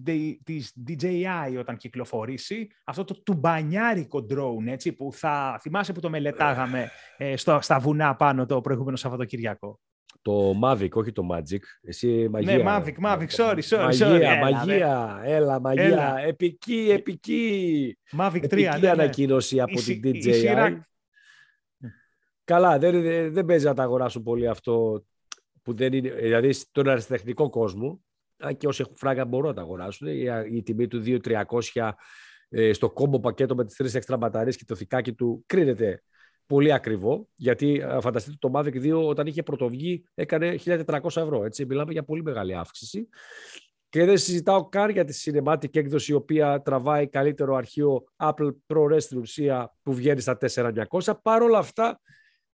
της 0.44 0.74
DJI 0.88 1.58
όταν 1.60 1.78
κυκλοφορήσει. 1.78 2.68
Αυτό 2.84 3.04
το 3.04 3.22
τουμπανιάρικο 3.24 4.26
drone, 4.30 4.68
έτσι, 4.68 4.94
που 4.94 5.14
θα 5.14 5.60
θυμάσαι 5.62 5.94
που 5.94 6.00
το 6.00 6.10
μελετάγαμε 6.10 6.90
ε, 7.18 7.38
στο, 7.38 7.60
στα 7.62 7.80
βουνά 7.80 8.16
πάνω 8.16 8.46
το 8.46 8.62
προηγούμενο 8.62 8.96
Σαββατοκυριακό; 8.98 9.80
το 10.22 10.60
Mavic, 10.64 10.90
όχι 10.92 11.12
το 11.12 11.28
Magic. 11.32 11.60
Εσύ 11.82 12.28
μαγεία. 12.30 12.58
Ναι, 12.58 12.64
Mavic, 12.68 13.06
Mavic, 13.06 13.28
sorry, 13.30 13.60
sorry. 13.70 13.84
Μαγεία, 13.84 14.08
sorry. 14.08 14.22
Έλα, 14.22 14.38
μαγεία, 14.52 15.22
έλα, 15.24 15.60
μαγεία. 15.60 15.84
Έλα. 15.84 16.20
Επική, 16.20 16.88
επική. 16.92 17.98
Mavic 18.18 18.36
3, 18.36 18.44
Επική 18.44 18.64
ναι, 18.64 18.78
ναι. 18.80 18.90
ανακοίνωση 18.90 19.60
από 19.62 19.72
Η 19.72 19.76
την 19.76 19.84
σι- 19.84 20.06
η 20.06 20.10
DJI. 20.10 20.34
σειρά- 20.34 20.88
Καλά, 22.44 22.78
δεν, 22.80 23.02
δεν, 23.02 23.34
δεν 23.34 23.46
παίζει 23.46 23.66
να 23.66 23.74
τα 23.74 23.84
αγοράσουν 23.84 24.24
πολύ 24.24 24.48
αυτό 24.48 25.06
που 25.66 25.74
δεν 25.74 25.94
είναι. 25.94 26.10
Δηλαδή 26.10 26.52
στον 26.52 26.90
αριστεχνικό 26.90 27.50
κόσμο, 27.50 28.02
αν 28.38 28.58
και 28.58 28.68
όσοι 28.68 28.82
έχουν 28.82 28.96
φράγκα 28.98 29.26
μπορούν 29.26 29.48
να 29.48 29.54
τα 29.54 29.62
αγοράσουν. 29.62 30.08
Η, 30.08 30.26
η 30.52 30.64
τιμή 30.64 30.88
του 30.88 31.04
2.300 31.06 31.92
ε, 32.50 32.74
στο 32.74 32.92
κόμπο 32.92 33.20
πακέτο 33.20 33.56
με 33.56 33.66
τις 33.66 33.76
τρεις 33.76 33.96
έξτρα 33.96 34.18
μπαταρίες 34.18 34.56
και 34.56 34.66
το 34.66 34.76
θικάκι 34.76 35.14
του 35.14 35.44
κρίνεται 35.46 36.04
πολύ 36.46 36.74
ακριβό. 36.74 37.28
Γιατί 37.36 37.82
α, 37.82 38.02
φανταστείτε 38.02 38.36
το 38.40 38.52
Mavic 38.56 38.94
2 38.94 39.04
όταν 39.08 39.28
είχε 39.28 39.44
πρωτοβγεί 39.44 40.04
έκανε 40.14 40.56
1.400 40.66 41.04
ευρώ. 41.04 41.44
Έτσι. 41.44 41.66
Μιλάμε 41.66 41.92
για 41.92 42.04
πολύ 42.04 42.24
μεγάλη 42.24 42.56
αύξηση. 42.56 43.10
Και 43.90 44.06
δεν 44.06 44.18
συζητάω 44.18 44.70
καν 44.70 44.90
για 44.90 45.04
τη 45.04 45.24
cinematic 45.26 45.76
έκδοση 45.76 46.12
η 46.12 46.16
οποία 46.16 46.62
τραβάει 46.62 47.08
καλύτερο 47.08 47.56
αρχείο 47.56 48.04
Apple 48.18 48.52
ProRes 48.68 49.02
στην 49.02 49.18
ουσία 49.18 49.76
που 49.84 49.94
βγαίνει 49.94 50.20
στα 50.20 50.38
4900. 50.48 51.14
Παρ' 51.22 51.42
όλα 51.42 51.58
αυτά, 51.58 52.02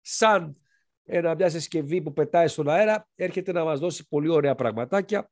σαν 0.00 0.56
ένα, 1.06 1.34
μια 1.34 1.48
συσκευή 1.48 2.02
που 2.02 2.12
πετάει 2.12 2.48
στον 2.48 2.68
αέρα, 2.68 3.08
έρχεται 3.14 3.52
να 3.52 3.64
μας 3.64 3.78
δώσει 3.80 4.08
πολύ 4.08 4.28
ωραία 4.28 4.54
πραγματάκια. 4.54 5.30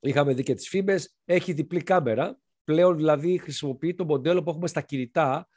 Είχαμε 0.00 0.34
δει 0.34 0.42
και 0.42 0.54
τις 0.54 0.68
φήμες. 0.68 1.16
Έχει 1.24 1.52
διπλή 1.52 1.82
κάμερα. 1.82 2.38
Πλέον 2.64 2.96
δηλαδή 2.96 3.38
χρησιμοποιεί 3.38 3.94
το 3.94 4.04
μοντέλο 4.04 4.42
που 4.42 4.50
έχουμε 4.50 4.66
στα 4.66 4.80
κινητά, 4.80 5.48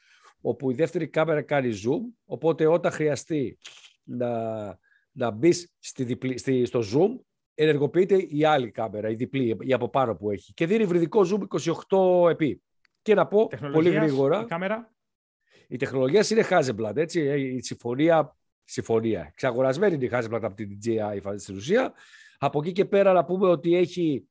όπου 0.42 0.72
η 0.72 0.74
δεύτερη 0.74 1.08
κάμερα 1.08 1.42
κάνει 1.42 1.70
zoom, 1.70 2.00
οπότε 2.26 2.68
όταν 2.68 2.92
χρειαστεί 2.92 3.58
να, 4.04 4.30
να 5.12 5.32
μπεις 5.32 5.74
στη 5.80 6.04
διπλή, 6.04 6.38
στη, 6.38 6.66
στο 6.66 6.80
zoom, 6.80 7.24
ενεργοποιείται 7.56 8.16
η 8.16 8.46
άλλη 8.46 8.72
κάμερα, 8.72 9.10
η 9.10 9.16
διπλή, 9.16 9.58
η 9.60 9.74
από 9.74 9.90
πάνω 9.90 10.16
που 10.16 10.32
έχει. 10.32 10.54
Και 10.54 10.66
δίνει 10.66 10.86
βρυδικό 10.86 11.22
zoom 11.26 11.60
28 11.90 12.30
επί. 12.30 12.62
Και 13.02 13.14
να 13.14 13.28
πω 13.28 13.48
πολύ 13.48 13.62
Τεχνολογίας, 13.62 14.04
γρήγορα, 14.04 14.42
η 14.42 14.46
κάμερα; 14.46 14.94
η 15.68 15.78
τεχνολογία 15.78 16.26
είναι 16.32 16.46
Hasselblad, 16.50 16.96
έτσι, 16.96 17.20
ε, 17.20 17.40
η 17.40 17.62
συμφωνία, 17.62 18.36
συμφωνία. 18.72 19.32
Ξαγορασμένη 19.36 19.96
είναι 19.96 20.06
η 20.06 20.10
Hasselblad 20.14 20.40
από 20.42 20.54
την 20.54 20.78
DJI 20.84 21.20
φάση 21.22 21.38
στην 21.38 21.56
ουσία. 21.56 21.94
Από 22.38 22.60
εκεί 22.60 22.72
και 22.72 22.86
πέρα 22.86 23.14
να 23.14 23.26
πούμε 23.26 23.48
ότι 23.48 23.76
έχει 23.76 24.28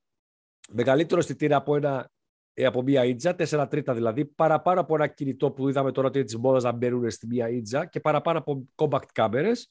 μεγαλύτερο 0.73 1.21
αισθητήρα 1.21 1.57
από, 1.57 1.77
ένα, 1.77 2.11
ε, 2.55 2.65
από 2.65 2.83
μία 2.83 3.05
ίτζα, 3.05 3.35
4 3.39 3.67
τρίτα 3.71 3.95
δηλαδή, 3.95 4.25
παραπάνω 4.25 4.81
από 4.81 4.95
ένα 4.95 5.07
κινητό 5.07 5.51
που 5.51 5.69
είδαμε 5.69 5.93
τώρα 5.93 6.09
ότι 6.09 6.19
είναι 6.19 6.27
της 6.27 6.37
μόδας 6.37 6.63
να 6.63 6.73
μπαίνουν 6.73 7.11
στη 7.11 7.27
μία 7.27 7.49
ίτζα 7.49 7.87
και 7.87 8.01
παραπάνω 8.01 8.39
από 8.39 8.69
compact 8.75 9.07
κάμερες. 9.13 9.71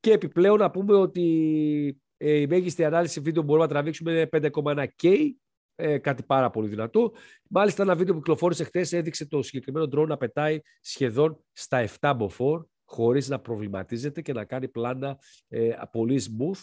Και 0.00 0.12
επιπλέον 0.12 0.58
να 0.58 0.70
πούμε 0.70 0.94
ότι 0.94 2.00
ε, 2.16 2.32
η 2.32 2.46
μέγιστη 2.46 2.84
ανάλυση 2.84 3.20
βίντεο 3.20 3.42
που 3.42 3.48
μπορούμε 3.48 3.66
να 3.66 3.72
τραβήξουμε 3.72 4.12
είναι 4.12 4.28
5,1K, 4.32 5.30
ε, 5.74 5.98
κάτι 5.98 6.22
πάρα 6.22 6.50
πολύ 6.50 6.68
δυνατό. 6.68 7.12
Μάλιστα 7.48 7.82
ένα 7.82 7.94
βίντεο 7.94 8.14
που 8.14 8.20
κυκλοφόρησε 8.20 8.64
χθες 8.64 8.92
έδειξε 8.92 9.26
το 9.26 9.42
συγκεκριμένο 9.42 9.88
drone 9.92 10.06
να 10.06 10.16
πετάει 10.16 10.60
σχεδόν 10.80 11.44
στα 11.52 11.88
7 12.00 12.12
μποφόρ 12.16 12.64
χωρίς 12.90 13.28
να 13.28 13.38
προβληματίζεται 13.40 14.22
και 14.22 14.32
να 14.32 14.44
κάνει 14.44 14.68
πλάνα 14.68 15.18
ε, 15.48 15.70
πολύ 15.92 16.22
smooth 16.24 16.60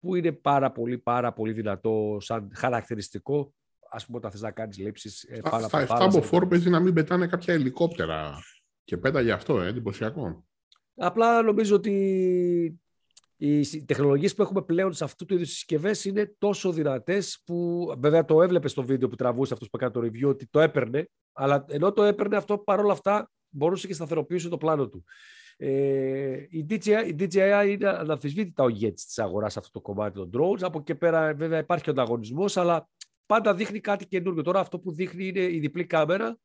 που 0.00 0.14
είναι 0.14 0.32
πάρα 0.32 0.72
πολύ 0.72 0.98
πάρα 0.98 1.32
πολύ 1.32 1.52
δυνατό 1.52 2.16
σαν 2.20 2.50
χαρακτηριστικό 2.54 3.54
ας 3.90 4.06
πούμε 4.06 4.18
όταν 4.18 4.30
θες 4.30 4.40
να 4.40 4.50
κάνεις 4.50 4.78
λήψεις 4.78 5.22
ε, 5.22 5.40
πάνω 5.50 5.68
Στα 5.68 5.78
από 5.82 5.94
7 5.94 5.96
θάλασσα. 5.96 6.20
μποφόρ 6.20 6.46
παίζει 6.46 6.70
να 6.70 6.80
μην 6.80 6.94
πετάνε 6.94 7.26
κάποια 7.26 7.54
ελικόπτερα. 7.54 8.38
Και 8.84 8.96
πέταγε 8.96 9.32
αυτό, 9.32 9.60
ε, 9.60 9.68
εντυπωσιακό. 9.68 10.46
Απλά 10.96 11.42
νομίζω 11.42 11.74
ότι 11.76 11.92
οι 13.36 13.62
συ- 13.62 13.86
τεχνολογίες 13.86 14.34
που 14.34 14.42
έχουμε 14.42 14.62
πλέον 14.62 14.92
σε 14.92 15.04
αυτού 15.04 15.24
του 15.24 15.34
είδους 15.34 15.48
συσκευές 15.48 16.04
είναι 16.04 16.34
τόσο 16.38 16.72
δυνατές 16.72 17.42
που 17.46 17.86
βέβαια 17.98 18.24
το 18.24 18.42
έβλεπες 18.42 18.70
στο 18.70 18.82
βίντεο 18.84 19.08
που 19.08 19.16
τραβούσε 19.16 19.52
αυτός 19.52 19.68
που 19.70 19.76
έκανε 19.76 19.92
το 19.92 20.00
review 20.00 20.28
ότι 20.28 20.46
το 20.46 20.60
έπαιρνε 20.60 21.08
αλλά 21.32 21.64
ενώ 21.68 21.92
το 21.92 22.02
έπαιρνε 22.02 22.36
αυτό 22.36 22.58
παρόλα 22.58 22.92
αυτά 22.92 23.30
μπορούσε 23.48 23.86
και 23.86 23.94
σταθεροποιήσει 23.94 24.48
το 24.48 24.56
πλάνο 24.56 24.88
του. 24.88 25.04
Ε, 25.60 26.46
η, 26.50 26.66
DJI, 26.70 27.04
η 27.06 27.16
DJI 27.18 27.66
είναι 27.68 27.88
αναμφισβήτητα 27.88 28.64
ο 28.64 28.68
ηγέτης 28.68 29.06
της 29.06 29.18
αγοράς 29.18 29.52
σε 29.52 29.58
αυτό 29.58 29.70
το 29.70 29.80
κομμάτι 29.80 30.14
των 30.14 30.30
drones. 30.34 30.62
Από 30.62 30.78
εκεί 30.78 30.86
και 30.86 30.94
πέρα 30.94 31.34
βέβαια 31.34 31.58
υπάρχει 31.58 31.84
και 31.84 31.90
ο 31.90 31.92
ανταγωνισμός 31.92 32.56
αλλά 32.56 32.88
πάντα 33.26 33.54
δείχνει 33.54 33.80
κάτι 33.80 34.06
καινούργιο. 34.06 34.42
Τώρα 34.42 34.60
αυτό 34.60 34.78
που 34.78 34.92
δείχνει 34.92 35.26
είναι 35.26 35.40
η 35.40 35.58
διπλή 35.58 35.84
κάμερα, 35.86 36.38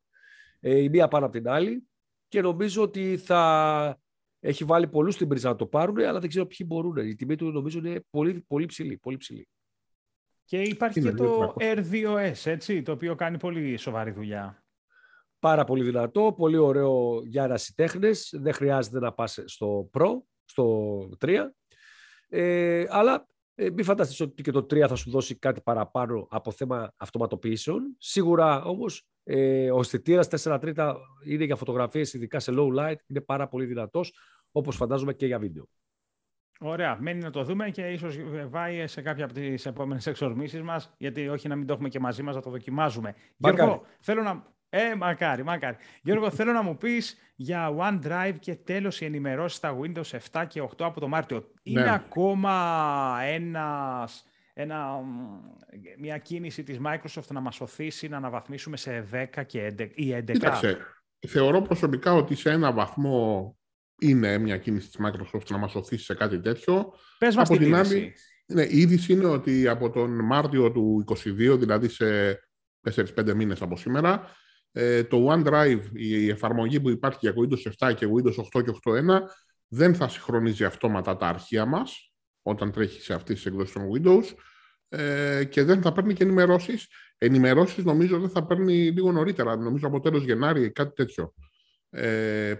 ε, 0.60 0.78
η 0.78 0.88
μία 0.88 1.08
πάνω 1.08 1.26
από 1.26 1.38
την 1.38 1.48
άλλη 1.48 1.88
και 2.28 2.40
νομίζω 2.40 2.82
ότι 2.82 3.16
θα 3.16 3.98
έχει 4.40 4.64
βάλει 4.64 4.86
πολλούς 4.86 5.14
στην 5.14 5.28
πρίζα 5.28 5.48
να 5.48 5.56
το 5.56 5.66
πάρουν, 5.66 5.98
αλλά 5.98 6.18
δεν 6.18 6.28
ξέρω 6.28 6.46
ποιοι 6.46 6.66
μπορούν. 6.70 6.96
Η 6.96 7.14
τιμή 7.14 7.36
του 7.36 7.50
νομίζω 7.50 7.78
είναι 7.78 8.04
πολύ, 8.10 8.40
πολύ 8.40 8.66
ψηλή. 8.66 8.96
Πολύ 8.96 9.16
ψηλή. 9.16 9.48
Και 10.44 10.62
υπάρχει 10.62 11.00
Είναι 11.00 11.10
και 11.10 11.16
το 11.16 11.54
2.300. 11.58 11.76
R2S, 11.76 12.32
έτσι, 12.44 12.82
το 12.82 12.92
οποίο 12.92 13.14
κάνει 13.14 13.38
πολύ 13.38 13.76
σοβαρή 13.76 14.10
δουλειά. 14.10 14.63
Πάρα 15.44 15.64
πολύ 15.64 15.82
δυνατό, 15.82 16.34
πολύ 16.36 16.56
ωραίο 16.56 17.22
για 17.24 17.42
ερασιτέχνες. 17.42 18.34
Δεν 18.40 18.52
χρειάζεται 18.52 18.98
να 18.98 19.12
πας 19.12 19.42
στο 19.44 19.90
Pro, 19.92 20.08
στο 20.44 20.98
3. 21.20 21.38
Ε, 22.28 22.84
αλλά 22.88 23.26
ε, 23.54 23.70
μην 23.70 23.84
φανταστείς 23.84 24.20
ότι 24.20 24.42
και 24.42 24.50
το 24.50 24.58
3 24.58 24.86
θα 24.88 24.94
σου 24.94 25.10
δώσει 25.10 25.38
κάτι 25.38 25.60
παραπάνω 25.60 26.26
από 26.30 26.50
θέμα 26.50 26.92
αυτοματοποιήσεων. 26.96 27.96
Σίγουρα 27.98 28.64
όμως 28.64 29.06
ε, 29.24 29.70
ο 29.70 29.78
αισθητήρας 29.78 30.28
4 30.48 30.58
τρίτα 30.60 30.96
είναι 31.26 31.44
για 31.44 31.56
φωτογραφίες, 31.56 32.12
ειδικά 32.12 32.40
σε 32.40 32.52
low 32.54 32.78
light, 32.78 32.96
είναι 33.06 33.20
πάρα 33.20 33.48
πολύ 33.48 33.64
δυνατός, 33.64 34.18
όπως 34.52 34.76
φαντάζομαι 34.76 35.12
και 35.12 35.26
για 35.26 35.38
βίντεο. 35.38 35.68
Ωραία, 36.60 36.98
μένει 37.00 37.20
να 37.20 37.30
το 37.30 37.44
δούμε 37.44 37.70
και 37.70 37.82
ίσως 37.82 38.16
βάει 38.48 38.86
σε 38.86 39.02
κάποια 39.02 39.24
από 39.24 39.34
τις 39.34 39.66
επόμενες 39.66 40.06
εξορμήσεις 40.06 40.62
μας, 40.62 40.94
γιατί 40.98 41.28
όχι 41.28 41.48
να 41.48 41.56
μην 41.56 41.66
το 41.66 41.72
έχουμε 41.72 41.88
και 41.88 42.00
μαζί 42.00 42.22
μας, 42.22 42.34
να 42.34 42.40
το 42.40 42.50
δοκιμάζουμε. 42.50 43.14
Μακάρι. 43.36 43.62
Γιώργο, 43.62 43.84
θέλω 44.00 44.22
να... 44.22 44.52
Ε, 44.76 44.94
μακάρι, 44.94 45.42
μακάρι. 45.44 45.76
Γιώργο, 46.02 46.30
θέλω 46.30 46.52
να 46.52 46.62
μου 46.62 46.76
πεις 46.76 47.16
για 47.36 47.74
OneDrive 47.78 48.34
και 48.40 48.54
τέλος 48.54 49.00
οι 49.00 49.04
ενημερώσεις 49.04 49.56
στα 49.56 49.78
Windows 49.80 50.18
7 50.32 50.44
και 50.48 50.60
8 50.60 50.84
από 50.84 51.00
το 51.00 51.08
Μάρτιο. 51.08 51.50
Είναι 51.62 51.80
Ναι. 51.82 51.92
ακόμα 51.92 53.18
ένας, 53.24 54.24
ένα, 54.54 54.86
μ, 54.86 55.40
μια 55.98 56.18
κίνηση 56.18 56.62
της 56.62 56.78
Microsoft 56.86 57.26
να 57.28 57.40
μας 57.40 57.60
οθήσει 57.60 58.08
να 58.08 58.16
αναβαθμίσουμε 58.16 58.76
σε 58.76 59.00
10 59.00 59.42
και 59.46 59.66
11 59.66 59.90
ή 59.94 60.12
11. 60.12 60.32
Κοίταξε, 60.32 60.78
θεωρώ 61.28 61.62
προσωπικά 61.62 62.12
ότι 62.14 62.34
σε 62.34 62.50
ένα 62.50 62.72
βαθμό 62.72 63.56
είναι 64.00 64.38
μια 64.38 64.56
κίνηση 64.58 64.86
της 64.86 64.96
Microsoft 65.06 65.46
να 65.50 65.56
μας 65.58 65.74
οθήσει 65.74 66.04
σε 66.04 66.14
κάτι 66.14 66.40
τέτοιο. 66.40 66.92
Πες 67.18 67.36
μας 67.36 67.48
από 67.48 67.58
την 67.58 67.66
την 67.66 67.74
είδηση. 67.76 67.94
άλλη, 67.96 68.12
Ναι, 68.46 68.62
η 68.62 68.78
είδηση 68.78 69.12
είναι 69.12 69.26
ότι 69.26 69.68
από 69.68 69.90
τον 69.90 70.24
Μάρτιο 70.24 70.72
του 70.72 71.04
2022, 71.08 71.56
δηλαδή 71.58 71.88
σε 71.88 72.38
4-5 72.82 73.34
μήνες 73.34 73.62
από 73.62 73.76
σήμερα, 73.76 74.30
ε, 74.76 75.04
το 75.04 75.28
OneDrive, 75.30 75.82
η 75.92 76.28
εφαρμογή 76.28 76.80
που 76.80 76.90
υπάρχει 76.90 77.18
για 77.20 77.34
Windows 77.36 77.88
7 77.88 77.94
και 77.94 78.06
Windows 78.06 78.58
8 78.58 78.64
και 78.64 78.72
8.1, 78.84 79.20
δεν 79.68 79.94
θα 79.94 80.08
συγχρονίζει 80.08 80.64
αυτόματα 80.64 81.16
τα 81.16 81.26
αρχεία 81.26 81.64
μας, 81.64 82.12
όταν 82.42 82.72
τρέχει 82.72 83.00
σε 83.00 83.14
αυτές 83.14 83.34
τις 83.34 83.46
εκδόσεις 83.46 83.72
των 83.72 83.82
Windows, 83.94 84.24
ε, 84.88 85.44
και 85.44 85.62
δεν 85.62 85.82
θα 85.82 85.92
παίρνει 85.92 86.14
και 86.14 86.22
ενημερώσεις. 86.22 86.88
Ενημερώσεις 87.18 87.84
νομίζω 87.84 88.18
δεν 88.18 88.30
θα 88.30 88.46
παίρνει 88.46 88.90
λίγο 88.90 89.12
νωρίτερα, 89.12 89.56
νομίζω 89.56 89.86
από 89.86 90.00
τέλος 90.00 90.24
Γενάρη 90.24 90.64
ή 90.64 90.70
κάτι 90.70 90.94
τέτοιο. 90.94 91.34
Ε, 91.90 92.54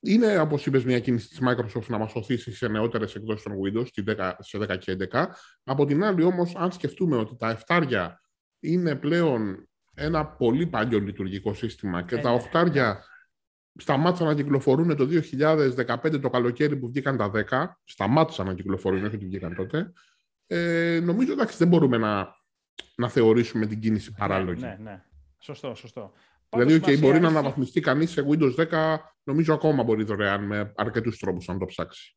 είναι, 0.00 0.38
όπως 0.38 0.66
είπες, 0.66 0.84
μια 0.84 1.00
κίνηση 1.00 1.28
της 1.28 1.40
Microsoft 1.42 1.86
να 1.86 1.98
μας 1.98 2.14
οθήσει 2.14 2.52
σε 2.52 2.68
νεότερες 2.68 3.14
εκδόσεις 3.14 3.42
των 3.42 3.52
Windows, 3.64 3.86
στη 3.86 4.02
10, 4.02 4.36
σε 4.38 4.58
10 4.58 4.76
και 4.76 4.92
11. 4.92 5.36
Από 5.64 5.84
την 5.84 6.04
άλλη, 6.04 6.22
όμως, 6.22 6.54
αν 6.56 6.72
σκεφτούμε 6.72 7.16
ότι 7.16 7.36
τα 7.36 7.50
εφτάρια 7.50 8.22
είναι 8.60 8.96
πλέον 8.96 9.68
ένα 9.94 10.26
πολύ 10.26 10.66
παλιό 10.66 10.98
λειτουργικό 11.00 11.54
σύστημα 11.54 12.02
και 12.02 12.14
Ε, 12.14 12.18
τα 12.20 12.28
ναι, 12.30 12.34
οχτάρια 12.36 13.04
σταμάτησαν 13.78 14.26
να 14.26 14.34
κυκλοφορούν 14.34 14.96
το 14.96 15.08
2015 15.10 16.20
το 16.20 16.30
καλοκαίρι 16.30 16.76
που 16.76 16.88
βγήκαν 16.88 17.16
τα 17.16 17.30
10, 17.50 17.66
σταμάτησαν 17.84 18.46
να 18.46 18.54
κυκλοφορούν, 18.54 19.04
όχι 19.04 19.14
ότι 19.14 19.26
βγήκαν 19.26 19.54
τότε, 19.54 19.92
ε, 20.46 21.00
νομίζω 21.02 21.32
εντάξει 21.32 21.56
δεν 21.56 21.68
μπορούμε 21.68 21.96
να, 21.96 22.34
να 22.96 23.08
θεωρήσουμε 23.08 23.66
την 23.66 23.80
κίνηση 23.80 24.12
παράλογη. 24.12 24.60
Ναι, 24.60 24.66
ναι, 24.68 24.90
ναι. 24.90 25.02
Σωστό, 25.38 25.74
σωστό. 25.74 26.12
Δηλαδή, 26.48 26.80
Πάντως, 26.80 26.96
okay, 26.96 27.00
μπορεί 27.00 27.20
να 27.20 27.26
έχει- 27.26 27.36
αναβαθμιστεί 27.36 27.80
κανείς 27.80 28.10
σε 28.10 28.26
Windows 28.28 28.54
10, 28.54 28.98
νομίζω 29.22 29.54
ακόμα 29.54 29.82
μπορεί 29.82 30.04
δωρεάν 30.04 30.44
με 30.44 30.72
αρκετούς 30.76 31.18
τρόπους 31.18 31.46
να 31.46 31.58
το 31.58 31.64
ψάξει. 31.64 32.16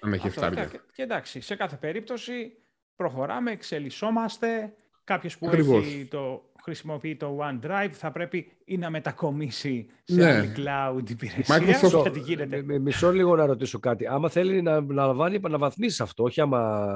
Αν 0.00 0.12
έχει 0.12 0.26
Αυτό, 0.28 0.44
εφτάρια. 0.44 0.64
και, 0.70 0.80
και 0.92 1.02
εντάξει, 1.02 1.40
σε 1.40 1.54
κάθε 1.56 1.76
περίπτωση 1.76 2.52
προχωράμε, 2.96 3.50
εξελισσόμαστε. 3.50 4.74
Κάποιος 5.04 5.38
που 5.38 5.46
Ακριβώς. 5.46 5.86
έχει 5.86 6.06
το 6.10 6.52
χρησιμοποιεί 6.64 7.16
το 7.16 7.38
OneDrive 7.40 7.90
θα 7.90 8.12
πρέπει 8.12 8.46
ή 8.64 8.76
να 8.76 8.90
μετακομίσει 8.90 9.86
σε 10.04 10.14
ναι. 10.14 10.32
άλλη 10.32 10.52
cloud 10.56 11.10
υπηρεσία. 11.10 11.56
Microsoft... 11.56 12.02
Γιατί 12.02 12.18
γίνεται. 12.18 12.78
Μισό 12.80 13.12
λίγο 13.12 13.36
να 13.36 13.46
ρωτήσω 13.46 13.78
κάτι. 13.78 14.06
Άμα 14.06 14.28
θέλει 14.28 14.62
να, 14.62 14.80
να 14.80 15.06
λαμβάνει 15.06 15.34
επαναβαθμίσει 15.34 16.02
αυτό, 16.02 16.24
όχι 16.24 16.40
άμα 16.40 16.86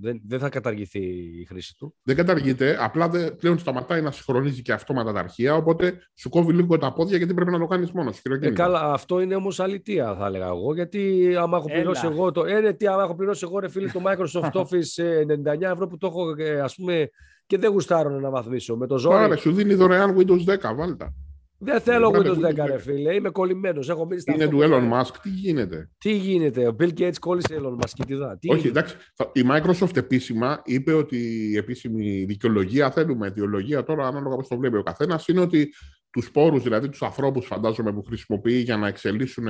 δεν, 0.00 0.20
δεν 0.26 0.38
θα 0.38 0.48
καταργηθεί 0.48 1.00
η 1.40 1.44
χρήση 1.48 1.76
του. 1.76 1.94
Δεν 2.02 2.16
καταργείται. 2.16 2.76
Απλά 2.80 3.08
δε, 3.08 3.30
πλέον 3.30 3.58
σταματάει 3.58 4.02
να 4.02 4.10
συγχρονίζει 4.10 4.62
και 4.62 4.72
αυτόματα 4.72 5.12
τα 5.12 5.18
αρχεία. 5.18 5.54
Οπότε 5.54 5.98
σου 6.14 6.28
κόβει 6.28 6.52
λίγο 6.52 6.78
τα 6.78 6.92
πόδια 6.92 7.16
γιατί 7.16 7.34
πρέπει 7.34 7.50
να 7.50 7.58
το 7.58 7.66
κάνεις 7.66 7.90
μόνος 7.92 8.16
σου. 8.16 8.22
Ε, 8.40 8.50
καλά, 8.50 8.92
αυτό 8.92 9.20
είναι 9.20 9.34
όμως 9.34 9.60
αλήθεια, 9.60 10.14
θα 10.14 10.26
έλεγα 10.26 10.46
εγώ. 10.46 10.74
Γιατί 10.74 11.34
άμα 11.38 11.56
έχω 11.56 11.66
πληρώσει 11.66 12.06
Έλα. 12.06 12.14
εγώ 12.14 12.32
το. 12.32 12.44
Ε, 12.44 12.60
ναι, 12.60 12.72
τι, 12.72 12.86
άμα 12.86 13.02
έχω 13.02 13.14
πληρώσει 13.14 13.44
εγώ, 13.48 13.58
ρε 13.58 13.68
φίλε, 13.68 13.88
το 13.88 14.02
Microsoft 14.04 14.52
Office 14.62 15.54
99 15.56 15.60
ε, 15.60 15.70
ευρώ 15.70 15.86
που 15.86 15.96
το 15.96 16.06
έχω, 16.06 16.34
ε, 16.38 16.60
ας 16.60 16.74
πούμε, 16.74 17.10
και 17.48 17.58
δεν 17.58 17.70
γουστάρω 17.70 18.10
να 18.10 18.30
βαθμίσω. 18.30 18.76
Με 18.76 18.86
το 18.86 18.98
ζόρι. 18.98 19.16
Άρα, 19.16 19.36
σου 19.36 19.52
δίνει 19.52 19.74
δωρεάν 19.74 20.16
Windows 20.18 20.44
10, 20.70 20.74
βάλτα. 20.76 21.14
Δεν 21.58 21.80
θέλω 21.80 22.10
Windows 22.14 22.62
10, 22.62 22.66
ρε 22.66 22.78
φίλε. 22.78 23.14
Είμαι 23.14 23.30
κολλημένος. 23.30 23.88
Έχω 23.88 24.06
μείνει 24.06 24.20
στα 24.20 24.32
Είναι 24.32 24.48
του 24.48 24.58
Elon 24.62 24.92
Musk. 24.92 25.12
Τι 25.22 25.28
γίνεται; 25.28 25.90
Τι 25.98 26.12
γίνεται; 26.16 26.66
Ο 26.66 26.76
Bill 26.80 26.92
Gates 26.98 27.18
κόλλησε 27.20 27.60
Elon 27.60 27.74
Musk. 27.74 28.04
Τι 28.06 28.14
δά. 28.14 28.38
Τι 28.38 28.52
Όχι, 28.52 28.66
εντάξει. 28.66 28.96
Η 29.32 29.42
Microsoft 29.50 29.96
επίσημα 29.96 30.62
είπε 30.64 30.92
ότι 30.92 31.16
η 31.50 31.56
επίσημη 31.56 32.24
δικαιολογία, 32.24 32.90
θέλουμε 32.90 33.26
αιτιολογία 33.26 33.82
τώρα, 33.82 34.06
ανάλογα 34.06 34.36
πώς 34.36 34.48
το 34.48 34.56
βλέπει 34.56 34.76
ο 34.76 34.82
καθένας, 34.82 35.28
είναι 35.28 35.40
ότι 35.40 35.74
τους 36.10 36.30
πόρους, 36.30 36.62
δηλαδή 36.62 36.88
τους 36.88 37.02
ανθρώπους, 37.02 37.46
φαντάζομαι, 37.46 37.92
που 37.92 38.02
χρησιμοποιεί 38.02 38.58
για 38.58 38.76
να 38.76 38.86
εξελίσσουν 38.86 39.46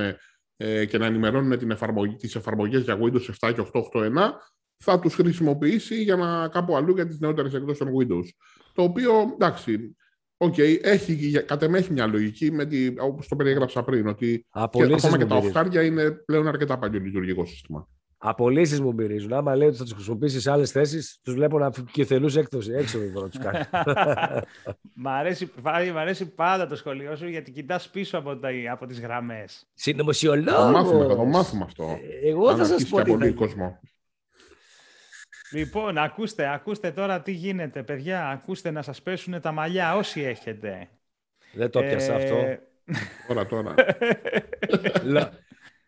ε, 0.57 0.85
και 0.85 0.97
να 0.97 1.05
ενημερώνουν 1.05 1.57
τις 2.17 2.35
εφαρμογές 2.35 2.81
για 2.81 2.97
Windows 3.01 3.49
7 3.49 3.53
και 3.53 3.61
8.8.1, 3.73 4.11
θα 4.83 4.99
τους 4.99 5.13
χρησιμοποιήσει 5.13 6.03
για 6.03 6.15
να 6.15 6.47
κάπου 6.47 6.75
αλλού 6.75 6.93
για 6.93 7.07
τις 7.07 7.19
νεότερες 7.19 7.53
εκδόσεις 7.53 7.77
των 7.77 7.87
Windows. 7.87 8.27
Το 8.73 8.83
οποίο, 8.83 9.11
εντάξει, 9.33 9.95
okay, 10.37 10.77
έχει, 10.81 11.43
κατ' 11.43 11.63
εμέ 11.63 11.77
έχει 11.77 11.91
μια 11.91 12.07
λογική, 12.07 12.51
με 12.51 12.65
τη, 12.65 12.93
όπως 12.99 13.27
το 13.27 13.35
περιέγραψα 13.35 13.83
πριν, 13.83 14.07
ότι 14.07 14.45
και, 14.71 14.83
ακόμα 14.83 15.17
και 15.17 15.25
τα 15.25 15.35
οφτάρια 15.35 15.83
είναι 15.83 16.11
πλέον 16.11 16.47
αρκετά 16.47 16.79
παλιολειτουργικό 16.79 17.45
σύστημα. 17.45 17.87
Απολύσεις 18.21 18.79
μου 18.79 18.93
μυρίζουν. 18.93 19.33
Άμα 19.33 19.55
λέει 19.55 19.67
ότι 19.67 19.77
θα 19.77 19.83
τους 19.83 19.93
χρησιμοποιήσεις 19.93 20.41
σε 20.41 20.51
άλλες 20.51 20.71
θέσεις, 20.71 21.19
τους 21.23 21.33
βλέπω 21.33 21.59
να 21.59 21.71
κυθελού 21.91 22.37
έκδοση. 22.37 22.71
Έξω 22.71 22.99
δεν 22.99 23.09
μπορώ 23.11 23.25
να 23.25 23.31
τους 23.31 23.39
κάνει. 23.39 23.65
μ, 24.93 25.07
αρέσει, 25.07 25.51
μ' 25.93 25.97
αρέσει 25.97 26.33
πάντα 26.33 26.67
το 26.67 26.75
σχολείο 26.75 27.15
σου 27.15 27.27
γιατί 27.27 27.51
κοιτάς 27.51 27.89
πίσω 27.89 28.17
από, 28.17 28.37
τα, 28.37 28.49
από 28.71 28.85
τις 28.85 28.99
γραμμές. 28.99 29.69
Συνωμοσιολόγος. 29.73 30.61
Θα 30.61 30.71
μάθουμε, 30.71 31.05
θα 31.07 31.15
το 31.15 31.25
μάθουμε 31.25 31.63
αυτό. 31.63 31.99
Ε, 32.23 32.29
εγώ 32.29 32.55
θα 32.55 32.65
σας 32.65 32.87
πω. 32.87 33.01
Πολύ 33.01 33.33
κόσμο. 33.33 33.79
Λοιπόν, 35.51 35.97
ακούστε, 35.97 36.53
ακούστε 36.53 36.91
τώρα 36.91 37.21
τι 37.21 37.31
γίνεται, 37.31 37.83
παιδιά. 37.83 38.27
Ακούστε 38.27 38.71
να 38.71 38.81
σας 38.81 39.01
πέσουν 39.01 39.41
τα 39.41 39.51
μαλλιά 39.51 39.95
όσοι 39.95 40.21
έχετε. 40.21 40.89
Δεν 41.53 41.69
το 41.69 41.81
πιάσα 41.81 42.15
αυτό. 42.15 42.35
Ε, 42.35 42.59
τώρα, 43.27 43.45
τώρα. 43.45 43.73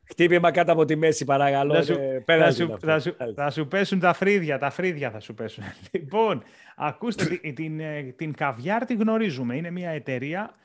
Χτύπημα 0.04 0.52
κάτω 0.52 0.72
από 0.72 0.86
τη 0.86 0.96
μέση, 0.96 1.26
παρακαλώ. 1.26 1.74
Θα 1.74 1.84
σου, 1.84 1.96
θα, 2.26 2.52
σου, 2.52 2.78
θα, 2.80 3.00
σου, 3.00 3.16
θα 3.36 3.50
σου, 3.50 3.68
πέσουν 3.68 4.00
τα 4.00 4.14
φρύδια, 4.14 4.58
τα 4.58 4.70
φρύδια 4.70 5.12
θα 5.12 5.20
σου 5.20 5.34
πέσουν. 5.34 5.64
Λοιπόν, 5.92 6.44
ακούστε, 6.76 7.26
την, 7.26 7.56
την, 7.56 7.80
ε, 7.80 8.02
την 8.02 8.34
Καβιάρ 8.34 8.86
τη 8.86 8.96
γνωρίζουμε. 8.96 9.56
Είναι 9.56 9.72
μια 9.72 9.90
εταιρεία 9.90 10.56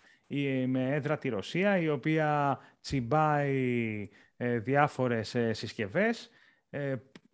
με 0.67 0.95
έδρα 0.95 1.19
τη 1.19 1.29
Ρωσία, 1.29 1.79
η 1.79 1.89
οποία 1.89 2.59
τσιμπάει 2.81 4.09
ε, 4.37 4.59
διάφορες 4.59 5.37
συσκευές 5.51 6.31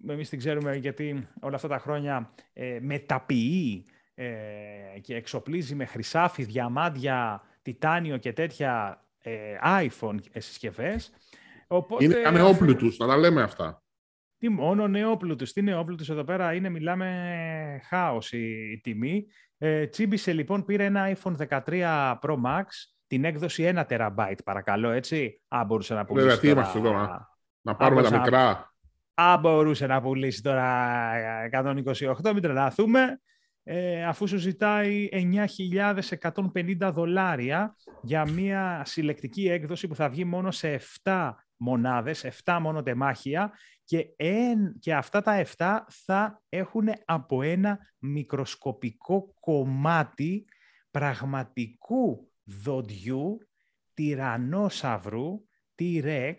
εμείς 0.09 0.29
την 0.29 0.39
ξέρουμε 0.39 0.77
γιατί 0.77 1.29
όλα 1.41 1.55
αυτά 1.55 1.69
τα 1.69 1.79
χρόνια 1.79 2.33
ε, 2.53 2.79
μεταποιεί 2.81 3.85
ε, 4.15 4.29
και 5.01 5.15
εξοπλίζει 5.15 5.75
με 5.75 5.85
χρυσάφι, 5.85 6.45
διαμάντια, 6.45 7.43
τιτάνιο 7.63 8.17
και 8.17 8.33
τέτοια 8.33 9.05
ε, 9.19 9.57
iPhone 9.63 10.17
συσκευές. 10.33 11.13
Οπότε, 11.67 12.05
είναι 12.05 12.31
νεόπλουτους, 12.31 12.99
να 12.99 13.07
τα 13.07 13.17
λέμε 13.17 13.43
αυτά. 13.43 13.83
Τι 14.39 14.49
μόνο 14.49 14.89
νεόπλουτους. 14.89 15.53
Τι 15.53 15.63
νεόπλουτους 15.63 16.11
εδώ 16.11 16.25
πέρα 16.25 16.55
είναι, 16.55 16.69
μιλάμε 16.69 17.81
χάος 17.89 18.33
η, 18.33 18.81
τιμή. 18.83 19.27
Ε, 19.59 19.87
τσίμπησε 19.87 20.33
λοιπόν, 20.33 20.65
πήρε 20.65 20.85
ένα 20.85 21.17
iPhone 21.17 21.37
13 21.49 22.19
Pro 22.21 22.37
Max, 22.45 22.65
την 23.07 23.25
έκδοση 23.25 23.73
1 23.75 23.85
TB 23.89 24.35
παρακαλώ, 24.45 24.91
έτσι. 24.91 25.43
Α, 25.49 25.65
μπορούσε 25.67 25.95
να 25.95 26.05
πουλήσει. 26.05 26.27
Βέβαια, 26.27 26.41
τι 26.41 26.49
είμαστε 26.49 26.79
εδώ, 26.79 26.93
να, 26.93 27.29
να 27.61 27.77
πάρουμε 27.77 28.03
τα 28.03 28.19
μικρά. 28.19 28.72
Αν 29.15 29.41
μπορούσε 29.41 29.87
να 29.87 30.01
πουλήσει 30.01 30.43
τώρα 30.43 30.91
128, 31.53 32.33
μην 32.33 32.43
τρελαθούμε, 32.43 33.21
ε, 33.65 34.05
αφού 34.05 34.29
σου 34.29 34.37
ζητάει 34.37 35.09
9.150 35.13 36.91
δολάρια 36.93 37.77
για 38.03 38.31
μια 38.31 38.83
συλλεκτική 38.85 39.49
έκδοση 39.49 39.89
που 39.89 39.95
θα 39.95 40.09
βγει 40.09 40.25
μόνο 40.25 40.51
σε 40.51 40.81
7 41.03 41.35
μονάδες, 41.57 42.25
7 42.45 42.59
μόνο 42.61 42.83
τεμάχια 42.83 43.53
και, 43.85 44.15
εν, 44.17 44.79
και 44.79 44.95
αυτά 44.95 45.23
τα 45.23 45.45
7 45.57 45.79
θα 45.89 46.43
έχουν 46.49 46.89
από 47.05 47.43
ένα 47.43 47.79
μικροσκοπικό 47.99 49.35
κομμάτι 49.41 50.45
πραγματικού 50.91 52.31
δοντιού 52.45 53.39
τυρανόσαυρου, 53.95 55.45
T-Rex, 55.79 56.35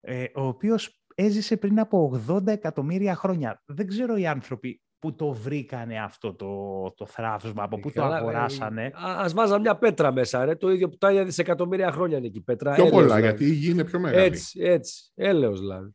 ε, 0.00 0.24
ο 0.34 0.46
οποίος 0.46 1.03
έζησε 1.14 1.56
πριν 1.56 1.80
από 1.80 2.22
80 2.28 2.46
εκατομμύρια 2.46 3.14
χρόνια. 3.14 3.62
Δεν 3.66 3.86
ξέρω 3.86 4.16
οι 4.16 4.26
άνθρωποι 4.26 4.80
που 4.98 5.14
το 5.14 5.32
βρήκανε 5.32 6.02
αυτό 6.02 6.34
το, 6.34 6.90
το 6.96 7.06
θράψμα, 7.06 7.62
από 7.62 7.78
πού 7.78 7.92
το 7.92 8.02
ε, 8.02 8.14
αγοράσανε. 8.14 8.90
Α 8.94 9.28
βάζα 9.34 9.58
μια 9.58 9.76
πέτρα 9.76 10.12
μέσα, 10.12 10.44
ρε, 10.44 10.54
το 10.54 10.70
ίδιο 10.70 10.88
που 10.88 10.96
τα 10.96 11.24
δισεκατομμύρια 11.24 11.92
χρόνια 11.92 12.16
είναι 12.16 12.26
εκεί 12.26 12.40
πέτρα. 12.40 12.74
Πιο 12.74 12.88
πολλά, 12.88 13.02
δηλαδή. 13.02 13.22
γιατί 13.22 13.44
η 13.44 13.52
γη 13.52 13.70
είναι 13.70 13.84
πιο 13.84 13.98
μεγάλη. 14.00 14.24
Έτσι, 14.24 14.60
έτσι, 14.62 15.10
έλεος 15.14 15.60
δηλαδή. 15.60 15.94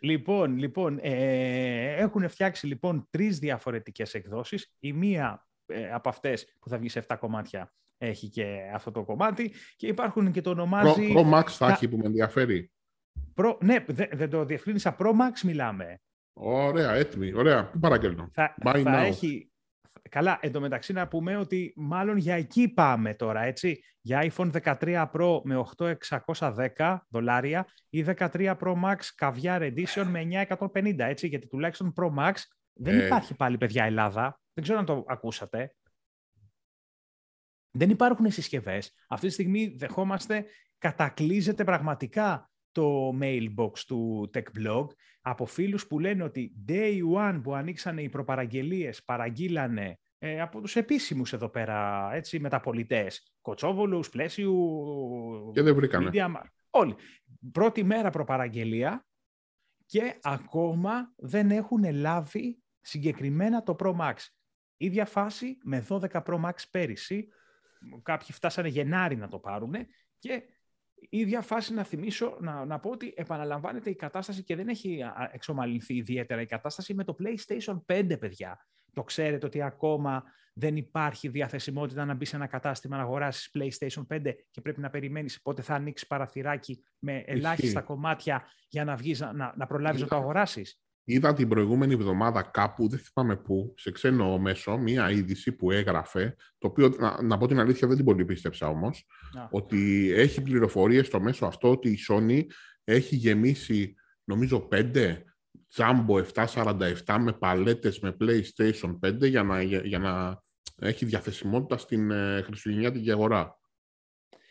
Λοιπόν, 0.00 0.56
λοιπόν 0.56 0.98
ε, 1.02 1.94
έχουν 1.94 2.28
φτιάξει 2.28 2.66
λοιπόν 2.66 3.06
τρεις 3.10 3.38
διαφορετικές 3.38 4.14
εκδόσεις. 4.14 4.74
Η 4.78 4.92
μία 4.92 5.46
ε, 5.66 5.90
από 5.92 6.08
αυτές 6.08 6.56
που 6.60 6.68
θα 6.68 6.78
βγει 6.78 6.88
σε 6.88 7.04
7 7.08 7.16
κομμάτια 7.20 7.72
έχει 7.98 8.28
και 8.28 8.58
αυτό 8.74 8.90
το 8.90 9.04
κομμάτι 9.04 9.52
και 9.76 9.86
υπάρχουν 9.86 10.32
και 10.32 10.40
το 10.40 10.50
ονομάζει... 10.50 11.12
Pro, 11.16 11.20
Pro 11.20 11.38
Max 11.38 11.48
θα 11.48 11.68
έχει 11.68 11.88
που 11.88 11.96
με 11.96 12.06
ενδιαφέρει. 12.06 12.70
Προ, 13.40 13.58
ναι, 13.60 13.84
δεν, 13.86 14.08
δεν 14.12 14.30
το 14.30 14.44
διευκρίνησα. 14.44 14.96
Pro 14.98 15.06
Max 15.06 15.40
μιλάμε. 15.44 16.00
Ωραία, 16.32 16.92
έτοιμη. 16.92 17.32
Ωραία. 17.32 17.70
Πού 17.70 17.78
παραγγέλνω; 17.78 18.30
Θα, 18.32 18.54
θα 18.82 18.98
έχει... 18.98 19.50
Καλά, 20.10 20.38
εντωμεταξύ 20.40 20.92
να 20.92 21.08
πούμε 21.08 21.36
ότι 21.36 21.72
μάλλον 21.76 22.16
για 22.16 22.34
εκεί 22.34 22.68
πάμε 22.68 23.14
τώρα, 23.14 23.42
έτσι. 23.42 23.82
Για 24.00 24.32
iPhone 24.32 24.50
13 24.80 25.10
Pro 25.12 25.40
με 25.44 25.64
8610 26.76 26.98
δολάρια 27.08 27.66
ή 27.88 28.04
13 28.06 28.56
Pro 28.58 28.74
Max 28.82 28.96
Caviar 29.18 29.72
Edition 29.74 30.04
με 30.04 30.46
950, 30.48 30.98
έτσι. 30.98 31.26
Γιατί 31.26 31.46
τουλάχιστον 31.46 31.92
Pro 31.96 32.14
Max 32.18 32.32
δεν 32.72 33.00
ε. 33.00 33.04
υπάρχει 33.04 33.34
πάλι, 33.34 33.58
παιδιά, 33.58 33.84
Ελλάδα. 33.84 34.40
Δεν 34.52 34.64
ξέρω 34.64 34.78
αν 34.78 34.84
το 34.84 35.04
ακούσατε. 35.08 35.74
Δεν 37.70 37.90
υπάρχουν 37.90 38.30
συσκευές. 38.30 38.94
Αυτή 39.08 39.26
τη 39.26 39.32
στιγμή 39.32 39.74
δεχόμαστε, 39.78 40.44
κατακλείζεται 40.78 41.64
πραγματικά 41.64 42.49
το 42.72 43.18
mailbox 43.20 43.78
του 43.86 44.30
TechBlog 44.34 44.86
από 45.20 45.46
φίλους 45.46 45.86
που 45.86 45.98
λένε 45.98 46.22
ότι 46.22 46.54
day 46.68 46.98
one 47.16 47.40
που 47.42 47.54
ανοίξανε 47.54 48.02
οι 48.02 48.08
προπαραγγελίες 48.08 49.04
παραγγείλανε 49.04 49.98
ε, 50.22 50.40
από 50.40 50.60
τους 50.60 50.76
επίσημους 50.76 51.32
εδώ 51.32 51.48
πέρα, 51.48 52.10
έτσι, 52.12 52.40
μεταπολιτές, 52.40 53.34
Κοτσόβολους, 53.40 54.08
Πλαίσιου... 54.08 55.50
Και 55.54 55.62
δεν 55.62 55.74
βρήκανε. 55.74 56.10
όλοι. 56.70 56.94
Πρώτη 57.52 57.84
μέρα 57.84 58.10
προπαραγγελία 58.10 59.06
και 59.86 60.18
ακόμα 60.22 61.12
δεν 61.16 61.50
έχουν 61.50 61.94
λάβει 61.94 62.62
συγκεκριμένα 62.80 63.62
το 63.62 63.76
Pro 63.78 63.96
Max. 63.96 64.14
Ίδια 64.76 65.06
φάση 65.06 65.58
με 65.64 65.86
12 65.88 66.08
Pro 66.08 66.40
Max 66.44 66.54
πέρυσι. 66.70 67.28
Κάποιοι 68.02 68.32
φτάσανε 68.32 68.68
Γενάρη 68.68 69.16
να 69.16 69.28
το 69.28 69.38
πάρουν 69.38 69.74
και 70.18 70.42
η 71.08 71.18
ίδια 71.18 71.40
φάση 71.40 71.74
να 71.74 71.84
θυμίσω, 71.84 72.36
να, 72.40 72.64
να 72.64 72.78
πω 72.78 72.90
ότι 72.90 73.12
επαναλαμβάνεται 73.16 73.90
η 73.90 73.94
κατάσταση 73.94 74.42
και 74.42 74.56
δεν 74.56 74.68
έχει 74.68 75.00
εξομαλυνθεί 75.32 75.94
ιδιαίτερα 75.94 76.40
η 76.40 76.46
κατάσταση 76.46 76.94
με 76.94 77.04
το 77.04 77.16
PlayStation 77.18 77.80
5, 77.86 78.18
παιδιά. 78.18 78.66
Το 78.92 79.02
ξέρετε 79.02 79.46
ότι 79.46 79.62
ακόμα 79.62 80.24
δεν 80.52 80.76
υπάρχει 80.76 81.28
διαθεσιμότητα 81.28 82.04
να 82.04 82.14
μπει 82.14 82.24
σε 82.24 82.36
ένα 82.36 82.46
κατάστημα 82.46 82.96
να 82.96 83.02
αγοράσεις 83.02 83.50
PlayStation 83.54 84.06
5 84.14 84.20
και 84.50 84.60
πρέπει 84.60 84.80
να 84.80 84.90
περιμένεις 84.90 85.42
πότε 85.42 85.62
θα 85.62 85.74
ανοίξει 85.74 86.06
παραθυράκι 86.06 86.84
με 86.98 87.22
ελάχιστα 87.26 87.80
κομμάτια 87.80 88.44
για 88.68 88.84
να 88.84 88.96
βγεις, 88.96 89.20
να, 89.20 89.54
να 89.56 89.66
προλάβεις 89.66 90.00
να 90.00 90.06
το 90.06 90.16
αγοράσεις. 90.16 90.80
Είδα 91.12 91.34
την 91.34 91.48
προηγούμενη 91.48 91.92
εβδομάδα 91.92 92.42
κάπου, 92.42 92.88
δεν 92.88 92.98
θυμάμαι 92.98 93.36
πού, 93.36 93.74
σε 93.76 93.90
ξένο 93.90 94.38
μέσο, 94.38 94.76
μία 94.78 95.10
είδηση 95.10 95.52
που 95.52 95.70
έγραφε, 95.70 96.36
το 96.58 96.66
οποίο, 96.66 96.94
να, 96.98 97.22
να 97.22 97.38
πω 97.38 97.46
την 97.46 97.60
αλήθεια, 97.60 97.88
δεν 97.88 97.96
την 97.96 98.04
πολύ 98.04 98.24
πίστεψα 98.24 98.68
όμως, 98.68 99.06
ότι 99.50 100.12
έχει 100.12 100.42
πληροφορίες 100.42 101.06
στο 101.06 101.20
μέσο 101.20 101.46
αυτό 101.46 101.70
ότι 101.70 101.90
η 101.90 101.98
Sony 102.08 102.44
έχει 102.84 103.16
γεμίσει, 103.16 103.94
νομίζω, 104.24 104.60
πέντε 104.60 105.24
Jumbo 105.76 106.24
747 106.34 107.16
με 107.20 107.32
παλέτες 107.32 108.00
με 108.00 108.16
PlayStation 108.20 108.98
5 109.06 109.28
για 109.28 109.42
να, 109.42 109.62
για, 109.62 109.98
να 109.98 110.42
έχει 110.80 111.04
διαθεσιμότητα 111.04 111.78
στην 111.78 112.10
ε, 112.10 112.42
Χριστουγεννιάτικη 112.46 113.10
αγορά. 113.10 113.59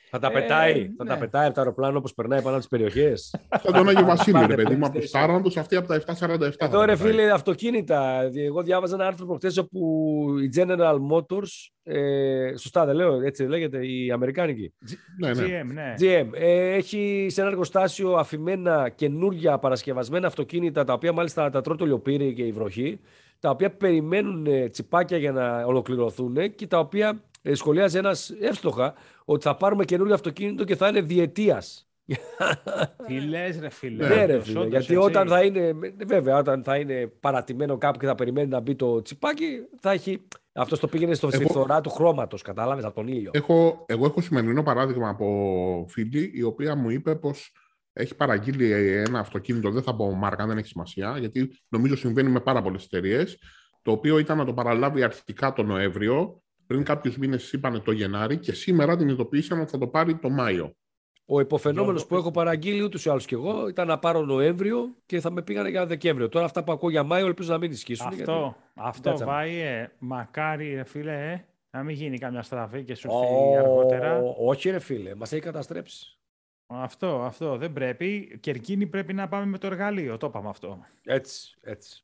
Θα 0.09 0.19
τα 0.19 0.31
πετάει, 0.31 0.81
ε, 0.81 0.89
θα 0.97 1.03
τα 1.05 1.13
ναι. 1.13 1.19
πετάει 1.19 1.45
από 1.45 1.53
το 1.53 1.61
αεροπλάνο 1.61 1.97
όπως 1.97 2.13
περνάει 2.13 2.41
πάνω 2.41 2.49
από 2.49 2.57
τις 2.57 2.67
περιοχές. 2.67 3.35
Σαν 3.63 3.73
τον 3.73 3.89
Άγιο 3.89 4.05
Βασίλη, 4.15 4.45
ρε 4.45 4.55
παιδί 4.55 4.75
μου, 4.75 4.85
από 4.85 4.99
τους 4.99 5.11
Τάραντους, 5.11 5.57
αυτή 5.57 5.75
από 5.75 5.87
τα 5.87 6.01
747. 6.39 6.51
Εδώ 6.57 6.85
ρε 6.85 6.95
φίλε, 6.95 7.31
αυτοκίνητα. 7.31 8.29
Εγώ 8.35 8.61
διάβαζα 8.63 8.95
ένα 8.95 9.07
άρθρο 9.07 9.25
προχτές 9.25 9.57
όπου 9.57 9.79
η 10.43 10.49
General 10.55 10.97
Motors, 11.11 11.49
ε, 11.83 12.57
σωστά 12.57 12.85
δεν 12.85 12.95
λέω, 12.95 13.21
έτσι 13.21 13.43
λέγεται, 13.43 13.87
η 13.87 14.11
Αμερικάνικη. 14.11 14.73
Ναι, 15.19 15.33
ναι. 15.33 15.43
GM, 15.43 15.73
ναι. 15.73 15.93
GM, 15.99 16.27
ε, 16.33 16.73
έχει 16.73 17.27
σε 17.29 17.41
ένα 17.41 17.49
εργοστάσιο 17.49 18.13
αφημένα 18.13 18.89
καινούργια 18.89 19.57
παρασκευασμένα 19.57 20.27
αυτοκίνητα, 20.27 20.83
τα 20.83 20.93
οποία 20.93 21.13
μάλιστα 21.13 21.49
τα 21.49 21.61
τρώει 21.61 21.77
το 21.77 21.85
λιοπύρι 21.85 22.33
και 22.33 22.43
η 22.43 22.51
βροχή, 22.51 22.99
τα 23.39 23.49
οποία 23.49 23.71
περιμένουν 23.71 24.45
ε, 24.45 24.69
τσιπάκια 24.69 25.17
για 25.17 25.31
να 25.31 25.65
ολοκληρωθούν 25.65 26.55
και 26.55 26.67
τα 26.67 26.79
οποία 26.79 27.07
ε, 27.09 27.28
σχολιάζει 27.51 27.97
ένας 27.97 28.29
εύστοχα 28.39 28.93
ότι 29.25 29.43
θα 29.43 29.55
πάρουμε 29.55 29.85
καινούριο 29.85 30.13
αυτοκίνητο 30.13 30.63
και 30.63 30.75
θα 30.75 30.87
είναι 30.87 31.01
διετίας. 31.01 31.89
Τι 33.07 33.19
λες, 33.19 33.59
ρε 33.59 33.69
φίλε; 33.69 34.07
Ναι, 34.07 34.25
ρε 34.25 34.41
φίλε. 34.41 34.67
γιατί 34.67 34.95
όταν 34.95 35.27
θα 35.27 35.43
είναι, 35.43 35.73
βέβαια, 36.07 36.37
όταν 36.37 36.63
θα 36.63 36.77
είναι 36.77 37.07
παρατημένο 37.19 37.77
κάπου 37.77 37.99
και 37.99 38.05
θα 38.05 38.15
περιμένει 38.15 38.47
να 38.47 38.59
μπει 38.59 38.75
το 38.75 39.01
τσιπάκι, 39.01 39.45
θα 39.79 39.91
έχει. 39.91 40.27
Αυτός 40.53 40.79
το 40.79 40.87
πήγαινε 40.87 41.13
στο 41.13 41.29
εγώ... 41.31 41.49
φθορά 41.49 41.81
του 41.81 41.89
χρώματος, 41.89 42.41
κατάλαβες 42.41 42.83
από 42.83 42.95
τον 42.95 43.07
ήλιο. 43.07 43.31
Έχω, 43.33 43.85
εγώ 43.87 44.05
έχω 44.05 44.21
σημερινό 44.21 44.63
παράδειγμα 44.63 45.09
από 45.09 45.85
φίλη 45.89 46.31
η 46.33 46.43
οποία 46.43 46.75
μου 46.75 46.89
είπε 46.89 47.15
πως 47.15 47.51
έχει 47.93 48.15
παραγγείλει 48.15 48.71
ένα 48.71 49.19
αυτοκίνητο, 49.19 49.71
δεν 49.71 49.83
θα 49.83 49.95
πω 49.95 50.11
μάρκα, 50.11 50.45
δεν 50.45 50.57
έχει 50.57 50.67
σημασία, 50.67 51.17
γιατί 51.19 51.51
νομίζω 51.67 51.95
συμβαίνει 51.95 52.29
με 52.29 52.39
πάρα 52.39 52.61
πολλές 52.61 52.83
εταιρείες. 52.85 53.37
Το 53.81 53.91
οποίο 53.91 54.17
ήταν 54.17 54.37
να 54.37 54.45
το 54.45 54.53
παραλάβει 54.53 55.03
αρχικά 55.03 55.53
τον 55.53 55.65
Νοέμβριο 55.65 56.41
πριν 56.69 56.83
κάποιους 56.83 57.17
μήνες 57.17 57.51
είπαν 57.51 57.83
το 57.83 57.91
Γενάρη 57.91 58.37
και 58.37 58.51
σήμερα 58.51 58.97
την 58.97 59.09
ειδοποίησαν 59.09 59.59
ότι 59.59 59.71
θα 59.71 59.77
το 59.77 59.87
πάρει 59.87 60.15
το 60.15 60.29
Μάιο. 60.29 60.73
Ο 61.25 61.39
υποφαινόμενος 61.39 62.05
που 62.05 62.15
έχω 62.15 62.31
παραγγείλει 62.31 62.81
ούτως 62.81 63.05
ή 63.05 63.09
άλλως 63.09 63.25
και 63.25 63.35
εγώ 63.35 63.67
ήταν 63.67 63.87
να 63.87 63.99
πάρω 63.99 64.21
Νοέμβριο 64.21 64.95
και 65.05 65.19
θα 65.19 65.31
με 65.31 65.41
πήγανε 65.41 65.69
για 65.69 65.85
Δεκέμβριο. 65.85 66.29
Τώρα 66.29 66.45
αυτά 66.45 66.63
που 66.63 66.71
ακούω 66.71 66.89
για 66.89 67.03
Μάιο 67.03 67.25
ελπίζω 67.25 67.51
να 67.51 67.57
μην 67.57 67.71
ισχύσουν. 67.71 68.07
Αυτό, 68.07 68.21
γιατί... 68.23 68.55
αυτό 68.73 69.25
βάει, 69.25 69.55
ε, 69.55 69.91
μακάρι 69.99 70.73
ρε 70.73 70.83
φίλε, 70.83 71.31
ε, 71.31 71.45
να 71.71 71.83
μην 71.83 71.95
γίνει 71.95 72.17
καμιά 72.17 72.41
στραβή 72.41 72.83
και 72.83 72.95
σου 72.95 73.09
έρθει 73.11 73.55
αργότερα. 73.57 74.21
Όχι 74.37 74.69
ρε 74.69 74.79
φίλε, 74.79 75.15
μας 75.15 75.31
έχει 75.31 75.41
καταστρέψει. 75.41 76.17
Αυτό, 76.67 77.21
αυτό 77.21 77.57
δεν 77.57 77.73
πρέπει. 77.73 78.37
Και 78.39 78.51
εκείνη 78.51 78.85
πρέπει 78.85 79.13
να 79.13 79.27
πάμε 79.27 79.45
με 79.45 79.57
το 79.57 79.67
εργαλείο. 79.67 80.17
Το 80.17 80.27
είπαμε 80.27 80.49
αυτό. 80.49 80.79
Έτσι, 81.03 81.57
έτσι. 81.61 82.03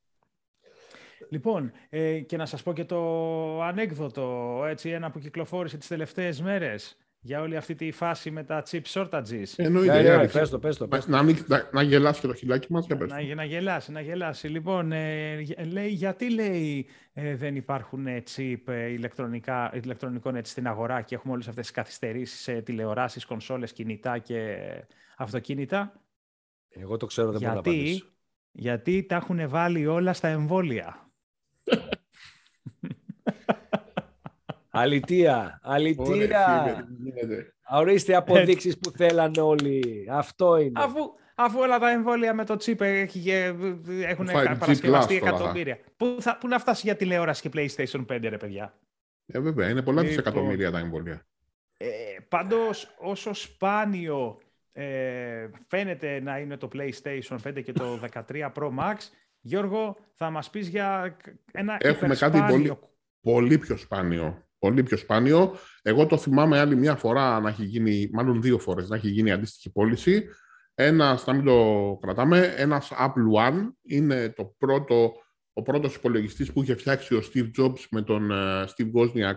Λοιπόν, 1.28 1.72
ε, 1.88 2.20
και 2.20 2.36
να 2.36 2.46
σας 2.46 2.62
πω 2.62 2.72
και 2.72 2.84
το 2.84 3.62
ανέκδοτο, 3.62 4.62
έτσι, 4.68 4.90
ένα 4.90 5.10
που 5.10 5.18
κυκλοφόρησε 5.18 5.76
τις 5.76 5.88
τελευταίες 5.88 6.40
μέρες 6.40 6.96
για 7.26 7.40
όλη 7.40 7.56
αυτή 7.56 7.74
τη 7.74 7.90
φάση 7.90 8.30
με 8.30 8.44
τα 8.44 8.62
chip 8.70 8.82
shortages. 8.82 9.44
Εννοείται. 9.56 10.02
Ναι, 10.02 10.16
ναι, 10.16 10.28
πες 10.28 10.50
το, 10.50 10.58
πες 10.58 10.76
το, 10.76 10.88
Να, 11.06 11.22
να, 11.22 11.68
να, 11.72 11.82
γελάσει 11.82 12.20
και 12.20 12.26
το 12.26 12.34
χιλάκι 12.34 12.72
μας. 12.72 12.86
Να, 12.86 13.06
να, 13.06 13.34
να 13.34 13.44
γελάσει, 13.44 13.92
να 13.92 14.00
γελάσει. 14.00 14.48
Λοιπόν, 14.48 14.92
ε, 14.92 15.42
λέει, 15.70 15.88
γιατί 15.88 16.30
λέει 16.30 16.86
ε, 17.12 17.36
δεν 17.36 17.56
υπάρχουν 17.56 18.06
chip 18.06 18.62
ε, 18.66 18.86
ηλεκτρονικά, 18.86 19.70
ηλεκτρονικών 19.74 20.36
έτσι, 20.36 20.52
στην 20.52 20.66
αγορά 20.66 21.02
και 21.02 21.14
έχουμε 21.14 21.32
όλες 21.32 21.48
αυτές 21.48 21.64
τις 21.64 21.74
καθυστερήσεις 21.74 22.40
σε 22.40 22.60
τηλεοράσεις, 22.60 23.24
κονσόλες, 23.24 23.72
κινητά 23.72 24.18
και 24.18 24.58
αυτοκίνητα; 25.16 26.02
Εγώ 26.68 26.96
το 26.96 27.06
ξέρω, 27.06 27.30
δεν 27.30 27.38
γιατί, 27.38 27.54
μπορώ 27.54 27.64
να 27.64 27.70
απαντήσω. 27.70 28.06
Γιατί 28.52 29.02
τα 29.02 29.16
έχουν 29.16 29.48
βάλει 29.48 29.86
όλα 29.86 30.12
στα 30.12 30.28
εμβόλια; 30.28 31.05
Αλητία, 34.70 35.60
αλητία. 35.62 36.86
Ορίστε 37.70 38.14
αποδείξεις 38.14 38.78
που 38.78 38.90
θέλανε 38.90 39.40
όλοι. 39.40 40.06
Αυτό 40.10 40.56
είναι. 40.56 40.80
Αφού, 40.82 41.00
αφού 41.34 41.58
όλα 41.58 41.78
τα 41.78 41.90
εμβόλια 41.90 42.34
με 42.34 42.44
το 42.44 42.56
τσίπ 42.56 42.80
έχουν 42.80 44.26
παρασκευαστεί 44.26 45.16
εκατομμύρια. 45.16 45.78
Πού, 45.96 46.16
θα, 46.20 46.38
πού 46.40 46.48
να 46.48 46.58
φτάσει 46.58 46.80
για 46.84 46.96
τηλεόραση 46.96 47.48
και 47.48 47.50
PlayStation 47.54 48.06
5, 48.06 48.18
ρε 48.22 48.36
παιδιά; 48.36 48.78
Ε, 49.26 49.40
βέβαια, 49.40 49.68
είναι 49.68 49.82
πολλά 49.82 50.02
λοιπόν, 50.02 50.16
δισεκατομμύρια 50.16 50.70
τα 50.70 50.78
εμβόλια. 50.78 51.26
Ε, 51.76 51.88
πάντως, 52.28 52.94
όσο 52.98 53.34
σπάνιο 53.34 54.40
ε, 54.72 55.48
φαίνεται 55.66 56.20
να 56.20 56.38
είναι 56.38 56.56
το 56.56 56.68
PlayStation 56.74 57.36
5 57.46 57.62
και 57.62 57.72
το 57.72 58.00
13 58.28 58.52
Pro 58.52 58.70
Max, 58.78 58.96
Γιώργο, 59.46 59.96
θα 60.14 60.30
μας 60.30 60.50
πεις 60.50 60.68
για 60.68 61.16
ένα 61.52 61.76
Έχουμε 61.80 62.16
κάτι 62.16 62.44
πολύ, 62.48 62.78
πολύ 63.20 63.58
πιο 63.58 63.76
σπάνιο. 63.76 64.44
Πολύ 64.58 64.82
πιο 64.82 64.96
σπάνιο. 64.96 65.56
Εγώ 65.82 66.06
το 66.06 66.16
θυμάμαι 66.16 66.58
άλλη 66.58 66.76
μια 66.76 66.96
φορά 66.96 67.40
να 67.40 67.48
έχει 67.48 67.64
γίνει, 67.64 68.08
μάλλον 68.12 68.42
δύο 68.42 68.58
φορές, 68.58 68.88
να 68.88 68.96
έχει 68.96 69.08
γίνει 69.08 69.32
αντίστοιχη 69.32 69.72
πώληση. 69.72 70.28
Ένας, 70.74 71.26
να 71.26 71.32
μην 71.32 71.44
το 71.44 71.98
κρατάμε, 72.00 72.54
ένας 72.56 72.92
Apple 72.98 73.50
One 73.50 73.68
είναι 73.82 74.28
το 74.28 74.54
πρώτο, 74.58 75.12
ο 75.52 75.62
πρώτος 75.62 75.94
υπολογιστής 75.94 76.52
που 76.52 76.62
είχε 76.62 76.74
φτιάξει 76.74 77.14
ο 77.14 77.22
Steve 77.32 77.50
Jobs 77.58 77.80
με 77.90 78.02
τον 78.02 78.28
uh, 78.32 78.64
Steve 78.64 78.90
Wozniak, 78.94 79.36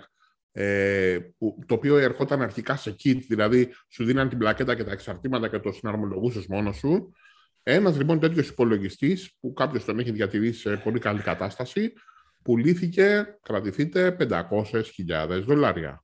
ε, 0.51 1.19
που, 1.37 1.59
το 1.65 1.73
οποίο 1.73 1.97
ερχόταν 1.97 2.41
αρχικά 2.41 2.75
σε 2.75 2.95
kit, 3.03 3.19
δηλαδή 3.27 3.73
σου 3.89 4.03
δίναν 4.05 4.29
την 4.29 4.37
πλακέτα 4.37 4.75
και 4.75 4.83
τα 4.83 4.91
εξαρτήματα 4.91 5.49
και 5.49 5.59
το 5.59 5.71
συναρμολογούσες 5.71 6.47
μόνος 6.47 6.77
σου. 6.77 7.13
Ένας 7.63 7.97
λοιπόν 7.97 8.19
τέτοιος 8.19 8.47
υπολογιστής 8.47 9.37
που 9.39 9.53
κάποιος 9.53 9.85
τον 9.85 9.99
έχει 9.99 10.11
διατηρήσει 10.11 10.59
σε 10.59 10.77
πολύ 10.77 10.99
καλή 10.99 11.21
κατάσταση, 11.21 11.93
πουλήθηκε, 12.43 13.37
κρατηθείτε, 13.41 14.15
500.000 14.19 15.41
δολάρια. 15.45 16.03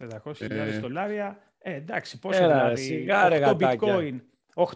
500.000 0.00 0.50
ε... 0.50 0.78
δολάρια. 0.78 1.38
Ε, 1.58 1.74
εντάξει, 1.74 2.18
πόσο 2.18 2.42
Έλα, 2.42 2.54
δηλαδή, 2.54 2.82
σιγά, 2.82 3.28
8 3.30 3.56
bitcoin. 3.56 4.20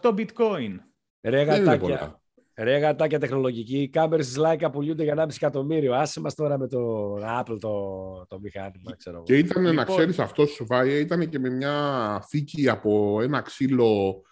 8 0.01 0.15
bitcoin. 0.15 0.77
Ρε 1.21 1.43
γατάκια. 1.43 2.23
Ρε 2.57 2.79
γατάκια 2.79 3.19
τεχνολογική, 3.19 3.79
οι 3.79 3.89
κάμερες 3.89 4.27
της 4.27 4.37
Leica 4.39 4.73
πουλούνται 4.73 5.03
για 5.03 5.15
1,5 5.19 5.29
εκατομμύριο. 5.35 5.95
Άσε 5.95 6.21
μας 6.21 6.35
τώρα 6.35 6.59
με 6.59 6.69
το 6.69 7.15
Apple 7.15 7.57
το, 7.61 8.27
το 8.29 8.41
μηχάνημα, 8.41 8.97
ξέρω. 8.97 9.23
Και 9.23 9.37
ήταν, 9.37 9.63
λοιπόν... 9.63 9.77
να 9.77 9.85
ξέρεις, 9.85 10.19
αυτός 10.19 10.49
σου 10.49 10.55
Σουβάιε 10.55 10.99
ήταν 10.99 11.29
και 11.29 11.39
με 11.39 11.51
μια 11.51 12.25
θήκη 12.29 12.69
από 12.69 13.21
ένα 13.23 13.41
ξύλο 13.41 14.23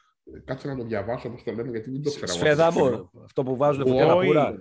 Κάτσε 0.44 0.68
να 0.68 0.76
το 0.76 0.84
διαβάσω 0.84 1.28
όπως 1.28 1.42
το 1.42 1.52
λένε, 1.52 1.70
γιατί 1.70 1.90
δεν 1.90 2.02
το 2.02 2.10
ξέρω. 2.10 2.26
Σφεδάμο, 2.26 3.10
αυτό 3.24 3.42
που 3.42 3.56
βάζουν 3.56 3.86
φωτιά 3.86 4.04
να 4.04 4.18
πουρά. 4.18 4.54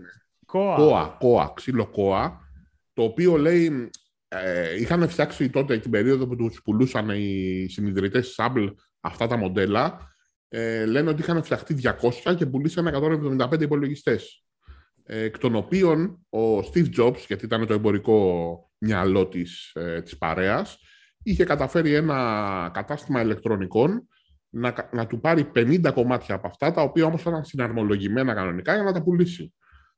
Κόα. 0.45 0.75
Κόα, 0.75 1.17
κόα, 1.19 1.51
ξύλο 1.55 1.87
κόα, 1.87 2.39
το 2.93 3.03
οποίο 3.03 3.37
λέει, 3.37 3.89
ε, 4.27 4.79
είχαν 4.79 5.09
φτιάξει 5.09 5.49
τότε 5.49 5.77
την 5.77 5.91
περίοδο 5.91 6.27
που 6.27 6.35
τους 6.35 6.61
πουλούσαν 6.61 7.09
οι 7.09 7.65
συνειδητές 7.69 8.27
της 8.27 8.35
Apple 8.37 8.73
αυτά 8.99 9.27
τα 9.27 9.37
μοντέλα, 9.37 10.13
ε, 10.47 10.85
λένε 10.85 11.09
ότι 11.09 11.21
είχαν 11.21 11.43
φτιαχτεί 11.43 11.73
200 11.73 12.35
και 12.35 12.45
πουλήσαν 12.45 12.87
175 12.87 13.61
υπολογιστές. 13.61 14.43
Ε, 15.03 15.23
εκ 15.23 15.37
των 15.37 15.55
οποίων 15.55 16.25
ο 16.29 16.57
Steve 16.57 16.87
Jobs, 16.97 17.17
γιατί 17.27 17.45
ήταν 17.45 17.67
το 17.67 17.73
εμπορικό 17.73 18.71
μυαλό 18.77 19.27
της, 19.27 19.71
ε, 19.73 20.01
της 20.01 20.17
παρέας, 20.17 20.77
είχε 21.23 21.43
καταφέρει 21.43 21.93
ένα 21.93 22.69
κατάστημα 22.73 23.21
ηλεκτρονικών 23.21 24.07
να, 24.49 24.89
να 24.91 25.07
του 25.07 25.19
πάρει 25.19 25.51
50 25.55 25.91
κομμάτια 25.93 26.35
από 26.35 26.47
αυτά, 26.47 26.71
τα 26.71 26.81
οποία 26.81 27.05
όμως 27.05 27.21
ήταν 27.21 27.45
συναρμολογημένα 27.45 28.33
κανονικά 28.33 28.73
για 28.73 28.83
να 28.83 28.93
τα 28.93 29.03
πουλήσει. 29.03 29.53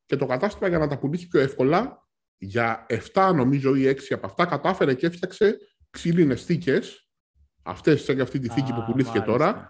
Και 0.06 0.16
το 0.16 0.26
κατάστημα 0.26 0.68
για 0.68 0.78
να 0.78 0.88
τα 0.88 1.00
πουλήσει 1.00 1.28
πιο 1.28 1.40
εύκολα, 1.40 2.08
για 2.38 2.86
7 3.14 3.32
νομίζω 3.36 3.76
ή 3.76 3.86
6 3.86 3.98
από 4.10 4.26
αυτά, 4.26 4.46
κατάφερε 4.46 4.94
και 4.94 5.06
έφτιαξε 5.06 5.58
ξύλινες 5.90 6.44
θήκες, 6.44 7.10
αυτές 7.64 8.04
και 8.04 8.22
αυτή 8.22 8.40
τη 8.40 8.50
θήκη 8.50 8.74
που 8.74 8.84
πουλήθηκε 8.86 9.20
τώρα, 9.20 9.68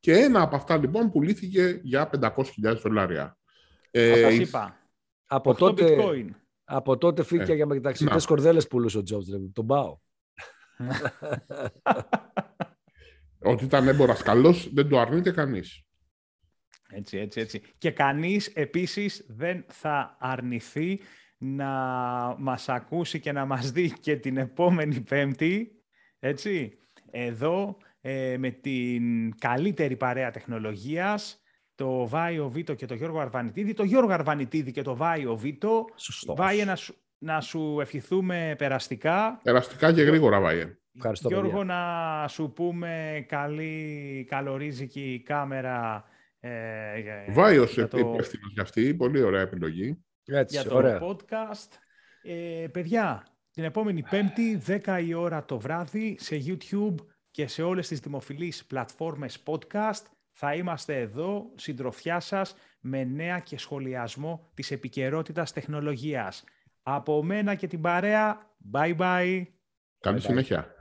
και 0.00 0.12
ένα 0.12 0.42
από 0.42 0.56
αυτά 0.56 0.76
λοιπόν 0.76 1.10
πουλήθηκε 1.10 1.80
για 1.82 2.10
500.000 2.20 2.76
δολάρια. 2.82 3.38
Ε, 3.90 4.34
είπα. 4.34 4.76
Από 5.26 5.54
τότε, 5.54 5.96
bitcoin. 6.00 6.28
από 6.64 6.96
τότε 6.96 7.22
φύγει 7.22 7.52
ε, 7.52 7.54
για 7.54 7.66
μεταξυτές 7.66 8.26
κορδέλες 8.26 8.66
πουλούσε 8.66 8.98
ο 8.98 9.02
Τζόρτζ, 9.02 9.28
τον 9.52 9.66
πάω. 9.66 9.98
Ότι 13.42 13.64
ήταν 13.64 13.88
έμπορας 13.88 14.22
καλός, 14.22 14.70
δεν 14.72 14.88
το 14.88 14.98
αρνείται 14.98 15.30
κανείς. 15.30 15.82
Έτσι, 16.90 17.18
έτσι, 17.18 17.40
έτσι. 17.40 17.62
Και 17.78 17.90
κανείς 17.90 18.46
επίσης 18.46 19.26
δεν 19.28 19.64
θα 19.68 20.16
αρνηθεί 20.20 21.00
να 21.38 21.68
μας 22.38 22.68
ακούσει 22.68 23.20
και 23.20 23.32
να 23.32 23.44
μας 23.44 23.70
δει 23.70 23.92
και 24.00 24.16
την 24.16 24.36
επόμενη 24.36 25.00
Πέμπτη, 25.00 25.70
έτσι, 26.18 26.78
εδώ 27.10 27.76
ε, 28.00 28.36
με 28.38 28.50
την 28.50 29.34
καλύτερη 29.38 29.96
παρέα 29.96 30.30
τεχνολογίας, 30.30 31.42
το 31.74 32.08
Βάιο 32.08 32.48
Βίτο 32.48 32.74
και 32.74 32.86
το 32.86 32.94
Γιώργο 32.94 33.18
Αρβανιτίδη. 33.18 33.74
Το 33.74 33.82
Γιώργο 33.82 34.12
Αρβανιτίδη 34.12 34.70
και 34.70 34.82
το 34.82 34.96
Βάιο 34.96 35.36
Βίτο. 35.36 35.84
Σωστός. 35.96 36.36
Βάιε 36.36 36.64
να 36.64 36.76
σου, 36.76 36.94
να 37.18 37.40
σου 37.40 37.78
ευχηθούμε 37.80 38.54
περαστικά. 38.58 39.40
Περαστικά 39.42 39.92
και 39.92 40.02
γρήγορα, 40.02 40.40
Βάιε. 40.40 40.76
Ευχαριστώ, 40.98 41.28
Γιώργο, 41.28 41.64
να 41.64 42.28
σου 42.28 42.52
πούμε 42.52 43.24
καλή, 43.28 44.26
καλορίζικη 44.28 45.22
κάμερα. 45.24 46.04
Ε, 46.40 47.32
Βάιος 47.32 47.74
για 47.74 47.88
το... 47.88 47.98
υπεύθυνος 47.98 48.52
για 48.52 48.62
αυτή, 48.62 48.94
πολύ 48.94 49.22
ωραία 49.22 49.40
επιλογή. 49.40 50.04
Έτσι, 50.24 50.60
για 50.60 50.64
το 50.70 51.06
podcast. 51.08 51.68
Ε, 52.22 52.66
παιδιά, 52.72 53.26
την 53.50 53.64
επόμενη 53.64 54.02
Πέμπτη, 54.10 54.62
10 54.66 55.02
η 55.06 55.14
ώρα 55.14 55.44
το 55.44 55.58
βράδυ, 55.58 56.16
σε 56.20 56.42
YouTube 56.46 56.94
και 57.30 57.46
σε 57.46 57.62
όλες 57.62 57.88
τις 57.88 58.00
δημοφιλείς 58.00 58.64
πλατφόρμες 58.66 59.42
podcast, 59.46 60.02
θα 60.30 60.54
είμαστε 60.54 61.00
εδώ, 61.00 61.52
συντροφιά 61.54 62.20
σας, 62.20 62.56
με 62.80 63.04
νέα 63.04 63.38
και 63.38 63.58
σχολιασμό 63.58 64.50
της 64.54 64.70
επικαιρότητας 64.70 65.52
τεχνολογίας. 65.52 66.44
Από 66.82 67.22
μένα 67.22 67.54
και 67.54 67.66
την 67.66 67.80
παρέα, 67.80 68.54
bye 68.72 68.96
bye. 68.96 69.42
Καλή 70.00 70.20
συνέχεια. 70.20 70.72